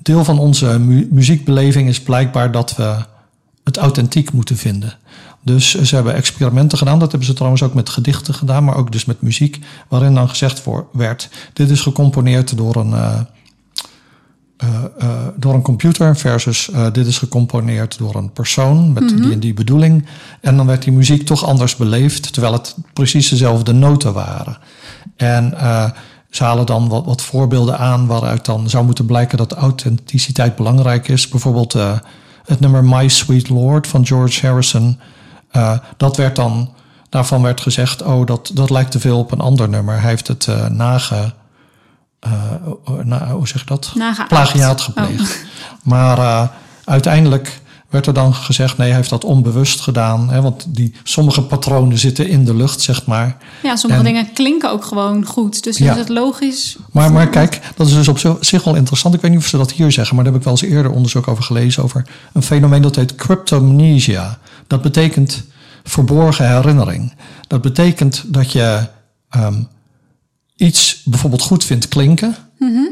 Deel 0.02 0.24
van 0.24 0.38
onze 0.38 0.78
mu 0.78 1.08
muziekbeleving 1.10 1.88
is 1.88 2.02
blijkbaar 2.02 2.52
dat 2.52 2.76
we 2.76 2.96
het 3.64 3.76
authentiek 3.76 4.32
moeten 4.32 4.56
vinden. 4.56 4.98
Dus 5.42 5.82
ze 5.82 5.94
hebben 5.94 6.14
experimenten 6.14 6.78
gedaan. 6.78 6.98
Dat 6.98 7.10
hebben 7.10 7.28
ze 7.28 7.34
trouwens 7.34 7.62
ook 7.62 7.74
met 7.74 7.88
gedichten 7.88 8.34
gedaan, 8.34 8.64
maar 8.64 8.76
ook 8.76 8.92
dus 8.92 9.04
met 9.04 9.22
muziek. 9.22 9.58
Waarin 9.88 10.14
dan 10.14 10.28
gezegd 10.28 10.64
werd: 10.92 11.28
dit 11.52 11.70
is 11.70 11.80
gecomponeerd 11.80 12.56
door 12.56 12.76
een. 12.76 12.90
Uh, 12.90 13.20
uh, 14.64 14.84
uh, 15.02 15.10
door 15.36 15.54
een 15.54 15.62
computer 15.62 16.16
versus 16.16 16.70
dit 16.92 17.06
is 17.06 17.18
gecomponeerd 17.18 17.98
door 17.98 18.14
een 18.14 18.32
persoon 18.32 18.92
met 18.92 19.02
mm 19.02 19.08
-hmm. 19.08 19.22
die 19.22 19.32
en 19.32 19.40
die 19.40 19.54
bedoeling. 19.54 20.06
En 20.40 20.56
dan 20.56 20.66
werd 20.66 20.82
die 20.82 20.92
muziek 20.92 21.26
toch 21.26 21.44
anders 21.44 21.76
beleefd, 21.76 22.32
terwijl 22.32 22.52
het 22.52 22.76
precies 22.92 23.28
dezelfde 23.28 23.72
noten 23.72 24.12
waren. 24.12 24.58
En 25.16 25.54
ze 26.30 26.44
halen 26.44 26.66
dan 26.66 26.88
wat, 26.88 27.04
wat, 27.04 27.22
voorbeelden 27.22 27.78
aan 27.78 28.06
waaruit 28.06 28.44
dan 28.44 28.70
zou 28.70 28.84
moeten 28.84 29.06
blijken 29.06 29.38
dat 29.38 29.52
authenticiteit 29.52 30.56
belangrijk 30.56 31.08
is. 31.08 31.28
Bijvoorbeeld 31.28 31.72
het 32.44 32.60
nummer 32.60 32.84
My 32.84 33.08
Sweet 33.08 33.48
Lord 33.48 33.86
van 33.86 34.06
George 34.06 34.46
Harrison. 34.46 35.00
dat 35.96 36.16
werd 36.16 36.36
dan, 36.36 36.74
daarvan 37.08 37.42
werd 37.42 37.60
gezegd, 37.60 38.02
oh 38.02 38.26
dat, 38.26 38.50
dat 38.54 38.70
lijkt 38.70 38.90
te 38.90 39.00
veel 39.00 39.18
op 39.18 39.32
een 39.32 39.40
ander 39.40 39.68
nummer. 39.68 40.00
Hij 40.00 40.10
heeft 40.10 40.28
het 40.28 40.48
nage 40.68 41.32
uh, 42.26 43.30
hoe 43.30 43.48
zeg 43.48 43.60
je 43.60 43.66
dat? 43.66 43.92
Nageaard. 43.94 44.28
Plagiaat 44.28 44.80
gepleegd. 44.80 45.20
Oh. 45.20 45.36
Maar 45.82 46.18
uh, 46.18 46.48
uiteindelijk 46.84 47.60
werd 47.90 48.06
er 48.06 48.14
dan 48.14 48.34
gezegd: 48.34 48.76
nee, 48.76 48.86
hij 48.86 48.96
heeft 48.96 49.10
dat 49.10 49.24
onbewust 49.24 49.80
gedaan. 49.80 50.30
Hè, 50.30 50.40
want 50.40 50.64
die, 50.68 50.94
sommige 51.02 51.42
patronen 51.42 51.98
zitten 51.98 52.28
in 52.28 52.44
de 52.44 52.54
lucht, 52.54 52.80
zeg 52.80 53.06
maar. 53.06 53.36
Ja, 53.62 53.76
sommige 53.76 54.02
dingen 54.02 54.32
klinken 54.32 54.70
ook 54.70 54.84
gewoon 54.84 55.24
goed. 55.24 55.62
Dus 55.64 55.78
ja. 55.78 55.92
is 55.92 55.98
het 55.98 56.08
logisch. 56.08 56.76
Maar, 56.92 57.12
maar 57.12 57.28
kijk, 57.28 57.60
dat 57.76 57.86
is 57.86 57.92
dus 57.92 58.08
op 58.08 58.38
zich 58.40 58.64
wel 58.64 58.74
interessant. 58.74 59.14
Ik 59.14 59.20
weet 59.20 59.30
niet 59.30 59.40
of 59.40 59.46
ze 59.46 59.56
dat 59.56 59.72
hier 59.72 59.92
zeggen, 59.92 60.14
maar 60.14 60.24
daar 60.24 60.32
heb 60.32 60.42
ik 60.42 60.48
wel 60.48 60.58
eens 60.58 60.72
eerder 60.72 60.92
onderzoek 60.92 61.28
over 61.28 61.44
gelezen. 61.44 61.82
Over 61.82 62.06
een 62.32 62.42
fenomeen 62.42 62.82
dat 62.82 62.96
heet 62.96 63.14
cryptomnesia. 63.14 64.38
Dat 64.66 64.82
betekent 64.82 65.44
verborgen 65.84 66.48
herinnering. 66.48 67.12
Dat 67.46 67.60
betekent 67.62 68.24
dat 68.26 68.52
je. 68.52 68.86
Um, 69.36 69.68
iets 70.56 71.02
bijvoorbeeld 71.04 71.42
goed 71.42 71.64
vindt 71.64 71.88
klinken. 71.88 72.36
Mm 72.58 72.88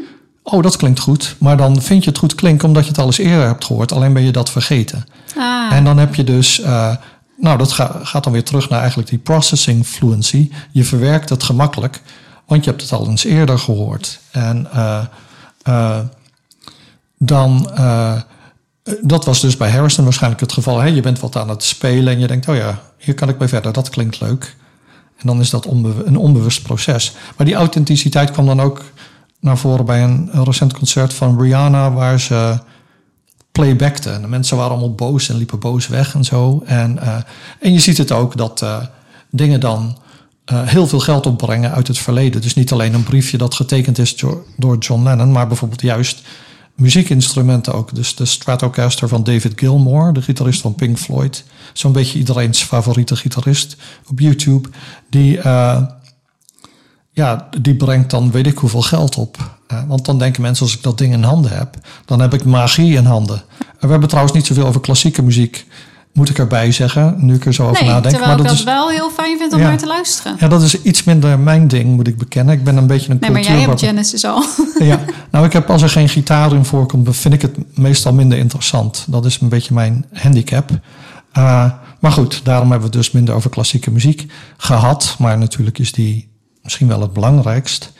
Oh, 0.50 0.62
dat 0.62 0.76
klinkt 0.76 1.00
goed. 1.00 1.36
Maar 1.38 1.56
dan 1.56 1.82
vind 1.82 2.04
je 2.04 2.10
het 2.10 2.18
goed 2.18 2.34
klinken 2.34 2.68
omdat 2.68 2.82
je 2.82 2.88
het 2.88 2.98
al 2.98 3.06
eens 3.06 3.18
eerder 3.18 3.46
hebt 3.46 3.64
gehoord. 3.64 3.92
Alleen 3.92 4.12
ben 4.12 4.22
je 4.22 4.30
dat 4.30 4.50
vergeten. 4.50 5.06
Ah. 5.36 5.72
En 5.72 5.84
dan 5.84 5.98
heb 5.98 6.14
je 6.14 6.24
dus. 6.24 6.60
Uh, 6.60 6.96
nou, 7.36 7.58
dat 7.58 7.72
ga, 7.72 8.00
gaat 8.02 8.24
dan 8.24 8.32
weer 8.32 8.44
terug 8.44 8.68
naar 8.68 8.78
eigenlijk 8.78 9.08
die 9.08 9.18
processing 9.18 9.86
fluency. 9.86 10.50
Je 10.70 10.84
verwerkt 10.84 11.28
het 11.28 11.42
gemakkelijk, 11.42 12.02
want 12.46 12.64
je 12.64 12.70
hebt 12.70 12.82
het 12.82 12.92
al 12.92 13.08
eens 13.08 13.24
eerder 13.24 13.58
gehoord. 13.58 14.20
En 14.30 14.68
uh, 14.74 15.04
uh, 15.68 15.98
dan. 17.18 17.70
dat 19.02 19.24
was 19.24 19.40
dus 19.40 19.56
bij 19.56 19.70
Harrison 19.70 20.04
waarschijnlijk 20.04 20.40
het 20.40 20.52
geval. 20.52 20.78
Hè? 20.78 20.86
Je 20.86 21.00
bent 21.00 21.20
wat 21.20 21.36
aan 21.36 21.48
het 21.48 21.62
spelen 21.62 22.12
en 22.12 22.18
je 22.18 22.26
denkt: 22.26 22.48
oh 22.48 22.56
ja, 22.56 22.82
hier 22.98 23.14
kan 23.14 23.28
ik 23.28 23.38
mee 23.38 23.48
verder. 23.48 23.72
Dat 23.72 23.88
klinkt 23.88 24.20
leuk. 24.20 24.56
En 25.16 25.26
dan 25.26 25.40
is 25.40 25.50
dat 25.50 25.66
een 25.66 26.16
onbewust 26.16 26.62
proces. 26.62 27.12
Maar 27.36 27.46
die 27.46 27.54
authenticiteit 27.54 28.30
kwam 28.30 28.46
dan 28.46 28.60
ook 28.60 28.82
naar 29.40 29.58
voren 29.58 29.84
bij 29.84 30.02
een, 30.02 30.30
recent 30.44 30.72
concert 30.72 31.14
van 31.14 31.40
Rihanna, 31.40 31.92
waar 31.92 32.20
ze 32.20 32.58
playbackte. 33.52 34.10
En 34.10 34.22
de 34.22 34.28
mensen 34.28 34.56
waren 34.56 34.72
allemaal 34.72 34.94
boos 34.94 35.28
en 35.28 35.36
liepen 35.36 35.58
boos 35.58 35.88
weg 35.88 36.14
en 36.14 36.24
zo. 36.24 36.62
En, 36.64 36.96
uh, 36.96 37.16
en 37.60 37.72
je 37.72 37.80
ziet 37.80 37.98
het 37.98 38.12
ook 38.12 38.36
dat 38.36 38.62
uh, 38.62 38.76
dingen 39.30 39.60
dan 39.60 39.98
uh, 40.52 40.62
heel 40.62 40.86
veel 40.86 41.00
geld 41.00 41.26
opbrengen 41.26 41.72
uit 41.72 41.86
het 41.86 41.98
verleden. 41.98 42.40
Dus 42.40 42.54
niet 42.54 42.72
alleen 42.72 42.94
een 42.94 43.02
briefje 43.02 43.38
dat 43.38 43.54
getekend 43.54 43.98
is 43.98 44.24
door 44.56 44.78
John 44.78 45.02
Lennon, 45.02 45.32
maar 45.32 45.46
bijvoorbeeld 45.46 45.80
juist 45.80 46.22
muziekinstrumenten 46.74 47.74
ook. 47.74 47.94
Dus 47.94 48.14
de 48.14 48.24
Stratocaster 48.24 49.08
van 49.08 49.24
David 49.24 49.52
Gilmour, 49.56 50.12
de 50.12 50.22
gitarist 50.22 50.60
van 50.60 50.74
Pink 50.74 50.98
Floyd. 50.98 51.44
Zo'n 51.72 51.92
beetje 51.92 52.18
iedereen's 52.18 52.62
favoriete 52.62 53.16
gitarist 53.16 53.76
op 54.08 54.20
YouTube. 54.20 54.68
Die, 55.10 55.40
ja, 57.18 57.48
die 57.60 57.74
brengt 57.74 58.10
dan 58.10 58.30
weet 58.30 58.46
ik 58.46 58.58
hoeveel 58.58 58.82
geld 58.82 59.16
op. 59.16 59.36
Uh, 59.72 59.78
want 59.86 60.04
dan 60.04 60.18
denken 60.18 60.42
mensen, 60.42 60.64
als 60.64 60.74
ik 60.74 60.82
dat 60.82 60.98
ding 60.98 61.12
in 61.12 61.22
handen 61.22 61.50
heb, 61.50 61.76
dan 62.04 62.20
heb 62.20 62.34
ik 62.34 62.44
magie 62.44 62.96
in 62.96 63.04
handen. 63.04 63.42
we 63.80 63.86
hebben 63.86 64.08
trouwens 64.08 64.34
niet 64.34 64.46
zoveel 64.46 64.66
over 64.66 64.80
klassieke 64.80 65.22
muziek 65.22 65.66
moet 66.12 66.28
ik 66.28 66.38
erbij 66.38 66.72
zeggen, 66.72 67.14
nu 67.18 67.34
ik 67.34 67.46
er 67.46 67.54
zo 67.54 67.62
over 67.62 67.82
nee, 67.82 67.90
nadenk. 67.90 68.14
Terwijl 68.14 68.26
maar 68.26 68.36
dat 68.36 68.46
dat 68.46 68.58
ik 68.58 68.64
dat 68.64 68.74
wel 68.74 68.90
heel 68.90 69.10
fijn 69.10 69.38
vind 69.38 69.52
om 69.52 69.60
naar 69.60 69.78
te 69.78 69.86
luisteren. 69.86 70.36
Ja, 70.38 70.48
dat 70.48 70.62
is 70.62 70.82
iets 70.82 71.04
minder 71.04 71.38
mijn 71.38 71.68
ding, 71.68 71.96
moet 71.96 72.06
ik 72.06 72.18
bekennen. 72.18 72.54
Ik 72.54 72.64
ben 72.64 72.76
een 72.76 72.86
beetje 72.86 73.10
een 73.10 73.18
Nee, 73.20 73.30
maar 73.30 73.42
jij 73.42 73.60
hebt 73.60 73.80
Genesis 73.80 74.24
al. 74.24 74.44
Ja, 74.78 75.00
nou 75.30 75.44
ik 75.44 75.52
heb 75.52 75.70
als 75.70 75.82
er 75.82 75.88
geen 75.88 76.08
gitaar 76.08 76.52
in 76.52 76.64
voorkomt, 76.64 77.16
vind 77.16 77.34
ik 77.34 77.42
het 77.42 77.78
meestal 77.78 78.12
minder 78.12 78.38
interessant. 78.38 79.04
Dat 79.08 79.24
is 79.24 79.40
een 79.40 79.48
beetje 79.48 79.74
mijn 79.74 80.04
handicap. 80.12 80.70
Uh, 81.38 81.70
maar 82.00 82.12
goed, 82.12 82.40
daarom 82.44 82.70
hebben 82.70 82.90
we 82.90 82.96
dus 82.96 83.10
minder 83.10 83.34
over 83.34 83.50
klassieke 83.50 83.90
muziek 83.90 84.26
gehad. 84.56 85.16
Maar 85.18 85.38
natuurlijk 85.38 85.78
is 85.78 85.92
die 85.92 86.28
misschien 86.68 86.88
wel 86.88 87.00
het 87.00 87.12
belangrijkst. 87.12 87.92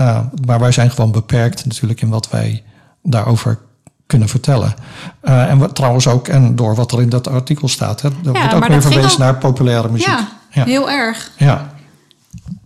Uh, 0.00 0.20
maar 0.46 0.60
wij 0.60 0.72
zijn 0.72 0.90
gewoon 0.90 1.12
beperkt 1.12 1.64
natuurlijk 1.64 2.00
in 2.00 2.08
wat 2.08 2.30
wij 2.30 2.64
daarover 3.02 3.58
kunnen 4.06 4.28
vertellen. 4.28 4.74
Uh, 5.22 5.50
en 5.50 5.58
wat, 5.58 5.74
trouwens 5.74 6.06
ook, 6.06 6.28
en 6.28 6.56
door 6.56 6.74
wat 6.74 6.92
er 6.92 7.00
in 7.00 7.08
dat 7.08 7.28
artikel 7.28 7.68
staat, 7.68 8.02
hè, 8.02 8.08
er 8.08 8.32
wordt 8.32 8.54
ook 8.54 8.66
weer 8.66 8.82
verwezen 8.82 9.20
naar 9.20 9.36
populaire 9.36 9.88
muziek. 9.90 10.06
Ja, 10.06 10.28
ja, 10.50 10.64
heel 10.64 10.90
erg. 10.90 11.30
Ja. 11.36 11.74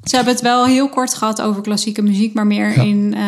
Ze 0.04 0.16
hebben 0.16 0.34
het 0.34 0.42
wel 0.42 0.66
heel 0.66 0.88
kort 0.88 1.14
gehad 1.14 1.42
over 1.42 1.62
klassieke 1.62 2.02
muziek, 2.02 2.34
maar 2.34 2.46
meer 2.46 2.76
in 2.76 3.14
uh, 3.16 3.22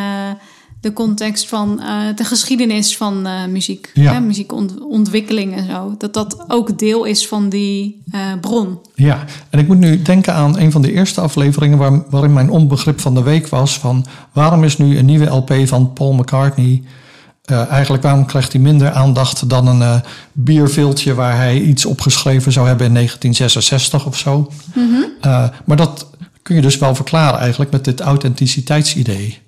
de 0.82 0.92
context 0.92 1.48
van 1.48 1.80
uh, 1.80 2.16
de 2.16 2.24
geschiedenis 2.24 2.96
van 2.96 3.26
muziek. 3.52 3.90
Ja. 3.94 4.12
Hè, 4.12 4.20
muziekontwikkeling 4.20 5.56
en 5.56 5.66
zo. 5.66 5.94
Dat 5.98 6.14
dat 6.14 6.44
ook 6.48 6.78
deel 6.78 7.04
is 7.04 7.26
van 7.26 7.48
die 7.48 8.02
bron. 8.40 8.78
Ja, 8.94 9.24
en 9.50 9.58
ik 9.58 9.66
moet 9.66 9.78
nu 9.78 10.02
denken 10.02 10.34
aan 10.34 10.58
een 10.58 10.72
van 10.72 10.82
de 10.82 10.92
eerste 10.92 11.20
afleveringen 11.20 11.78
waar, 11.78 12.02
waarin 12.10 12.32
mijn 12.32 12.50
onbegrip 12.50 13.00
van 13.00 13.14
de 13.14 13.22
week 13.22 13.48
was 13.48 13.78
van 13.78 14.06
waarom 14.32 14.64
is 14.64 14.78
nu 14.78 14.98
een 14.98 15.04
nieuwe 15.04 15.26
LP 15.26 15.52
van 15.64 15.92
Paul 15.92 16.12
McCartney 16.12 16.82
eigenlijk 17.44 18.02
waarom 18.02 18.26
krijgt 18.26 18.52
hij 18.52 18.60
minder 18.60 18.90
aandacht 18.90 19.48
dan 19.48 19.66
een 19.66 20.02
bierviltje 20.32 21.14
waar 21.14 21.36
hij 21.36 21.60
iets 21.60 21.84
opgeschreven 21.84 22.52
zou 22.52 22.66
hebben 22.66 22.86
in 22.86 22.94
1966 22.94 24.06
of 24.06 24.18
zo. 24.18 24.52
Mm 24.74 24.94
-hmm. 24.94 25.04
uh, 25.24 25.48
maar 25.64 25.76
dat 25.76 26.10
kun 26.42 26.56
je 26.56 26.62
dus 26.62 26.78
wel 26.78 26.94
verklaren 26.94 27.38
eigenlijk 27.38 27.70
met 27.70 27.84
dit 27.84 28.00
authenticiteitsidee. 28.00 29.40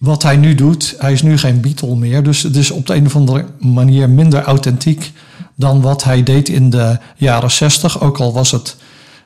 Wat 0.00 0.22
hij 0.22 0.36
nu 0.36 0.54
doet, 0.54 0.94
hij 0.98 1.12
is 1.12 1.22
nu 1.22 1.38
geen 1.38 1.60
Beatle 1.60 1.96
meer, 1.96 2.22
dus 2.22 2.42
het 2.42 2.56
is 2.56 2.70
op 2.70 2.86
de 2.86 2.94
een 2.94 3.06
of 3.06 3.16
andere 3.16 3.46
manier 3.58 4.10
minder 4.10 4.42
authentiek 4.42 5.12
dan 5.54 5.80
wat 5.80 6.04
hij 6.04 6.22
deed 6.22 6.48
in 6.48 6.70
de 6.70 6.98
jaren 7.16 7.50
60. 7.50 8.00
Ook 8.00 8.18
al 8.18 8.32
was 8.32 8.50
het 8.50 8.76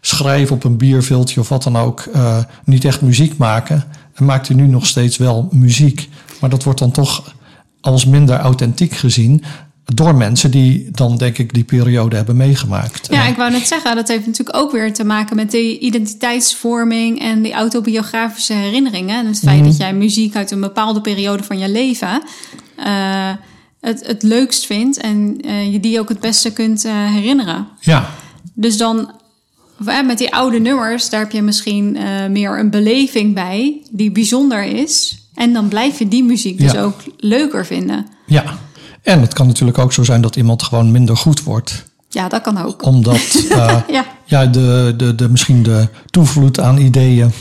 schrijven 0.01 0.57
op 0.57 0.65
een 0.65 0.77
bierviltje 0.77 1.41
of 1.41 1.49
wat 1.49 1.63
dan 1.63 1.77
ook, 1.77 2.01
eh, 2.01 2.39
niet 2.65 2.85
echt 2.85 3.01
muziek 3.01 3.37
maken. 3.37 3.85
En 4.15 4.25
maakt 4.25 4.49
hij 4.49 4.57
nu 4.57 4.67
nog 4.67 4.87
steeds 4.87 5.17
wel 5.17 5.49
muziek. 5.51 6.09
Maar 6.41 6.51
dat 6.51 6.65
wordt 6.65 6.79
dan 6.79 6.91
toch 6.91 7.35
als 7.81 8.05
minder 8.05 8.37
authentiek 8.37 8.95
gezien 8.95 9.45
door 9.85 10.15
mensen 10.15 10.51
die 10.51 10.89
dan 10.91 11.17
denk 11.17 11.39
ik 11.39 11.55
die 11.55 11.65
periode 11.65 12.17
hebben 12.17 12.37
meegemaakt. 12.37 13.07
Ja, 13.11 13.27
ik 13.27 13.37
wou 13.37 13.51
net 13.51 13.67
zeggen, 13.67 13.97
dat 13.97 14.09
heeft 14.09 14.27
natuurlijk 14.27 14.57
ook 14.57 14.73
weer 14.73 14.93
te 14.93 15.05
maken 15.05 15.37
met 15.37 15.51
die 15.51 15.79
identiteitsvorming 15.79 17.21
en 17.21 17.43
die 17.43 17.53
autobiografische 17.53 18.53
herinneringen. 18.53 19.19
En 19.19 19.27
het 19.27 19.39
feit 19.39 19.59
Mhm. 19.61 19.67
dat 19.69 19.77
jij 19.77 19.95
muziek 19.95 20.37
uit 20.37 20.51
een 20.51 20.61
bepaalde 20.61 21.01
periode 21.01 21.43
van 21.43 21.59
je 21.59 21.69
leven 21.69 22.23
eh, 22.77 23.31
het, 23.81 24.07
het 24.07 24.23
leukst 24.23 24.67
vindt 24.67 24.97
en 24.99 25.39
eh, 25.41 25.73
je 25.73 25.81
die 25.81 26.01
ook 26.01 26.09
het 26.09 26.21
beste 26.21 26.53
kunt 26.53 26.85
eh, 26.85 26.93
herinneren. 27.13 27.67
Ja, 27.81 28.11
Dus 28.55 28.77
dan 28.77 29.11
met 30.07 30.19
die 30.19 30.35
oude 30.35 30.59
nummers, 30.61 31.09
daar 31.11 31.21
heb 31.21 31.33
je 31.33 31.43
misschien 31.43 31.99
meer 32.31 32.59
een 32.59 32.71
beleving 32.71 33.35
bij 33.35 33.81
die 33.91 34.11
bijzonder 34.11 34.63
is. 34.65 35.19
En 35.35 35.53
dan 35.53 35.69
blijf 35.69 35.99
je 35.99 36.09
die 36.09 36.25
muziek 36.25 36.59
dus 36.59 36.73
Ja. 36.73 36.83
ook 36.83 36.97
leuker 37.19 37.67
vinden. 37.67 38.07
ja. 38.27 38.59
En 39.05 39.21
het 39.21 39.35
kan 39.35 39.47
natuurlijk 39.47 39.79
ook 39.79 39.93
zo 39.93 40.03
zijn 40.03 40.21
dat 40.21 40.37
iemand 40.37 40.63
gewoon 40.63 40.91
minder 40.91 41.17
goed 41.17 41.43
wordt. 41.43 41.85
Ja, 42.09 42.29
dat 42.29 42.43
kan 42.43 42.59
ook. 42.59 42.85
Omdat 42.85 43.17
eh, 43.51 43.79
Ja, 43.89 44.05
ja, 44.25 44.47
de, 44.47 44.95
de, 44.97 45.15
de, 45.15 45.29
misschien 45.29 45.63
de 45.63 45.89
toevloed 46.11 46.61
aan 46.61 46.77
ideeën, 46.79 47.33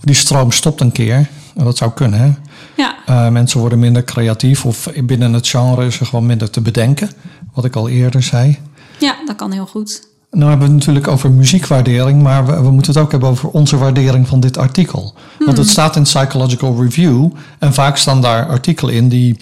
die 0.00 0.14
stroom 0.14 0.50
stopt 0.52 0.80
een 0.80 0.92
keer. 0.92 1.28
En 1.54 1.64
Dat 1.64 1.76
zou 1.76 1.90
kunnen, 1.92 2.20
hè? 2.20 2.32
ja. 2.76 2.94
Eh, 3.06 3.28
mensen 3.28 3.60
worden 3.60 3.78
minder 3.78 4.04
creatief 4.04 4.64
of 4.64 4.88
binnen 5.04 5.32
het 5.32 5.48
genre 5.48 5.86
is 5.86 6.00
er 6.00 6.06
gewoon 6.06 6.26
minder 6.26 6.50
te 6.50 6.60
bedenken. 6.60 7.10
Wat 7.54 7.64
ik 7.64 7.76
al 7.76 7.88
eerder 7.88 8.22
zei. 8.22 8.58
ja, 8.98 9.16
dat 9.26 9.36
kan 9.36 9.52
heel 9.52 9.66
goed. 9.66 10.12
Nou 10.30 10.48
hebben 10.50 10.66
we 10.68 10.74
het 10.74 10.82
natuurlijk 10.84 11.08
over 11.08 11.30
muziekwaardering, 11.30 12.22
maar 12.22 12.46
we, 12.46 12.62
we 12.62 12.70
moeten 12.70 12.92
het 12.92 13.02
ook 13.02 13.10
hebben 13.10 13.28
over 13.28 13.48
onze 13.48 13.76
waardering 13.76 14.28
van 14.28 14.40
dit 14.40 14.56
artikel. 14.56 15.14
Want 15.38 15.58
het 15.58 15.68
staat 15.68 15.96
in 15.96 16.02
Psychological 16.02 16.82
Review 16.82 17.30
en 17.58 17.74
vaak 17.74 17.96
staan 17.96 18.20
daar 18.20 18.46
artikelen 18.48 18.94
in 18.94 19.08
die. 19.08 19.36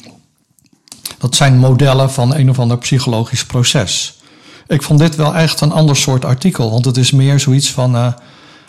Dat 1.18 1.34
zijn 1.34 1.58
modellen 1.58 2.10
van 2.10 2.34
een 2.34 2.50
of 2.50 2.58
ander 2.58 2.78
psychologisch 2.78 3.46
proces. 3.46 4.20
Ik 4.66 4.82
vond 4.82 4.98
dit 4.98 5.16
wel 5.16 5.34
echt 5.34 5.60
een 5.60 5.72
ander 5.72 5.96
soort 5.96 6.24
artikel, 6.24 6.70
want 6.70 6.84
het 6.84 6.96
is 6.96 7.10
meer 7.10 7.40
zoiets 7.40 7.70
van. 7.70 7.96
eh 7.96 8.12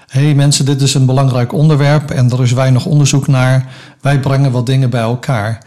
hey 0.07 0.33
mensen, 0.35 0.65
dit 0.65 0.81
is 0.81 0.93
een 0.93 1.05
belangrijk 1.05 1.53
onderwerp 1.53 2.11
en 2.11 2.29
er 2.31 2.41
is 2.41 2.51
weinig 2.51 2.85
onderzoek 2.85 3.27
naar. 3.27 3.71
Wij 4.01 4.19
brengen 4.19 4.51
wat 4.51 4.65
dingen 4.65 4.89
bij 4.89 5.01
elkaar. 5.01 5.63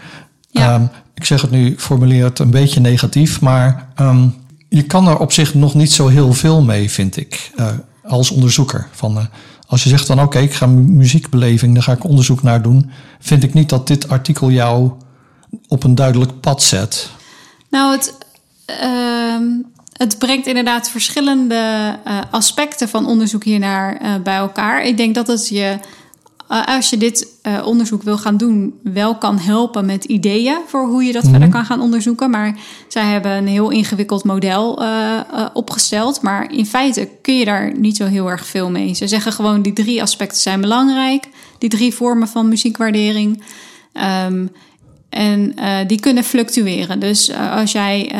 Ja. 0.50 0.72
Ehm, 0.74 0.82
ik 1.14 1.24
zeg 1.24 1.40
het 1.42 1.50
nu, 1.50 1.66
ik 1.70 1.80
formuleer 1.80 2.24
het 2.24 2.38
een 2.38 2.50
beetje 2.50 2.80
negatief, 2.80 3.40
maar 3.40 3.88
ehm, 3.94 4.28
je 4.68 4.82
kan 4.82 5.08
er 5.08 5.18
op 5.18 5.32
zich 5.32 5.54
nog 5.54 5.74
niet 5.74 5.92
zo 5.92 6.08
heel 6.08 6.32
veel 6.32 6.62
mee, 6.62 6.90
vind 6.90 7.16
ik, 7.16 7.50
eh, 7.56 7.66
als 8.04 8.30
onderzoeker. 8.30 8.86
Van, 8.92 9.18
eh, 9.18 9.24
als 9.66 9.82
je 9.82 9.88
zegt 9.88 10.06
van 10.06 10.20
oké, 10.22 10.38
ik 10.38 10.54
ga 10.54 10.66
mu- 10.66 10.80
muziekbeleving, 10.92 11.74
daar 11.74 11.82
ga 11.82 11.92
ik 11.92 12.04
onderzoek 12.04 12.42
naar 12.42 12.62
doen, 12.62 12.90
vind 13.20 13.42
ik 13.42 13.54
niet 13.54 13.68
dat 13.68 13.86
dit 13.86 14.08
artikel 14.08 14.50
jou 14.50 14.90
op 15.68 15.84
een 15.84 15.94
duidelijk 15.94 16.40
pad 16.40 16.62
zet. 16.62 17.11
Nou, 17.70 17.92
het, 17.92 18.18
ehm, 18.64 19.44
het 19.92 20.18
brengt 20.18 20.46
inderdaad 20.46 20.90
verschillende 20.90 21.98
eh, 22.04 22.18
aspecten 22.30 22.88
van 22.88 23.07
onderzoek 23.07 23.44
hiernaar 23.44 23.96
eh 23.96 24.14
bij 24.22 24.36
elkaar. 24.36 24.84
Ik 24.84 24.96
denk 24.96 25.14
dat 25.14 25.26
het 25.26 25.48
je, 25.48 25.78
eh, 26.48 26.66
als 26.66 26.90
je 26.90 26.96
dit 26.96 27.34
onderzoek 27.64 28.02
wil 28.02 28.18
gaan 28.18 28.36
doen, 28.36 28.74
wel 28.82 29.16
kan 29.16 29.38
helpen 29.38 29.86
met 29.86 30.04
ideeën 30.04 30.59
voor 30.66 30.86
hoe 30.86 31.04
je 31.04 31.12
dat 31.12 31.28
verder 31.28 31.48
kan 31.48 31.64
gaan 31.64 31.80
onderzoeken. 31.80 32.30
Maar 32.30 32.57
zij 32.88 33.04
hebben 33.04 33.32
een 33.32 33.46
heel 33.46 33.70
ingewikkeld 33.70 34.24
model 34.24 34.82
opgesteld. 35.52 36.22
Maar 36.22 36.52
in 36.52 36.66
feite 36.66 37.09
kun 37.22 37.38
je 37.38 37.44
daar 37.44 37.78
niet 37.78 37.96
zo 37.96 38.04
heel 38.04 38.30
erg 38.30 38.46
veel 38.46 38.70
mee. 38.70 38.94
Ze 38.94 39.09
zeggen 39.09 39.32
gewoon 39.32 39.62
die 39.62 39.72
drie 39.72 40.02
aspecten 40.02 40.40
zijn 40.40 40.61
belangrijk. 40.61 41.28
Die 41.59 41.68
drie 41.68 41.94
vormen 41.94 42.28
van 42.28 42.48
muziekwaardering. 42.48 43.42
Ehm, 43.92 44.46
en 45.16 45.56
eh, 45.56 45.86
die 45.86 46.00
kunnen 46.00 46.24
fluctueren. 46.24 46.98
Dus 47.00 47.28
eh, 47.28 47.52
als 47.52 47.72
jij 47.72 48.12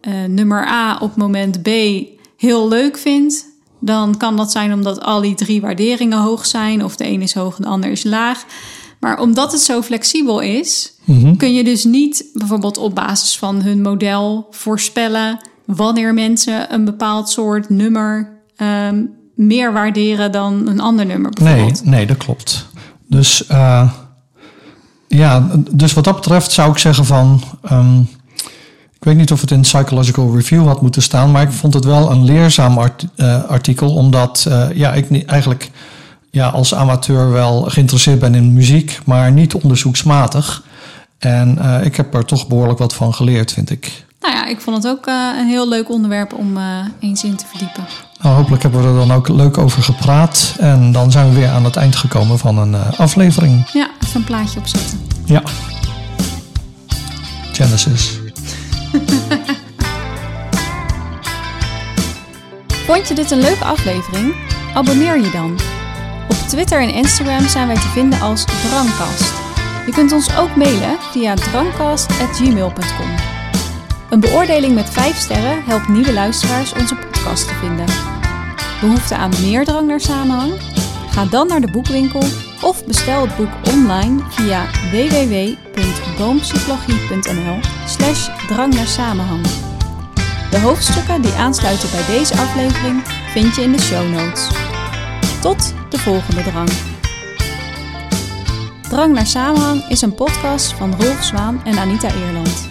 eh, 0.00 0.12
nummer 0.28 0.66
A 0.68 0.98
op 1.00 1.16
moment 1.16 1.62
B 1.62 1.68
heel 2.36 2.68
leuk 2.68 2.98
vindt, 2.98 3.46
dan 3.80 4.16
kan 4.16 4.36
dat 4.36 4.50
zijn 4.50 4.72
omdat 4.72 5.00
al 5.00 5.20
die 5.20 5.34
drie 5.34 5.60
waarderingen 5.60 6.18
hoog 6.18 6.46
zijn, 6.46 6.84
of 6.84 6.96
de 6.96 7.06
een 7.06 7.22
is 7.22 7.34
hoog 7.34 7.56
en 7.56 7.62
de 7.62 7.68
ander 7.68 7.90
is 7.90 8.04
laag. 8.04 8.44
Maar 9.00 9.20
omdat 9.20 9.52
het 9.52 9.60
zo 9.60 9.82
flexibel 9.82 10.40
is, 10.40 10.92
kun 11.36 11.54
je 11.54 11.64
dus 11.64 11.84
niet 11.84 12.24
bijvoorbeeld 12.32 12.78
op 12.78 12.94
basis 12.94 13.38
van 13.38 13.62
hun 13.62 13.82
model 13.82 14.46
voorspellen 14.50 15.38
wanneer 15.66 16.14
mensen 16.14 16.74
een 16.74 16.84
bepaald 16.84 17.28
soort 17.28 17.68
nummer 17.68 18.40
ehm, 18.56 19.04
meer 19.34 19.72
waarderen 19.72 20.32
dan 20.32 20.68
een 20.68 20.80
ander 20.80 21.06
nummer. 21.06 21.30
Nee, 21.34 21.54
Bijvoorbeeld. 21.54 21.84
nee, 21.84 22.06
dat 22.06 22.16
klopt. 22.16 22.66
Dus 23.06 23.46
ja, 25.08 25.46
dus 25.70 25.92
wat 25.92 26.04
dat 26.04 26.14
betreft 26.14 26.50
zou 26.52 26.70
ik 26.70 26.78
zeggen 26.78 27.04
van. 27.04 27.42
ehm, 27.62 28.00
ik 29.00 29.04
weet 29.04 29.16
niet 29.16 29.32
of 29.32 29.40
het 29.40 29.50
in 29.50 29.60
Psychological 29.60 30.34
Review 30.34 30.66
had 30.66 30.82
moeten 30.82 31.02
staan, 31.02 31.30
maar 31.30 31.42
ik 31.42 31.52
vond 31.52 31.74
het 31.74 31.84
wel 31.84 32.10
een 32.10 32.24
leerzaam 32.24 32.78
art- 32.78 33.06
eh, 33.16 33.44
artikel, 33.44 33.94
omdat 33.94 34.44
eh, 34.48 34.66
ja, 34.74 34.92
ik 34.92 35.10
niet, 35.10 35.26
eigenlijk 35.26 35.70
ja, 36.30 36.48
als 36.48 36.74
amateur 36.74 37.30
wel 37.30 37.62
geïnteresseerd 37.62 38.18
ben 38.18 38.34
in 38.34 38.52
muziek, 38.52 38.98
maar 39.04 39.32
niet 39.32 39.54
onderzoeksmatig. 39.54 40.62
En 41.18 41.58
eh, 41.58 41.84
ik 41.84 41.96
heb 41.96 42.14
er 42.14 42.24
toch 42.24 42.46
behoorlijk 42.46 42.78
wat 42.78 42.94
van 42.94 43.14
geleerd, 43.14 43.52
vind 43.52 43.70
ik. 43.70 44.06
Nou 44.20 44.34
ja, 44.34 44.46
ik 44.46 44.60
vond 44.60 44.76
het 44.76 44.86
ook 44.92 45.06
een 45.06 45.46
heel 45.48 45.68
leuk 45.68 45.90
onderwerp 45.90 46.32
om 46.32 46.58
eens 47.00 47.24
in 47.24 47.36
te 47.36 47.44
verdiepen. 47.46 47.86
Nou, 48.20 48.36
hopelijk 48.36 48.62
hebben 48.62 48.82
we 48.82 48.88
er 48.88 49.06
dan 49.06 49.12
ook 49.16 49.28
leuk 49.28 49.58
over 49.58 49.82
gepraat. 49.82 50.54
En 50.58 50.92
dan 50.92 51.10
zijn 51.10 51.28
we 51.28 51.34
weer 51.34 51.48
aan 51.50 51.64
het 51.64 51.76
eind 51.76 51.96
gekomen 51.96 52.38
van 52.38 52.58
een 52.58 52.74
aflevering. 52.96 53.70
Ja, 53.72 53.88
even 54.08 54.20
een 54.20 54.26
plaatje 54.26 54.58
opzetten. 54.58 55.06
Ja. 55.24 55.42
Genesis. 57.52 58.18
Vond 62.86 63.08
je 63.08 63.14
dit 63.14 63.30
een 63.30 63.40
leuke 63.40 63.64
aflevering? 63.64 64.34
Abonneer 64.74 65.20
je 65.20 65.30
dan. 65.30 65.58
Op 66.28 66.36
Twitter 66.48 66.80
en 66.80 66.94
Instagram 66.94 67.48
zijn 67.48 67.66
wij 67.66 67.76
te 67.76 67.88
vinden 67.88 68.20
als 68.20 68.44
Drangkast. 68.44 69.32
Je 69.86 69.92
kunt 69.92 70.12
ons 70.12 70.36
ook 70.36 70.56
mailen 70.56 70.96
via 71.12 71.34
drangkast.gmail.com. 71.34 73.14
Een 74.10 74.20
beoordeling 74.20 74.74
met 74.74 74.90
5 74.90 75.16
sterren 75.16 75.64
helpt 75.64 75.88
nieuwe 75.88 76.12
luisteraars 76.12 76.72
onze 76.72 76.94
podcast 76.94 77.48
te 77.48 77.54
vinden. 77.54 77.86
Behoefte 78.80 79.16
aan 79.16 79.30
meer 79.40 79.64
drang 79.64 79.86
naar 79.86 80.00
samenhang? 80.00 80.52
Ga 81.10 81.24
dan 81.24 81.46
naar 81.46 81.60
de 81.60 81.70
boekwinkel 81.70 82.22
of 82.62 82.84
bestel 82.84 83.26
het 83.26 83.36
boek 83.36 83.50
online 83.74 84.22
via 84.28 84.66
www.boompsychologie.nl 84.90 87.58
slash 87.86 88.28
drang 88.46 88.74
naar 88.74 88.86
samenhang. 88.86 89.46
De 90.50 90.60
hoofdstukken 90.60 91.22
die 91.22 91.32
aansluiten 91.32 91.90
bij 91.90 92.06
deze 92.06 92.34
aflevering 92.34 93.02
vind 93.06 93.54
je 93.54 93.62
in 93.62 93.72
de 93.72 93.80
show 93.80 94.10
notes. 94.10 94.48
Tot 95.40 95.74
de 95.88 95.98
volgende 95.98 96.42
drang. 96.42 96.70
Drang 98.88 99.14
naar 99.14 99.26
Samenhang 99.26 99.88
is 99.88 100.02
een 100.02 100.14
podcast 100.14 100.72
van 100.72 100.94
Rolf 101.00 101.24
Zwaan 101.24 101.60
en 101.64 101.78
Anita 101.78 102.14
Eerland. 102.14 102.68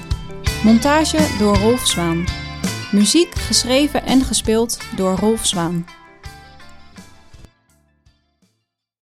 Montage 0.63 1.35
door 1.39 1.57
Rolf 1.57 1.87
Zwaan. 1.87 2.25
Muziek 2.91 3.35
geschreven 3.35 4.05
en 4.05 4.21
gespeeld 4.21 4.79
door 4.95 5.17
Rolf 5.17 5.45
Zwaan. 5.45 5.85